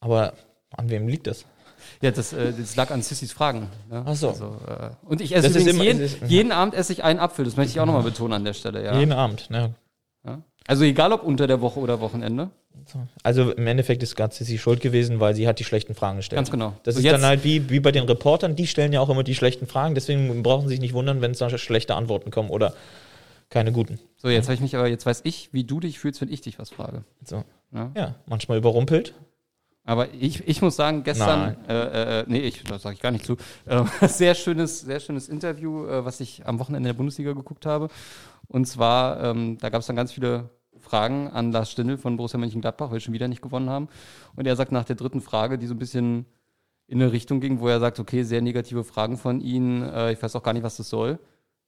Aber 0.00 0.32
an 0.76 0.88
wem 0.88 1.08
liegt 1.08 1.26
das? 1.26 1.44
Ja, 2.02 2.10
das, 2.10 2.32
äh, 2.32 2.52
das 2.58 2.76
lag 2.76 2.90
an 2.90 3.02
Sissys 3.02 3.32
Fragen. 3.32 3.68
Ne? 3.90 4.02
Ach 4.06 4.14
so. 4.16 4.28
Also, 4.30 4.56
äh, 4.66 4.90
und 5.06 5.20
ich 5.20 5.32
esse 5.34 5.48
Das 5.48 5.56
ist 5.56 5.62
übrigens 5.62 5.74
immer- 5.74 5.84
jeden, 5.84 6.00
es 6.02 6.14
ist- 6.14 6.30
jeden 6.30 6.52
Abend 6.52 6.74
esse 6.74 6.92
ich 6.92 7.04
einen 7.04 7.18
Apfel. 7.18 7.44
Das 7.44 7.56
möchte 7.56 7.72
ich 7.72 7.80
auch 7.80 7.86
nochmal 7.86 8.02
betonen 8.02 8.34
an 8.34 8.44
der 8.44 8.54
Stelle. 8.54 8.84
Ja. 8.84 8.98
Jeden 8.98 9.12
Abend, 9.12 9.50
ne? 9.50 9.74
ja. 10.26 10.40
Also 10.66 10.84
egal 10.84 11.12
ob 11.12 11.22
unter 11.24 11.46
der 11.46 11.60
Woche 11.60 11.80
oder 11.80 12.00
Wochenende. 12.00 12.50
So. 12.86 13.00
Also 13.24 13.50
im 13.52 13.66
Endeffekt 13.66 14.02
ist 14.02 14.14
gerade 14.16 14.32
sie 14.34 14.58
schuld 14.58 14.80
gewesen, 14.80 15.18
weil 15.20 15.34
sie 15.34 15.48
hat 15.48 15.58
die 15.58 15.64
schlechten 15.64 15.94
Fragen 15.94 16.18
gestellt. 16.18 16.36
Ganz 16.38 16.50
genau. 16.50 16.74
Das 16.84 16.94
So 16.94 17.00
ist 17.00 17.04
jetzt- 17.04 17.14
dann 17.14 17.24
halt 17.24 17.42
wie, 17.44 17.68
wie 17.70 17.80
bei 17.80 17.90
den 17.92 18.04
Reportern, 18.04 18.54
die 18.56 18.66
stellen 18.66 18.92
ja 18.92 19.00
auch 19.00 19.08
immer 19.08 19.24
die 19.24 19.34
schlechten 19.34 19.66
Fragen, 19.66 19.94
deswegen 19.94 20.42
brauchen 20.42 20.68
sie 20.68 20.74
sich 20.74 20.80
nicht 20.80 20.94
wundern, 20.94 21.20
wenn 21.20 21.32
es 21.32 21.38
da 21.38 21.50
schlechte 21.58 21.94
Antworten 21.96 22.30
kommen 22.30 22.50
oder 22.50 22.72
keine 23.48 23.72
guten. 23.72 23.98
So, 24.16 24.28
jetzt 24.28 24.44
habe 24.46 24.54
ich 24.54 24.60
mich 24.60 24.76
aber, 24.76 24.86
jetzt 24.86 25.04
weiß 25.06 25.22
ich, 25.24 25.48
wie 25.52 25.64
du 25.64 25.80
dich 25.80 25.98
fühlst, 25.98 26.20
wenn 26.20 26.30
ich 26.30 26.40
dich 26.40 26.58
was 26.60 26.70
frage. 26.70 27.04
So. 27.24 27.42
Ja? 27.74 27.90
Ja, 27.96 28.14
manchmal 28.26 28.58
überrumpelt. 28.58 29.14
Aber 29.84 30.12
ich, 30.12 30.46
ich 30.46 30.62
muss 30.62 30.76
sagen, 30.76 31.02
gestern, 31.02 31.56
äh, 31.66 32.20
äh, 32.20 32.24
nee, 32.28 32.40
ich, 32.40 32.62
das 32.64 32.82
sage 32.82 32.94
ich 32.94 33.00
gar 33.00 33.10
nicht 33.10 33.24
zu, 33.24 33.36
äh, 33.66 33.84
sehr 34.06 34.34
schönes, 34.34 34.80
sehr 34.80 35.00
schönes 35.00 35.28
Interview, 35.28 35.86
äh, 35.86 36.04
was 36.04 36.20
ich 36.20 36.46
am 36.46 36.58
Wochenende 36.58 36.88
in 36.88 36.94
der 36.94 36.98
Bundesliga 36.98 37.32
geguckt 37.32 37.66
habe. 37.66 37.88
Und 38.46 38.66
zwar, 38.66 39.22
ähm, 39.22 39.58
da 39.58 39.68
gab 39.70 39.80
es 39.80 39.86
dann 39.86 39.96
ganz 39.96 40.12
viele 40.12 40.50
Fragen 40.78 41.28
an 41.28 41.52
Lars 41.52 41.70
Stindl 41.70 41.98
von 41.98 42.16
Borussia 42.16 42.38
Mönchengladbach, 42.38 42.88
weil 42.88 42.94
wir 42.94 43.00
schon 43.00 43.14
wieder 43.14 43.28
nicht 43.28 43.42
gewonnen 43.42 43.70
haben. 43.70 43.88
Und 44.36 44.46
er 44.46 44.56
sagt 44.56 44.72
nach 44.72 44.84
der 44.84 44.96
dritten 44.96 45.20
Frage, 45.20 45.58
die 45.58 45.66
so 45.66 45.74
ein 45.74 45.78
bisschen 45.78 46.26
in 46.86 47.00
eine 47.00 47.12
Richtung 47.12 47.40
ging, 47.40 47.60
wo 47.60 47.68
er 47.68 47.80
sagt, 47.80 48.00
okay, 48.00 48.24
sehr 48.24 48.42
negative 48.42 48.84
Fragen 48.84 49.16
von 49.16 49.40
Ihnen, 49.40 49.82
äh, 49.82 50.12
ich 50.12 50.22
weiß 50.22 50.34
auch 50.36 50.42
gar 50.42 50.52
nicht, 50.52 50.64
was 50.64 50.76
das 50.76 50.88
soll. 50.88 51.18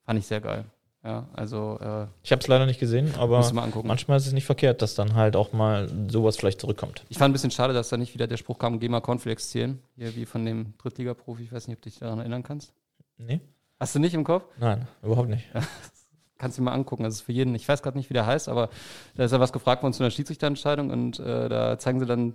Fand 0.05 0.19
ich 0.19 0.27
sehr 0.27 0.41
geil. 0.41 0.65
Ja, 1.05 1.29
also 1.33 1.79
äh, 1.81 2.07
Ich 2.23 2.31
habe 2.31 2.41
es 2.41 2.47
leider 2.47 2.65
nicht 2.65 2.79
gesehen, 2.79 3.13
aber 3.19 3.51
manchmal 3.83 4.19
ist 4.19 4.27
es 4.27 4.33
nicht 4.33 4.45
verkehrt, 4.45 4.83
dass 4.83 4.95
dann 4.95 5.15
halt 5.15 5.35
auch 5.35 5.53
mal 5.53 5.89
sowas 6.09 6.37
vielleicht 6.37 6.61
zurückkommt. 6.61 7.05
Ich 7.09 7.19
fand 7.19 7.31
ein 7.31 7.33
bisschen 7.33 7.51
schade, 7.51 7.75
dass 7.75 7.89
da 7.89 7.97
nicht 7.97 8.15
wieder 8.15 8.29
der 8.29 8.37
Spruch 8.37 8.59
kam, 8.59 8.79
geh 8.79 8.89
mal 8.89 9.01
Cornflakes 9.01 9.51
zählen. 9.51 9.83
Hier 9.97 10.15
wie 10.15 10.27
von 10.27 10.45
dem 10.45 10.75
Drittliga-Profi. 10.79 11.43
Ich 11.43 11.53
weiß 11.53 11.67
nicht, 11.67 11.79
ob 11.79 11.83
du 11.83 11.91
dich 11.91 11.99
daran 11.99 12.21
erinnern 12.21 12.45
kannst. 12.45 12.73
Nee? 13.19 13.41
Hast 13.81 13.97
du 13.97 13.99
nicht 13.99 14.15
im 14.15 14.23
Kopf? 14.23 14.45
Nein, 14.59 14.87
überhaupt 15.03 15.29
nicht. 15.29 15.45
Kannst 16.39 16.57
du 16.57 16.63
dir 16.63 16.67
mal 16.67 16.73
angucken. 16.75 17.03
Das 17.03 17.15
ist 17.15 17.21
für 17.23 17.33
jeden, 17.33 17.55
ich 17.57 17.69
weiß 17.69 17.83
gerade 17.83 17.99
nicht, 17.99 18.11
wie 18.11 18.15
der 18.15 18.27
heißt, 18.27 18.49
aber 18.49 18.69
da 19.17 19.25
ist 19.25 19.33
ja 19.33 19.41
was 19.41 19.53
gefragt 19.53 19.83
worden 19.83 19.93
zu 19.93 20.05
einer 20.05 20.11
Schiedsrichterentscheidung 20.11 20.91
und 20.91 21.19
äh, 21.19 21.49
da 21.49 21.79
zeigen 21.79 21.99
sie 21.99 22.07
dann 22.07 22.35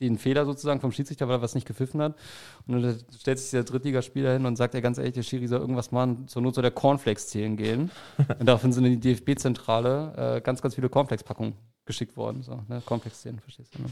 den 0.00 0.18
Fehler 0.18 0.44
sozusagen 0.44 0.80
vom 0.80 0.92
Schiedsrichter, 0.92 1.28
weil 1.28 1.36
er 1.36 1.42
was 1.42 1.54
nicht 1.54 1.66
gepfiffen 1.66 2.00
hat. 2.00 2.14
Und 2.66 2.82
dann 2.82 2.98
stellt 3.18 3.38
sich 3.38 3.50
der 3.50 3.64
Drittligaspieler 3.64 4.32
hin 4.32 4.46
und 4.46 4.56
sagt 4.56 4.74
ja 4.74 4.80
ganz 4.80 4.98
ehrlich, 4.98 5.14
der 5.14 5.22
Schiri 5.22 5.46
soll 5.46 5.60
irgendwas 5.60 5.90
machen, 5.90 6.28
zur 6.28 6.42
Not 6.42 6.54
soll 6.54 6.62
der 6.62 6.70
Cornflakes 6.70 7.28
zählen 7.28 7.56
gehen. 7.56 7.90
und 8.38 8.46
daraufhin 8.46 8.72
sind 8.72 8.84
in 8.84 9.00
die 9.00 9.14
DFB-Zentrale 9.14 10.36
äh, 10.36 10.40
ganz, 10.40 10.62
ganz 10.62 10.74
viele 10.74 10.88
Cornflakes-Packungen 10.88 11.54
geschickt 11.88 12.16
worden. 12.16 12.42
So, 12.42 12.60
ne? 12.68 12.82
Cornflakes 12.84 13.22
zählen, 13.22 13.38
verstehst 13.40 13.74
du? 13.74 13.82
Ne? 13.82 13.88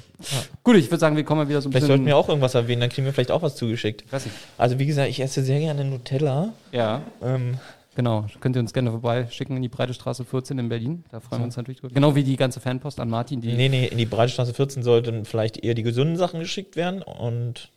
Gut, 0.62 0.76
ich 0.76 0.86
würde 0.90 0.98
sagen, 0.98 1.16
wir 1.16 1.24
kommen 1.24 1.40
mal 1.40 1.48
wieder 1.48 1.62
so 1.62 1.68
ein 1.68 1.72
Vielleicht 1.72 1.84
bisschen. 1.84 1.96
sollten 1.96 2.06
wir 2.06 2.16
auch 2.16 2.28
irgendwas 2.28 2.54
erwähnen, 2.54 2.82
dann 2.82 2.90
kriegen 2.90 3.06
wir 3.06 3.12
vielleicht 3.12 3.30
auch 3.30 3.42
was 3.42 3.56
zugeschickt. 3.56 4.02
Ich 4.06 4.12
weiß 4.12 4.26
nicht. 4.26 4.36
Also 4.58 4.78
wie 4.78 4.86
gesagt, 4.86 5.08
ich 5.08 5.18
esse 5.20 5.42
sehr 5.42 5.58
gerne 5.58 5.84
Nutella. 5.84 6.52
Ja, 6.72 7.02
Ähm, 7.22 7.58
genau. 7.96 8.26
Könnt 8.38 8.54
ihr 8.56 8.60
uns 8.60 8.72
gerne 8.72 8.92
vorbeischicken 8.92 9.56
in 9.56 9.62
die 9.62 9.68
Breite 9.68 9.92
Straße 9.94 10.24
14 10.24 10.58
in 10.60 10.68
Berlin. 10.68 11.04
Da 11.10 11.18
freuen 11.18 11.40
wir 11.40 11.46
uns 11.46 11.56
natürlich 11.56 11.80
drüber. 11.80 11.92
Genau 11.94 12.14
wie 12.14 12.22
die 12.22 12.36
ganze 12.36 12.60
Fanpost 12.60 13.00
an 13.00 13.10
Martin, 13.10 13.40
die. 13.40 13.52
nee, 13.54 13.68
nee, 13.68 13.86
in 13.86 13.98
die 13.98 14.06
Breitstraße 14.06 14.54
14 14.54 14.84
sollten 14.84 15.24
vielleicht 15.24 15.58
eher 15.64 15.74
die 15.74 15.82
gesunden 15.82 16.16
Sachen 16.16 16.38
geschickt 16.38 16.76
werden. 16.76 17.02
Und 17.02 17.72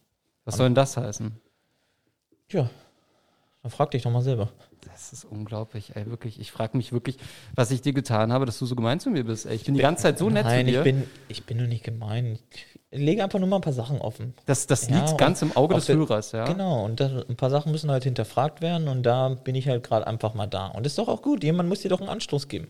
Was 0.45 0.58
soll 0.58 0.67
denn 0.67 0.75
das 0.75 0.95
heißen? 0.95 1.32
ja, 2.51 2.69
dann 3.62 3.71
frag 3.71 3.91
dich 3.91 4.03
doch 4.03 4.12
mal 4.12 4.21
selber. 4.21 4.49
Das 4.93 5.12
ist 5.13 5.25
unglaublich, 5.25 5.95
ey, 5.95 6.05
wirklich. 6.05 6.39
Ich 6.39 6.51
frage 6.51 6.77
mich 6.77 6.93
wirklich, 6.93 7.17
was 7.55 7.71
ich 7.71 7.82
dir 7.82 7.93
getan 7.93 8.32
habe, 8.32 8.45
dass 8.45 8.58
du 8.60 8.65
so 8.65 8.75
gemein 8.75 8.99
zu 8.99 9.10
mir 9.10 9.25
bist. 9.25 9.45
Ey. 9.45 9.55
Ich 9.55 9.65
bin 9.65 9.73
die 9.75 9.82
ganze 9.82 10.03
Zeit 10.03 10.17
so 10.17 10.29
nett 10.29 10.45
Nein, 10.45 10.65
zu 10.65 10.71
dir. 10.71 10.77
ich 10.79 10.84
bin, 10.84 11.03
ich 11.27 11.45
bin 11.45 11.58
nur 11.58 11.67
nicht 11.67 11.84
gemein. 11.84 12.39
Lege 12.91 13.23
einfach 13.23 13.38
nur 13.38 13.47
mal 13.47 13.58
ein 13.58 13.62
paar 13.62 13.71
Sachen 13.73 14.02
offen. 14.02 14.34
das 14.47 14.65
das 14.65 14.89
Ja, 14.89 14.95
liegt 15.06 15.17
ganz 15.19 15.43
im 15.43 15.56
Auge 15.56 15.75
des 15.75 15.86
der- 15.86 15.95
Hörers, 15.97 16.32
ja. 16.32 16.45
Genau, 16.45 16.84
und 16.86 16.99
das, 16.99 17.12
ein 17.30 17.36
paar 17.36 17.52
Sachen 17.52 17.71
müssen 17.71 17.91
halt 17.91 18.04
hinterfragt 18.04 18.62
werden 18.62 18.88
und 18.88 19.04
da 19.04 19.30
bin 19.30 19.54
ich 19.54 19.67
halt 19.67 19.84
gerade 19.84 20.08
einfach 20.08 20.34
mal 20.34 20.47
da. 20.47 20.67
Und 20.67 20.86
das 20.86 20.93
ist 20.93 20.97
doch 20.97 21.08
auch 21.08 21.21
gut, 21.21 21.43
jemand 21.43 21.69
muss 21.69 21.82
dir 21.82 21.89
doch 21.89 21.99
einen 21.99 22.10
Anstoß 22.10 22.47
geben. 22.47 22.67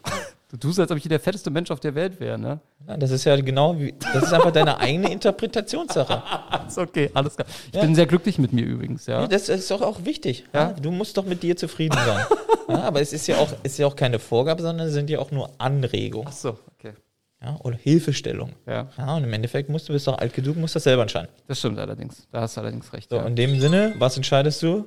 Du 0.52 0.58
tust, 0.58 0.78
als 0.80 0.92
ob 0.92 0.98
ich 0.98 1.04
hier 1.04 1.10
der 1.10 1.20
fetteste 1.22 1.52
Mensch 1.52 1.72
auf 1.72 1.80
der 1.80 1.96
Welt 1.96 2.20
wäre, 2.20 2.38
ne? 2.38 2.60
Ja, 2.88 2.98
das 2.98 3.12
ist 3.12 3.24
ja 3.24 3.36
genau 3.40 3.80
wie, 3.80 3.94
das 4.14 4.24
ist 4.24 4.34
einfach 4.34 4.52
deine 4.52 4.78
eigene 4.80 5.10
Interpretationssache. 5.12 6.22
Ist 6.68 6.78
okay, 6.78 7.10
alles 7.14 7.36
klar. 7.36 7.48
Ich 7.70 7.76
Ja. 7.76 7.82
bin 7.82 7.96
sehr 7.96 8.06
glücklich 8.06 8.38
mit 8.40 8.52
mir 8.52 8.66
übrigens, 8.66 9.06
ja. 9.06 9.22
Ja, 9.22 9.28
das 9.28 9.48
ist 9.50 9.70
doch 9.72 9.82
auch 9.82 10.06
wichtig. 10.06 10.46
Ja. 10.54 10.74
Du 10.74 10.92
musst 10.92 11.18
doch 11.18 11.26
mit 11.26 11.42
dir 11.44 11.56
zufrieden 11.56 11.98
sein. 12.06 12.26
aber 12.82 13.00
es 13.02 13.14
ist 13.14 13.26
ja, 13.28 13.38
auch, 13.38 13.50
ist 13.64 13.78
ja 13.78 13.88
auch 13.88 13.96
keine 13.96 14.20
Vorgabe, 14.20 14.62
sondern 14.62 14.88
es 14.88 14.94
sind 14.94 15.10
ja 15.10 15.20
auch 15.20 15.32
nur 15.32 15.50
Anregungen 15.60 16.28
Ach 16.30 16.34
so, 16.34 16.58
okay. 16.78 16.94
Ja, 17.42 17.58
oder 17.62 17.78
Hilfestellung. 17.78 18.54
Ja, 18.66 18.90
Ja, 18.98 19.16
und 19.16 19.24
im 19.24 19.34
Endeffekt 19.34 19.70
musst 19.70 19.88
du, 19.88 19.94
bist 19.94 20.08
doch 20.08 20.18
alt 20.18 20.34
genug, 20.34 20.58
musst 20.58 20.76
das 20.76 20.84
selber 20.84 21.04
entscheiden. 21.04 21.30
das 21.48 21.60
stimmt 21.60 21.80
allerdings. 21.80 22.28
Da 22.32 22.42
hast 22.42 22.58
du 22.58 22.62
allerdings 22.62 22.92
recht. 22.92 23.10
So, 23.10 23.16
ja. 23.16 23.26
in 23.26 23.36
dem 23.36 23.60
Sinne, 23.60 23.96
was 23.98 24.18
entscheidest 24.18 24.62
du? 24.62 24.86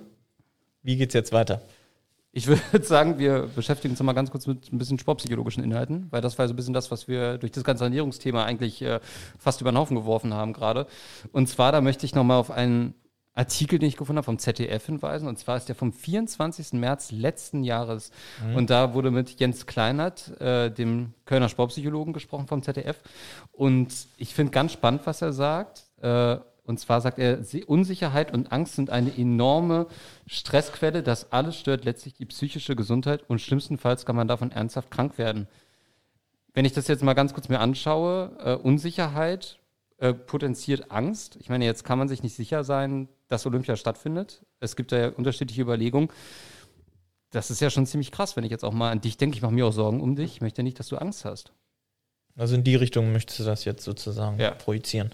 Wie 0.83 0.97
geht's 0.97 1.15
jetzt 1.15 1.33
weiter? 1.33 1.63
Ich 2.33 2.47
würde 2.47 2.63
sagen, 2.83 3.19
wir 3.19 3.49
beschäftigen 3.55 3.93
uns 3.93 4.03
mal 4.03 4.13
ganz 4.15 4.31
kurz 4.31 4.47
mit 4.47 4.73
ein 4.73 4.79
bisschen 4.79 4.99
sportpsychologischen 4.99 5.63
Inhalten, 5.63 6.09
weil 6.11 6.21
das 6.21 6.39
war 6.39 6.47
so 6.49 6.55
ein 6.55 6.57
bisschen 6.57 6.75
das, 6.75 6.91
was 6.91 7.09
wir 7.09 7.39
durch 7.39 7.53
das 7.53 7.65
ganze 7.65 7.85
Ernährungsthema 7.85 8.45
eigentlich 8.45 8.83
äh, 8.83 9.01
fast 9.39 9.61
über 9.61 9.71
den 9.71 9.79
Haufen 9.79 9.97
geworfen 9.97 10.35
haben 10.35 10.53
gerade. 10.53 10.87
Und 11.33 11.49
zwar, 11.49 11.73
da 11.73 11.81
möchte 11.81 12.07
ich 12.07 12.15
noch 12.15 12.25
mal 12.25 12.39
auf 12.39 12.51
einen 12.51 12.95
Artikel, 13.35 13.79
den 13.79 13.89
ich 13.89 13.97
gefunden 13.97 14.19
habe, 14.19 14.27
vom 14.27 14.39
ZDF 14.39 14.85
hinweisen. 14.85 15.27
Und 15.27 15.39
zwar 15.39 15.57
ist 15.57 15.69
der 15.69 15.75
vom 15.75 15.93
24. 15.93 16.75
März 16.75 17.13
letzten 17.13 17.65
Jahres. 17.65 18.11
Und 18.55 18.69
da 18.69 18.93
wurde 18.93 19.11
mit 19.11 19.41
Jens 19.41 19.67
Kleinert, 19.67 20.39
äh, 20.41 20.71
dem 20.71 21.15
Kölner 21.25 21.49
Sportpsychologen, 21.49 22.13
gesprochen 22.13 22.47
vom 22.47 22.63
ZDF. 22.63 22.99
Und 23.51 24.07
ich 24.19 24.35
finde 24.35 24.53
ganz 24.53 24.73
spannend, 24.73 25.03
was 25.05 25.23
er 25.23 25.33
sagt. 25.33 25.85
Äh, 26.03 26.37
und 26.65 26.79
zwar 26.79 27.01
sagt 27.01 27.19
er, 27.19 27.41
Unsicherheit 27.67 28.33
und 28.33 28.53
Angst 28.53 28.77
sind 28.77 28.91
eine 28.91 29.17
enorme 29.17 29.87
Stressquelle. 30.27 31.03
Das 31.03 31.33
alles 31.33 31.57
stört 31.57 31.85
letztlich 31.85 32.15
die 32.15 32.27
psychische 32.27 32.77
Gesundheit 32.77 33.29
und 33.29 33.41
schlimmstenfalls 33.41 34.07
kann 34.07 34.15
man 34.15 34.29
davon 34.29 34.53
ernsthaft 34.53 34.91
krank 34.91 35.19
werden. 35.19 35.49
Wenn 36.55 36.65
ich 36.65 36.73
das 36.73 36.87
jetzt 36.87 37.03
mal 37.03 37.15
ganz 37.15 37.33
kurz 37.33 37.49
mir 37.49 37.61
anschaue, 37.61 38.31
äh, 38.45 38.55
Unsicherheit 38.55 39.59
äh, 40.03 40.15
potenziert 40.15 40.91
Angst. 40.91 41.37
Ich 41.37 41.49
meine, 41.49 41.65
jetzt 41.65 41.85
kann 41.85 41.99
man 41.99 42.09
sich 42.09 42.23
nicht 42.23 42.35
sicher 42.35 42.65
sein, 42.65 43.09
dass 43.33 43.47
Olympia 43.47 43.77
stattfindet. 43.77 44.43
Es 44.61 44.77
gibt 44.77 44.93
da 44.93 44.99
ja 44.99 45.09
unterschiedliche 45.09 45.63
Überlegungen. 45.63 46.09
Das 47.31 47.51
ist 47.51 47.61
ja 47.61 47.71
schon 47.71 47.87
ziemlich 47.87 48.11
krass, 48.13 48.37
wenn 48.37 48.45
ich 48.45 48.51
jetzt 48.51 48.65
auch 48.65 48.73
mal 48.73 48.91
an 48.91 49.01
dich 49.01 49.17
denke. 49.17 49.37
Ich 49.37 49.43
mache 49.43 49.53
mir 49.53 49.67
auch 49.67 49.73
Sorgen 49.73 50.01
um 50.01 50.15
dich. 50.17 50.33
Ich 50.35 50.41
möchte 50.43 50.63
nicht, 50.63 50.79
dass 50.79 50.89
du 50.89 50.97
Angst 50.99 51.25
hast. 51.25 51.53
Also 52.37 52.55
in 52.55 52.65
die 52.65 52.77
Richtung 52.77 53.13
möchtest 53.13 53.41
du 53.41 53.45
das 53.45 53.65
jetzt 53.65 53.85
sozusagen 53.85 54.39
Ja. 54.39 54.51
projizieren. 54.53 55.11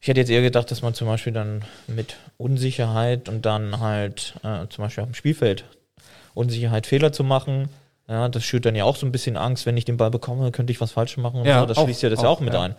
Ich 0.00 0.08
hätte 0.08 0.20
jetzt 0.20 0.30
eher 0.30 0.42
gedacht, 0.42 0.70
dass 0.70 0.82
man 0.82 0.94
zum 0.94 1.06
Beispiel 1.06 1.32
dann 1.32 1.64
mit 1.86 2.16
Unsicherheit 2.38 3.28
und 3.28 3.44
dann 3.46 3.80
halt 3.80 4.34
äh, 4.42 4.66
zum 4.68 4.82
Beispiel 4.84 5.02
auf 5.04 5.10
dem 5.10 5.14
Spielfeld 5.14 5.64
Unsicherheit, 6.34 6.86
Fehler 6.86 7.12
zu 7.12 7.22
machen. 7.24 7.68
Ja, 8.08 8.28
das 8.28 8.42
schürt 8.44 8.64
dann 8.64 8.74
ja 8.74 8.84
auch 8.84 8.96
so 8.96 9.06
ein 9.06 9.12
bisschen 9.12 9.36
Angst, 9.36 9.66
wenn 9.66 9.76
ich 9.76 9.84
den 9.84 9.96
Ball 9.98 10.10
bekomme, 10.10 10.50
könnte 10.52 10.72
ich 10.72 10.80
was 10.80 10.92
falsch 10.92 11.16
machen 11.16 11.40
und 11.40 11.46
Ja, 11.46 11.60
so. 11.60 11.66
Das 11.66 11.78
auch- 11.78 11.84
schließt 11.84 12.02
ja 12.02 12.08
das 12.10 12.22
ja 12.22 12.28
auch, 12.28 12.38
auch 12.38 12.40
mit 12.40 12.54
ja. 12.54 12.62
ein. 12.62 12.74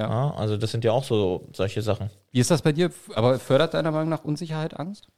Ja. 0.00 0.08
Ja, 0.08 0.34
also 0.34 0.56
das 0.56 0.70
sind 0.70 0.82
ja 0.82 0.92
auch 0.92 1.04
so 1.04 1.46
solche 1.52 1.82
Sachen. 1.82 2.10
Wie 2.32 2.40
ist 2.40 2.50
das 2.50 2.62
bei 2.62 2.72
dir? 2.72 2.90
Aber 3.14 3.38
fördert 3.38 3.74
deiner 3.74 3.90
Meinung 3.90 4.08
nach 4.08 4.24
Unsicherheit 4.24 4.78
Angst? 4.78 5.08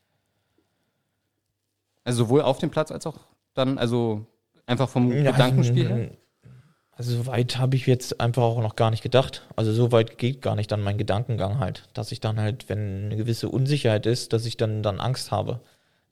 Also 2.04 2.24
sowohl 2.24 2.42
auf 2.42 2.58
dem 2.58 2.70
Platz 2.70 2.90
als 2.90 3.06
auch 3.06 3.16
dann, 3.54 3.78
also 3.78 4.26
einfach 4.66 4.88
vom 4.88 5.10
Gedankenspiel 5.10 5.88
her? 5.88 6.10
Also 6.90 7.16
so 7.16 7.26
weit 7.26 7.58
habe 7.58 7.76
ich 7.76 7.86
jetzt 7.86 8.20
einfach 8.20 8.42
auch 8.42 8.60
noch 8.60 8.74
gar 8.74 8.90
nicht 8.90 9.02
gedacht. 9.02 9.46
Also 9.54 9.72
so 9.72 9.92
weit 9.92 10.18
geht 10.18 10.42
gar 10.42 10.56
nicht 10.56 10.72
dann 10.72 10.82
mein 10.82 10.98
Gedankengang 10.98 11.60
halt, 11.60 11.88
dass 11.94 12.10
ich 12.10 12.18
dann 12.18 12.40
halt, 12.40 12.68
wenn 12.68 13.04
eine 13.06 13.16
gewisse 13.16 13.48
Unsicherheit 13.48 14.04
ist, 14.06 14.32
dass 14.32 14.46
ich 14.46 14.56
dann 14.56 14.82
dann 14.82 15.00
Angst 15.00 15.30
habe. 15.30 15.60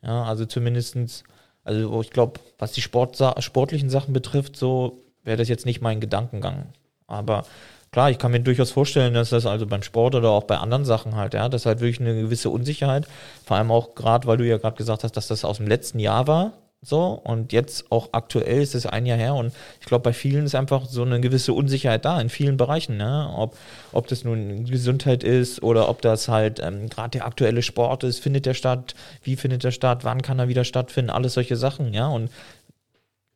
Ja, 0.02 0.22
also 0.22 0.46
zumindestens, 0.46 1.24
also 1.64 2.00
ich 2.00 2.10
glaube, 2.10 2.40
was 2.56 2.72
die 2.72 2.82
Sportsa 2.82 3.34
sportlichen 3.42 3.90
Sachen 3.90 4.14
betrifft, 4.14 4.56
so 4.56 5.02
wäre 5.24 5.36
das 5.36 5.48
jetzt 5.48 5.66
nicht 5.66 5.80
mein 5.80 6.00
Gedankengang. 6.00 6.72
Aber 7.06 7.44
klar, 7.92 8.10
ich 8.10 8.18
kann 8.18 8.32
mir 8.32 8.40
durchaus 8.40 8.70
vorstellen, 8.70 9.14
dass 9.14 9.30
das 9.30 9.46
also 9.46 9.66
beim 9.66 9.82
Sport 9.82 10.14
oder 10.14 10.30
auch 10.30 10.44
bei 10.44 10.56
anderen 10.58 10.84
Sachen 10.84 11.16
halt, 11.16 11.34
ja, 11.34 11.48
das 11.48 11.66
halt 11.66 11.80
wirklich 11.80 12.00
eine 12.00 12.20
gewisse 12.20 12.50
Unsicherheit, 12.50 13.06
vor 13.44 13.56
allem 13.56 13.70
auch 13.70 13.94
gerade, 13.94 14.26
weil 14.26 14.36
du 14.36 14.46
ja 14.46 14.58
gerade 14.58 14.76
gesagt 14.76 15.04
hast, 15.04 15.16
dass 15.16 15.28
das 15.28 15.44
aus 15.44 15.58
dem 15.58 15.66
letzten 15.68 15.98
Jahr 15.98 16.26
war, 16.26 16.52
So, 16.82 17.20
und 17.24 17.52
jetzt 17.52 17.92
auch 17.92 18.08
aktuell 18.12 18.62
ist 18.62 18.74
es 18.74 18.86
ein 18.86 19.04
Jahr 19.04 19.18
her 19.18 19.34
und 19.34 19.52
ich 19.80 19.86
glaube, 19.86 20.02
bei 20.02 20.14
vielen 20.14 20.46
ist 20.46 20.54
einfach 20.54 20.86
so 20.86 21.02
eine 21.02 21.20
gewisse 21.20 21.52
Unsicherheit 21.52 22.06
da, 22.06 22.18
in 22.18 22.30
vielen 22.30 22.56
Bereichen, 22.56 22.96
ne? 22.96 23.30
Ob, 23.36 23.54
ob 23.92 24.06
das 24.08 24.24
nun 24.24 24.64
Gesundheit 24.64 25.22
ist 25.22 25.62
oder 25.62 25.90
ob 25.90 26.00
das 26.00 26.28
halt 26.28 26.58
ähm, 26.58 26.88
gerade 26.88 27.10
der 27.10 27.26
aktuelle 27.26 27.60
Sport 27.62 28.02
ist, 28.04 28.20
findet 28.20 28.46
der 28.46 28.54
statt, 28.54 28.94
wie 29.22 29.36
findet 29.36 29.62
der 29.62 29.72
statt, 29.72 30.04
wann 30.04 30.22
kann 30.22 30.38
er 30.38 30.48
wieder 30.48 30.64
stattfinden, 30.64 31.10
alles 31.10 31.34
solche 31.34 31.56
Sachen, 31.56 31.92
ja. 31.92 32.08
Und 32.08 32.30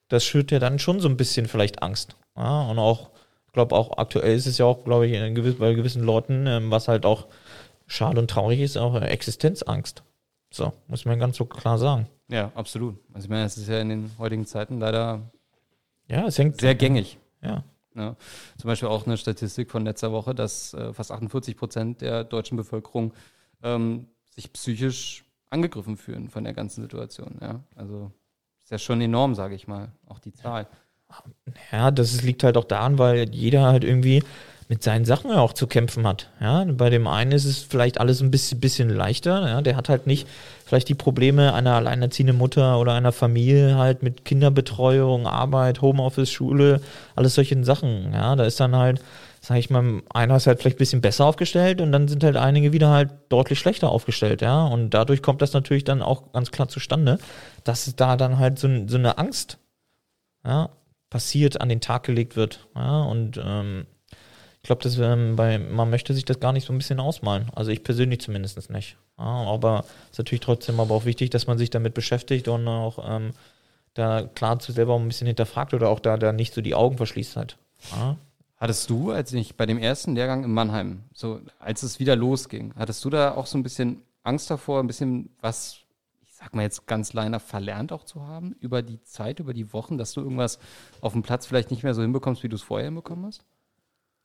das 0.09 0.24
schürt 0.24 0.50
ja 0.50 0.59
dann 0.59 0.78
schon 0.78 1.00
so 1.00 1.09
ein 1.09 1.18
bisschen 1.18 1.46
vielleicht 1.46 1.82
Angst. 1.82 2.16
Ja? 2.36 2.62
Und 2.62 2.78
auch, 2.78 3.11
glaube, 3.55 3.74
auch 3.74 3.96
aktuell 3.96 4.36
ist 4.36 4.46
es 4.46 4.59
ja 4.59 4.66
auch, 4.66 4.84
glaube 4.84 5.07
ich, 5.07 5.14
in 5.14 5.34
gewiss, 5.34 5.57
bei 5.57 5.72
gewissen 5.72 6.02
Leuten, 6.02 6.46
ähm, 6.46 6.70
was 6.70 6.88
halt 6.88 7.07
auch 7.07 7.26
schade 7.86 8.20
und 8.20 8.28
traurig 8.28 8.61
ist, 8.61 8.76
auch 8.76 9.00
Existenzangst. 9.00 10.02
So, 10.50 10.72
muss 10.86 11.05
man 11.05 11.18
ganz 11.18 11.36
so 11.36 11.46
klar 11.46 11.78
sagen. 11.78 12.07
Ja, 12.28 12.52
absolut. 12.55 12.96
Also 13.12 13.26
ich 13.26 13.30
meine, 13.30 13.44
es 13.44 13.57
ist 13.57 13.68
ja 13.68 13.80
in 13.80 13.88
den 13.88 14.11
heutigen 14.18 14.46
Zeiten 14.46 14.78
leider 14.78 15.22
Ja, 16.09 16.26
es 16.26 16.38
hängt 16.38 16.61
sehr 16.61 16.74
gängig. 16.74 17.18
Ja. 17.42 17.64
Ne? 17.94 18.16
Zum 18.59 18.68
Beispiel 18.68 18.88
auch 18.88 19.07
eine 19.07 19.16
Statistik 19.16 19.70
von 19.70 19.84
letzter 19.84 20.12
Woche, 20.12 20.34
dass 20.34 20.74
äh, 20.74 20.92
fast 20.92 21.12
48 21.12 21.57
Prozent 21.57 22.00
der 22.00 22.24
deutschen 22.24 22.57
Bevölkerung 22.57 23.12
ähm, 23.62 24.09
sich 24.30 24.52
psychisch 24.52 25.24
angegriffen 25.50 25.96
fühlen 25.96 26.28
von 26.28 26.44
der 26.44 26.52
ganzen 26.52 26.82
Situation. 26.82 27.38
Ja? 27.40 27.61
Also 27.76 28.11
ist 28.64 28.70
ja 28.70 28.78
schon 28.78 29.00
enorm, 29.00 29.34
sage 29.34 29.55
ich 29.55 29.68
mal, 29.68 29.92
auch 30.07 30.18
die 30.18 30.32
Zahl. 30.32 30.62
Ja, 30.62 30.68
das 31.94 32.12
ist- 32.14 32.22
liegt 32.22 32.42
halt 32.44 32.57
auch 32.57 32.64
daran, 32.64 32.98
weil 32.98 33.28
jeder 33.30 33.62
halt 33.64 33.84
irgendwie 33.84 34.22
mit 34.68 34.82
seinen 34.82 35.05
Sachen 35.05 35.30
ja 35.30 35.40
auch 35.40 35.52
zu 35.52 35.66
kämpfen 35.66 36.07
hat. 36.07 36.30
Ja, 36.40 36.64
bei 36.64 36.88
dem 36.88 37.07
einen 37.07 37.32
ist 37.32 37.44
es 37.44 37.59
vielleicht 37.59 38.00
alles 38.00 38.22
ein 38.22 38.30
bisschen, 38.30 38.61
bisschen 38.61 38.88
leichter. 38.88 39.46
Ja, 39.46 39.61
der 39.61 39.76
hat 39.76 39.90
halt 39.90 40.07
nicht 40.07 40.26
vielleicht 40.64 40.88
die 40.88 40.94
Probleme 40.94 41.52
einer 41.52 41.74
alleinerziehenden 41.74 42.36
Mutter 42.38 42.78
oder 42.78 42.94
einer 42.94 43.12
Familie 43.12 43.76
halt 43.76 44.02
mit 44.02 44.24
Kinderbetreuung, 44.24 45.26
Arbeit, 45.26 45.82
Homeoffice, 45.82 46.30
Schule, 46.30 46.80
alles 47.14 47.34
solche 47.34 47.62
Sachen. 47.64 48.12
Ja, 48.14 48.36
da 48.36 48.44
ist 48.44 48.59
dann 48.59 48.74
halt, 48.74 49.02
sag 49.42 49.59
ich 49.59 49.68
mal, 49.68 50.00
einer 50.14 50.36
ist 50.36 50.46
halt 50.46 50.61
vielleicht 50.61 50.76
ein 50.76 50.78
bisschen 50.78 51.02
besser 51.02 51.26
aufgestellt 51.26 51.82
und 51.82 51.92
dann 51.92 52.09
sind 52.09 52.24
halt 52.24 52.36
einige 52.36 52.72
wieder 52.72 52.88
halt 52.88 53.11
deutlich 53.28 53.59
schlechter 53.59 53.90
aufgestellt. 53.90 54.40
Ja, 54.40 54.64
und 54.64 54.90
dadurch 54.90 55.20
kommt 55.22 55.42
das 55.42 55.52
natürlich 55.52 55.84
dann 55.84 56.00
auch 56.00 56.32
ganz 56.32 56.50
klar 56.50 56.68
zustande, 56.68 57.18
dass 57.64 57.94
da 57.96 58.16
dann 58.16 58.38
halt 58.38 58.59
so, 58.59 58.68
so 58.88 58.96
eine 58.96 59.18
Angst 59.18 59.59
ja, 60.46 60.70
passiert, 61.15 61.61
an 61.61 61.69
den 61.69 61.81
Tag 61.81 62.03
gelegt 62.03 62.35
wird. 62.35 62.67
Ja, 62.75 63.03
und 63.03 63.41
ähm, 63.41 63.87
ich 64.62 64.67
glaube, 64.67 64.89
ähm, 64.89 65.37
man 65.73 65.89
möchte 65.89 66.12
sich 66.12 66.25
das 66.25 66.41
gar 66.41 66.53
nicht 66.53 66.67
so 66.67 66.73
ein 66.73 66.79
bisschen 66.79 66.99
ausmalen. 66.99 67.53
Also 67.55 67.71
ich 67.71 67.85
persönlich 67.85 68.21
zumindest 68.21 68.69
nicht. 68.69 68.97
Ja, 69.17 69.25
aber 69.25 69.85
es 70.07 70.11
ist 70.11 70.19
natürlich 70.19 70.41
trotzdem 70.41 70.81
aber 70.81 70.93
auch 70.93 71.05
wichtig, 71.05 71.31
dass 71.31 71.47
man 71.47 71.57
sich 71.57 71.71
damit 71.71 71.95
beschäftigt 71.95 72.49
und 72.49 72.67
auch 72.67 72.99
ähm, 73.09 73.31
da 73.95 74.23
klar 74.23 74.59
zu 74.59 74.73
selber 74.73 74.97
ein 74.97 75.07
bisschen 75.07 75.29
hinterfragt 75.29 75.73
oder 75.73 75.89
auch 75.89 76.01
da, 76.01 76.17
da 76.17 76.33
nicht 76.33 76.53
so 76.53 76.61
die 76.61 76.75
Augen 76.75 76.97
verschließt 76.97 77.37
halt. 77.37 77.59
Ja. 77.93 78.17
Hattest 78.57 78.91
du, 78.91 79.12
als 79.12 79.33
ich 79.33 79.55
bei 79.55 79.67
dem 79.67 79.79
ersten 79.79 80.17
Lehrgang 80.17 80.43
in 80.43 80.53
Mannheim, 80.53 81.05
so 81.12 81.41
als 81.61 81.85
es 81.85 82.01
wieder 82.01 82.17
losging, 82.17 82.75
hattest 82.77 83.05
du 83.05 83.11
da 83.11 83.37
auch 83.37 83.47
so 83.47 83.57
ein 83.57 83.62
bisschen 83.62 84.03
Angst 84.25 84.51
davor, 84.51 84.81
ein 84.81 84.89
bisschen 84.89 85.31
was, 85.41 85.77
sag 86.45 86.55
mal 86.55 86.62
jetzt 86.62 86.86
ganz 86.86 87.12
leiner, 87.12 87.40
verlernt 87.40 87.92
auch 87.92 88.05
zu 88.05 88.26
haben 88.26 88.55
über 88.61 88.82
die 88.82 89.03
Zeit, 89.03 89.40
über 89.40 89.55
die 89.55 89.72
Wochen, 89.72 89.99
dass 89.99 90.12
du 90.12 90.20
irgendwas 90.20 90.59
auf 91.01 91.12
dem 91.12 91.22
Platz 91.22 91.47
vielleicht 91.47 91.70
nicht 91.70 91.82
mehr 91.82 91.95
so 91.95 92.03
hinbekommst, 92.03 92.42
wie 92.42 92.49
du 92.49 92.57
es 92.57 92.62
vorher 92.62 92.86
hinbekommen 92.86 93.26
hast? 93.26 93.45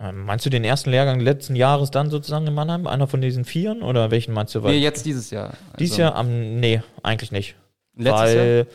Ähm, 0.02 0.26
meinst 0.26 0.46
du 0.46 0.50
den 0.50 0.64
ersten 0.64 0.90
Lehrgang 0.92 1.20
letzten 1.20 1.56
Jahres 1.56 1.92
dann 1.92 2.10
sozusagen 2.10 2.48
in 2.48 2.54
Mannheim? 2.54 2.88
Einer 2.88 3.08
von 3.08 3.22
diesen 3.22 3.46
Vieren 3.46 3.82
oder 3.82 4.12
welchen 4.12 4.34
meinst 4.34 4.56
du? 4.56 4.64
Weil 4.64 4.72
Nee, 4.74 4.80
jetzt 4.80 5.06
dieses 5.06 5.30
Jahr. 5.30 5.54
Dieses 5.78 5.94
Also, 5.94 6.02
Jahr 6.04 6.16
am, 6.16 6.60
nee, 6.60 6.82
eigentlich 7.04 7.32
nicht. 7.32 7.56
Letztes 7.96 8.22
weil, 8.22 8.58
Jahr? 8.58 8.66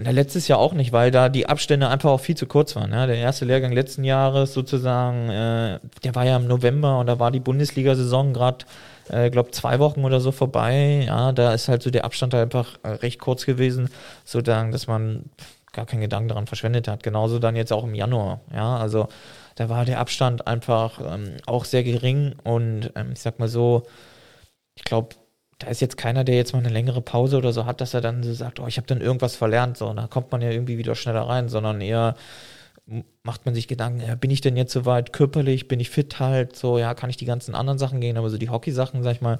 Na, 0.00 0.10
letztes 0.10 0.46
Jahr 0.46 0.58
auch 0.60 0.74
nicht, 0.74 0.92
weil 0.92 1.10
da 1.10 1.28
die 1.28 1.48
Abstände 1.48 1.88
einfach 1.88 2.10
auch 2.10 2.20
viel 2.20 2.36
zu 2.36 2.46
kurz 2.46 2.76
waren. 2.76 2.92
Ja. 2.92 3.06
Der 3.06 3.16
erste 3.16 3.44
Lehrgang 3.44 3.72
letzten 3.72 4.04
Jahres 4.04 4.52
sozusagen, 4.54 5.28
äh, 5.28 5.80
der 6.04 6.14
war 6.14 6.24
ja 6.24 6.36
im 6.36 6.46
November 6.46 7.00
und 7.00 7.06
da 7.06 7.18
war 7.18 7.30
die 7.30 7.40
Bundesliga-Saison 7.40 8.32
gerade, 8.32 8.64
äh, 9.10 9.30
glaube 9.30 9.50
zwei 9.50 9.78
Wochen 9.78 10.04
oder 10.04 10.20
so 10.20 10.32
vorbei. 10.32 11.04
Ja, 11.06 11.32
da 11.32 11.54
ist 11.54 11.68
halt 11.68 11.82
so 11.82 11.90
der 11.90 12.04
Abstand 12.04 12.34
einfach 12.34 12.78
äh, 12.82 12.88
recht 12.90 13.18
kurz 13.20 13.46
gewesen, 13.46 13.90
so 14.24 14.40
dass 14.40 14.86
man 14.86 15.24
gar 15.72 15.86
keinen 15.86 16.00
Gedanken 16.00 16.28
daran 16.28 16.46
verschwendet 16.46 16.88
hat. 16.88 17.02
Genauso 17.02 17.38
dann 17.38 17.56
jetzt 17.56 17.72
auch 17.72 17.84
im 17.84 17.94
Januar. 17.94 18.40
Ja, 18.52 18.76
also 18.76 19.08
da 19.56 19.68
war 19.68 19.84
der 19.84 19.98
Abstand 19.98 20.46
einfach 20.46 21.00
ähm, 21.00 21.36
auch 21.46 21.64
sehr 21.64 21.82
gering 21.82 22.34
und 22.44 22.92
ähm, 22.94 23.10
ich 23.12 23.20
sag 23.20 23.38
mal 23.38 23.48
so, 23.48 23.84
ich 24.76 24.84
glaube, 24.84 25.16
da 25.58 25.66
ist 25.68 25.80
jetzt 25.80 25.96
keiner, 25.96 26.22
der 26.22 26.36
jetzt 26.36 26.52
mal 26.52 26.60
eine 26.60 26.68
längere 26.68 27.00
Pause 27.02 27.36
oder 27.36 27.52
so 27.52 27.66
hat, 27.66 27.80
dass 27.80 27.94
er 27.94 28.00
dann 28.00 28.22
so 28.22 28.32
sagt, 28.32 28.60
oh, 28.60 28.66
ich 28.68 28.76
habe 28.76 28.86
dann 28.86 29.00
irgendwas 29.00 29.34
verlernt, 29.34 29.76
so, 29.76 29.88
und 29.88 29.96
da 29.96 30.06
kommt 30.06 30.30
man 30.30 30.40
ja 30.40 30.50
irgendwie 30.50 30.78
wieder 30.78 30.94
schneller 30.94 31.22
rein, 31.22 31.48
sondern 31.48 31.80
eher 31.80 32.14
macht 33.22 33.44
man 33.46 33.54
sich 33.54 33.68
Gedanken, 33.68 34.00
ja, 34.06 34.14
bin 34.14 34.30
ich 34.30 34.40
denn 34.40 34.56
jetzt 34.56 34.72
soweit 34.72 35.12
körperlich, 35.12 35.68
bin 35.68 35.80
ich 35.80 35.90
fit 35.90 36.18
halt, 36.20 36.56
so, 36.56 36.78
ja, 36.78 36.94
kann 36.94 37.10
ich 37.10 37.16
die 37.16 37.26
ganzen 37.26 37.54
anderen 37.54 37.78
Sachen 37.78 38.00
gehen, 38.00 38.16
aber 38.16 38.30
so 38.30 38.38
die 38.38 38.48
Hockey-Sachen, 38.50 39.02
sag 39.02 39.12
ich 39.16 39.20
mal, 39.20 39.38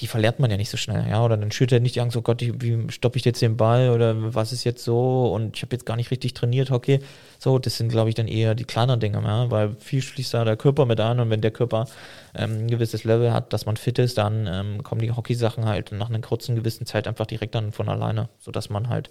die 0.00 0.08
verlernt 0.08 0.40
man 0.40 0.50
ja 0.50 0.56
nicht 0.56 0.70
so 0.70 0.76
schnell, 0.76 1.08
ja, 1.08 1.24
oder 1.24 1.36
dann 1.36 1.52
schürt 1.52 1.70
er 1.70 1.78
nicht 1.78 1.94
die 1.94 2.00
Angst, 2.00 2.16
oh 2.16 2.22
Gott, 2.22 2.42
ich- 2.42 2.52
wie 2.60 2.90
stoppe 2.90 3.16
ich 3.16 3.24
jetzt 3.24 3.40
den 3.40 3.56
Ball 3.56 3.90
oder 3.90 4.34
was 4.34 4.52
ist 4.52 4.64
jetzt 4.64 4.82
so 4.82 5.32
und 5.32 5.56
ich 5.56 5.62
habe 5.62 5.72
jetzt 5.76 5.86
gar 5.86 5.94
nicht 5.96 6.10
richtig 6.10 6.34
trainiert, 6.34 6.70
Hockey, 6.70 6.98
so, 7.38 7.60
das 7.60 7.76
sind, 7.76 7.90
glaube 7.90 8.08
ich, 8.08 8.16
dann 8.16 8.26
eher 8.26 8.56
die 8.56 8.64
kleineren 8.64 8.98
Dinge, 8.98 9.22
ja, 9.22 9.50
weil 9.52 9.76
viel 9.78 10.02
schließt 10.02 10.34
da 10.34 10.44
der 10.44 10.56
Körper 10.56 10.84
mit 10.84 10.98
an 10.98 11.20
und 11.20 11.30
wenn 11.30 11.42
der 11.42 11.52
Körper 11.52 11.86
ähm, 12.34 12.62
ein 12.64 12.68
gewisses 12.68 13.04
Level 13.04 13.32
hat, 13.32 13.52
dass 13.52 13.66
man 13.66 13.76
fit 13.76 14.00
ist, 14.00 14.18
dann 14.18 14.48
ähm, 14.48 14.82
kommen 14.82 15.00
die 15.00 15.12
Hockeysachen 15.12 15.64
halt 15.66 15.92
nach 15.92 16.08
einer 16.08 16.20
kurzen 16.20 16.56
gewissen 16.56 16.86
Zeit 16.86 17.06
einfach 17.06 17.26
direkt 17.26 17.54
dann 17.54 17.70
von 17.72 17.88
alleine, 17.88 18.28
sodass 18.40 18.70
man 18.70 18.88
halt 18.88 19.10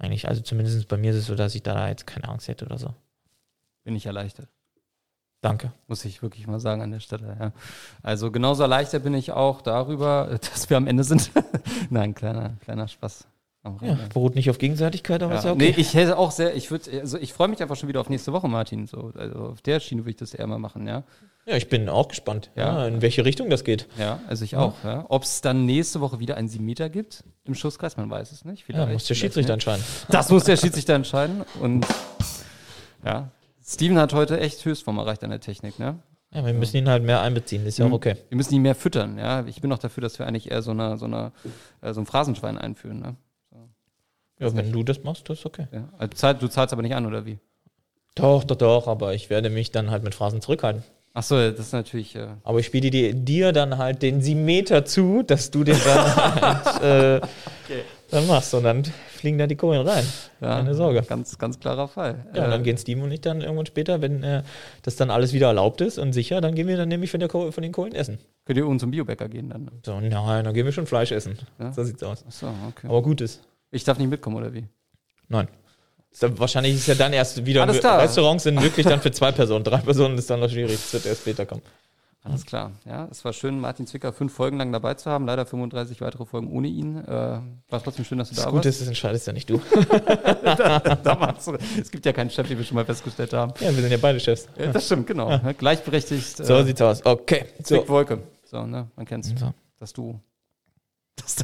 eigentlich, 0.00 0.28
also 0.28 0.40
zumindest 0.40 0.88
bei 0.88 0.96
mir 0.96 1.10
ist 1.10 1.18
es 1.18 1.26
so, 1.26 1.34
dass 1.34 1.54
ich 1.54 1.62
da 1.62 1.88
jetzt 1.88 2.06
keine 2.06 2.28
Angst 2.28 2.48
hätte 2.48 2.64
oder 2.64 2.78
so. 2.78 2.94
Bin 3.84 3.94
ich 3.94 4.06
erleichtert. 4.06 4.48
Danke. 5.42 5.72
Muss 5.86 6.04
ich 6.04 6.22
wirklich 6.22 6.46
mal 6.46 6.60
sagen 6.60 6.82
an 6.82 6.90
der 6.90 7.00
Stelle. 7.00 7.36
Ja. 7.38 7.52
Also 8.02 8.30
genauso 8.30 8.62
erleichtert 8.62 9.04
bin 9.04 9.14
ich 9.14 9.32
auch 9.32 9.62
darüber, 9.62 10.38
dass 10.52 10.70
wir 10.70 10.76
am 10.76 10.86
Ende 10.86 11.04
sind. 11.04 11.30
Nein, 11.90 12.14
kleiner, 12.14 12.56
kleiner 12.60 12.88
Spaß. 12.88 13.26
Am 13.62 13.78
Ja, 13.82 13.98
beruht 14.12 14.34
nicht 14.34 14.48
auf 14.50 14.58
Gegenseitigkeit, 14.58 15.22
aber 15.22 15.34
ist 15.34 15.44
ja 15.44 15.50
Ja. 15.50 15.54
okay. 15.54 15.72
Nee, 15.76 15.80
ich 15.80 15.94
hätte 15.94 16.16
auch 16.16 16.30
sehr, 16.30 16.54
ich 16.56 16.70
würde, 16.70 17.00
also 17.00 17.18
ich 17.18 17.32
freue 17.32 17.48
mich 17.48 17.60
einfach 17.60 17.76
schon 17.76 17.88
wieder 17.88 18.00
auf 18.00 18.08
nächste 18.08 18.32
Woche, 18.32 18.48
Martin. 18.48 18.86
So, 18.86 19.12
also 19.16 19.38
auf 19.50 19.60
der 19.62 19.80
Schiene 19.80 20.02
würde 20.02 20.10
ich 20.10 20.16
das 20.16 20.32
eher 20.34 20.46
mal 20.46 20.58
machen, 20.58 20.86
ja. 20.86 21.04
ja, 21.46 21.56
ich 21.56 21.68
bin 21.68 21.88
auch 21.90 22.08
gespannt, 22.08 22.50
ja. 22.56 22.80
Ja. 22.82 22.86
in 22.86 23.02
welche 23.02 23.24
Richtung 23.24 23.50
das 23.50 23.64
geht. 23.64 23.86
Ja, 23.98 24.20
also 24.28 24.44
ich 24.44 24.52
Ja. 24.52 24.60
auch. 24.60 24.74
Ja. 24.82 25.04
Ob 25.08 25.24
es 25.24 25.40
dann 25.42 25.66
nächste 25.66 26.00
Woche 26.00 26.20
wieder 26.20 26.36
einen 26.36 26.48
7 26.48 26.64
Meter 26.64 26.88
gibt 26.88 27.22
im 27.44 27.54
Schusskreis, 27.54 27.96
man 27.98 28.08
weiß 28.08 28.32
es 28.32 28.44
nicht. 28.46 28.60
Ja, 28.60 28.64
Vielleicht, 28.66 28.92
muss 28.94 29.06
der 29.06 29.14
Schiedsrichter 29.14 29.52
entscheiden. 29.52 29.84
Das 30.08 30.30
muss 30.30 30.44
der 30.44 30.56
Schiedsrichter 30.56 30.94
entscheiden. 30.94 31.42
Und 31.60 31.86
ja, 33.04 33.30
Steven 33.64 33.98
hat 33.98 34.12
heute 34.14 34.40
echt 34.40 34.64
Höchstform 34.64 34.98
erreicht 34.98 35.22
an 35.24 35.30
der 35.30 35.40
Technik, 35.40 35.78
ne? 35.78 35.98
Ja, 36.32 36.46
wir 36.46 36.52
müssen 36.54 36.76
ihn 36.76 36.88
halt 36.88 37.02
mehr 37.02 37.20
einbeziehen, 37.22 37.66
ist 37.66 37.78
ja 37.78 37.84
auch 37.86 37.88
Mhm. 37.88 37.94
okay. 37.94 38.16
Wir 38.28 38.36
müssen 38.36 38.54
ihn 38.54 38.62
mehr 38.62 38.74
füttern, 38.76 39.18
ja. 39.18 39.44
Ich 39.46 39.60
bin 39.60 39.72
auch 39.72 39.78
dafür, 39.78 40.00
dass 40.00 40.18
wir 40.18 40.26
eigentlich 40.26 40.50
eher 40.50 40.62
so, 40.62 40.70
eine, 40.70 40.96
so, 40.96 41.06
eine, 41.06 41.32
äh, 41.80 41.92
so 41.92 42.00
ein 42.00 42.06
Phrasenschwein 42.06 42.56
einführen, 42.56 43.00
ne? 43.00 43.16
Ja, 44.40 44.54
wenn 44.56 44.72
du 44.72 44.82
das 44.82 45.02
machst, 45.04 45.28
das 45.28 45.38
ist 45.40 45.46
okay. 45.46 45.66
Ja. 45.72 45.88
Also, 45.98 46.14
zahl- 46.14 46.34
du 46.34 46.48
zahlst 46.48 46.72
aber 46.72 46.82
nicht 46.82 46.94
an, 46.94 47.06
oder 47.06 47.26
wie? 47.26 47.38
Doch, 48.14 48.42
doch, 48.44 48.56
doch, 48.56 48.88
aber 48.88 49.14
ich 49.14 49.30
werde 49.30 49.50
mich 49.50 49.70
dann 49.70 49.90
halt 49.90 50.02
mit 50.02 50.14
Phrasen 50.14 50.40
zurückhalten. 50.40 50.82
Ach 51.12 51.22
so, 51.24 51.34
das 51.36 51.58
ist 51.58 51.72
natürlich. 51.72 52.14
Äh, 52.14 52.28
Aber 52.44 52.60
ich 52.60 52.66
spiele 52.66 52.88
dir, 52.90 53.12
dir 53.14 53.50
dann 53.52 53.78
halt 53.78 54.00
den 54.02 54.20
7 54.20 54.44
Meter 54.44 54.84
zu, 54.84 55.22
dass 55.24 55.50
du 55.50 55.64
den 55.64 55.76
dann 55.84 56.14
halt, 56.40 56.82
äh, 56.82 57.20
dann 58.12 58.26
machst 58.28 58.54
und 58.54 58.62
dann 58.62 58.84
fliegen 58.84 59.36
da 59.36 59.46
die 59.48 59.56
Kohlen 59.56 59.86
rein. 59.86 60.04
ja, 60.40 60.56
Keine 60.56 60.74
Sorge. 60.74 61.02
Ganz, 61.02 61.36
ganz 61.36 61.58
klarer 61.58 61.88
Fall. 61.88 62.26
Ja, 62.34 62.44
und 62.44 62.50
dann 62.50 62.62
gehen 62.62 62.78
Steven 62.78 63.02
und 63.02 63.10
ich 63.10 63.20
dann 63.20 63.40
irgendwann 63.40 63.66
später, 63.66 64.00
wenn 64.02 64.22
äh, 64.22 64.42
das 64.82 64.94
dann 64.96 65.10
alles 65.10 65.32
wieder 65.32 65.48
erlaubt 65.48 65.80
ist 65.80 65.98
und 65.98 66.12
sicher, 66.12 66.40
dann 66.40 66.54
gehen 66.54 66.68
wir 66.68 66.76
dann 66.76 66.88
nämlich 66.88 67.10
von, 67.10 67.18
der 67.20 67.28
Kohl, 67.28 67.50
von 67.50 67.62
den 67.62 67.72
Kohlen 67.72 67.92
essen. 67.94 68.18
Könnt 68.44 68.56
ihr 68.58 68.66
uns 68.66 68.80
zum 68.80 68.92
Biobäcker 68.92 69.28
gehen 69.28 69.48
dann? 69.50 69.64
ne? 69.64 69.72
So, 69.84 69.98
nein, 70.00 70.44
dann 70.44 70.54
gehen 70.54 70.64
wir 70.64 70.72
schon 70.72 70.86
Fleisch 70.86 71.10
essen. 71.10 71.36
Ja. 71.58 71.72
So 71.72 71.82
sieht's 71.82 72.02
aus. 72.04 72.24
Ach 72.28 72.32
so, 72.32 72.46
okay. 72.68 72.86
Aber 72.88 73.02
gut 73.02 73.20
ist. 73.20 73.40
Ich 73.70 73.84
darf 73.84 73.98
nicht 73.98 74.08
mitkommen, 74.10 74.36
oder 74.36 74.52
wie? 74.52 74.66
Nein. 75.28 75.48
Ist 76.10 76.22
dann, 76.22 76.36
wahrscheinlich 76.38 76.74
ist 76.74 76.88
ja 76.88 76.94
dann 76.96 77.12
erst 77.12 77.44
wieder. 77.46 77.62
Alles 77.62 77.78
klar. 77.78 78.00
Restaurants 78.02 78.42
sind 78.44 78.60
wirklich 78.62 78.84
dann 78.86 79.00
für 79.00 79.12
zwei 79.12 79.30
Personen. 79.30 79.62
Drei 79.64 79.78
Personen 79.78 80.18
ist 80.18 80.28
dann 80.28 80.40
noch 80.40 80.50
schwierig. 80.50 80.72
Das 80.72 80.92
wird 80.92 81.06
erst 81.06 81.20
später 81.20 81.46
kommen. 81.46 81.62
Alles 82.22 82.44
klar. 82.44 82.72
Ja, 82.84 83.08
es 83.10 83.24
war 83.24 83.32
schön, 83.32 83.58
Martin 83.60 83.86
Zwicker 83.86 84.12
fünf 84.12 84.34
Folgen 84.34 84.58
lang 84.58 84.72
dabei 84.72 84.92
zu 84.94 85.08
haben. 85.10 85.24
Leider 85.24 85.46
35 85.46 86.00
weitere 86.02 86.26
Folgen 86.26 86.48
ohne 86.52 86.68
ihn. 86.68 86.98
Äh, 86.98 87.08
war 87.08 87.82
trotzdem 87.82 88.04
schön, 88.04 88.18
dass 88.18 88.28
du 88.28 88.34
Das 88.34 88.44
da 88.44 88.50
Gute 88.50 88.64
warst. 88.64 88.66
ist, 88.66 88.80
das 88.82 88.88
entscheidest 88.88 89.26
ja 89.28 89.32
nicht 89.32 89.48
du. 89.48 89.58
Da 90.42 91.16
machst 91.18 91.46
du- 91.46 91.56
es 91.80 91.90
gibt 91.90 92.04
ja 92.04 92.12
keinen 92.12 92.28
Chef, 92.30 92.48
wie 92.50 92.58
wir 92.58 92.64
schon 92.64 92.74
mal 92.74 92.84
festgestellt 92.84 93.32
haben. 93.32 93.52
Ja, 93.60 93.74
wir 93.74 93.80
sind 93.80 93.90
ja 93.90 93.96
beide 93.96 94.20
Chefs. 94.20 94.48
Ja, 94.58 94.66
das 94.72 94.84
stimmt, 94.86 95.06
genau. 95.06 95.38
Gleichberechtigt. 95.56 96.36
So 96.36 96.54
äh, 96.56 96.64
sieht's 96.64 96.82
aus. 96.82 97.04
Okay. 97.06 97.46
So. 97.58 97.76
Zwick 97.76 97.88
Wolke. 97.88 98.22
So, 98.44 98.66
ne? 98.66 98.88
Man 98.96 99.06
kennt's. 99.06 99.32
So. 99.36 99.54
Das 99.78 99.92
du. 99.92 100.20
Das 101.16 101.36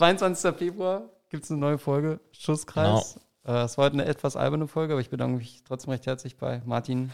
22. 0.00 0.56
Februar 0.56 1.02
gibt 1.28 1.44
es 1.44 1.50
eine 1.50 1.60
neue 1.60 1.76
Folge. 1.76 2.20
Schusskreis. 2.32 3.20
Äh, 3.46 3.64
es 3.64 3.76
war 3.76 3.84
heute 3.84 3.96
eine 3.96 4.06
etwas 4.06 4.34
alberne 4.34 4.66
Folge, 4.66 4.94
aber 4.94 5.02
ich 5.02 5.10
bedanke 5.10 5.36
mich 5.36 5.62
trotzdem 5.68 5.90
recht 5.90 6.06
herzlich 6.06 6.38
bei 6.38 6.62
Martin. 6.64 7.10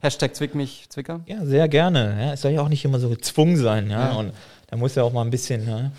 Hashtag 0.00 0.34
Zwick 0.34 0.56
mich, 0.56 0.88
Zwicker. 0.88 1.20
Ja, 1.26 1.44
sehr 1.44 1.68
gerne. 1.68 2.18
Ja, 2.20 2.32
es 2.32 2.40
soll 2.40 2.50
ja 2.50 2.60
auch 2.60 2.68
nicht 2.68 2.84
immer 2.84 2.98
so 2.98 3.08
gezwungen 3.08 3.56
sein, 3.56 3.88
ja. 3.88 4.10
Ja. 4.10 4.16
Und 4.16 4.32
da 4.66 4.76
muss 4.76 4.96
ja 4.96 5.04
auch 5.04 5.12
mal 5.12 5.22
ein 5.22 5.30
bisschen, 5.30 5.68
ja, 5.68 5.92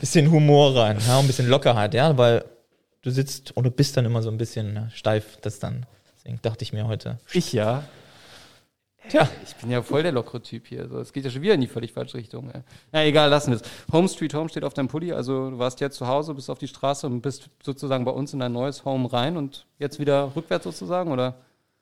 bisschen 0.00 0.30
Humor 0.30 0.74
rein, 0.74 0.96
ja, 1.06 1.18
ein 1.18 1.26
bisschen 1.26 1.46
Lockerheit, 1.46 1.92
ja, 1.92 2.16
weil 2.16 2.46
du 3.02 3.10
sitzt 3.10 3.54
und 3.54 3.64
du 3.64 3.70
bist 3.70 3.98
dann 3.98 4.06
immer 4.06 4.22
so 4.22 4.30
ein 4.30 4.38
bisschen 4.38 4.78
äh, 4.78 4.90
steif, 4.92 5.36
das 5.42 5.58
dann, 5.58 5.84
deswegen 6.16 6.40
dachte 6.40 6.62
ich 6.64 6.72
mir 6.72 6.86
heute, 6.86 7.18
Ich 7.34 7.52
ja. 7.52 7.84
Tja, 9.08 9.28
Ich 9.44 9.54
bin 9.56 9.70
ja 9.70 9.82
voll 9.82 10.02
der 10.02 10.12
lockere 10.12 10.42
Typ 10.42 10.66
hier. 10.66 10.82
Also, 10.82 11.00
es 11.00 11.12
geht 11.12 11.24
ja 11.24 11.30
schon 11.30 11.42
wieder 11.42 11.54
in 11.54 11.60
die 11.60 11.66
völlig 11.66 11.92
falsche 11.92 12.18
Richtung. 12.18 12.50
Ey. 12.50 12.62
Na 12.92 13.04
egal, 13.04 13.30
lassen 13.30 13.50
wir 13.50 13.56
es. 13.56 13.62
Home 13.92 14.08
Street 14.08 14.34
Home 14.34 14.48
steht 14.48 14.64
auf 14.64 14.74
deinem 14.74 14.88
Pulli. 14.88 15.12
Also 15.12 15.50
du 15.50 15.58
warst 15.58 15.80
jetzt 15.80 15.96
zu 15.96 16.06
Hause, 16.06 16.34
bist 16.34 16.50
auf 16.50 16.58
die 16.58 16.68
Straße 16.68 17.06
und 17.06 17.20
bist 17.22 17.50
sozusagen 17.62 18.04
bei 18.04 18.12
uns 18.12 18.32
in 18.32 18.40
dein 18.40 18.52
neues 18.52 18.84
Home 18.84 19.12
rein 19.12 19.36
und 19.36 19.66
jetzt 19.78 19.98
wieder 19.98 20.32
rückwärts 20.34 20.64
sozusagen, 20.64 21.12
oder? 21.12 21.34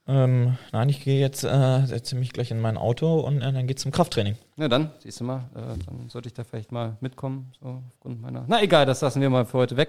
ähm, 0.06 0.58
nein, 0.72 0.88
ich 0.90 1.02
gehe 1.02 1.18
jetzt, 1.18 1.44
äh, 1.44 1.86
setze 1.86 2.14
mich 2.14 2.32
gleich 2.32 2.50
in 2.50 2.60
mein 2.60 2.76
Auto 2.76 3.20
und 3.20 3.40
äh, 3.40 3.52
dann 3.52 3.66
geht's 3.66 3.80
zum 3.82 3.90
Krafttraining. 3.90 4.36
Na 4.56 4.68
dann, 4.68 4.90
siehst 4.98 5.20
du 5.20 5.24
mal, 5.24 5.48
äh, 5.54 5.78
dann 5.86 6.10
sollte 6.10 6.28
ich 6.28 6.34
da 6.34 6.44
vielleicht 6.44 6.72
mal 6.72 6.98
mitkommen, 7.00 7.52
so 7.60 7.82
aufgrund 7.88 8.20
meiner. 8.20 8.44
Na 8.46 8.62
egal, 8.62 8.84
das 8.84 9.00
lassen 9.00 9.22
wir 9.22 9.30
mal 9.30 9.46
für 9.46 9.56
heute 9.58 9.78
weg. 9.78 9.88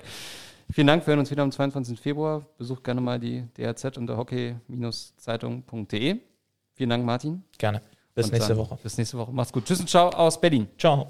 Vielen 0.72 0.88
Dank, 0.88 1.06
wir 1.06 1.12
hören 1.12 1.20
uns 1.20 1.32
wieder 1.32 1.44
am 1.44 1.52
22. 1.52 2.00
Februar. 2.00 2.46
Besucht 2.58 2.86
gerne 2.86 3.02
mal 3.02 3.20
die 3.20 3.44
DRZ 3.58 3.98
unter 3.98 4.16
hockey-zeitung.de. 4.18 6.16
Vielen 6.76 6.90
Dank, 6.90 7.06
Martin. 7.06 7.44
Gerne. 7.58 7.82
Bis 8.14 8.26
und 8.26 8.34
nächste 8.34 8.58
Woche. 8.58 8.78
Bis 8.82 8.98
nächste 8.98 9.18
Woche. 9.18 9.32
Macht's 9.32 9.52
gut. 9.52 9.66
Tschüss 9.66 9.80
und 9.80 9.90
ciao 9.90 10.10
aus 10.10 10.40
Berlin. 10.40 10.68
Ciao. 10.78 11.08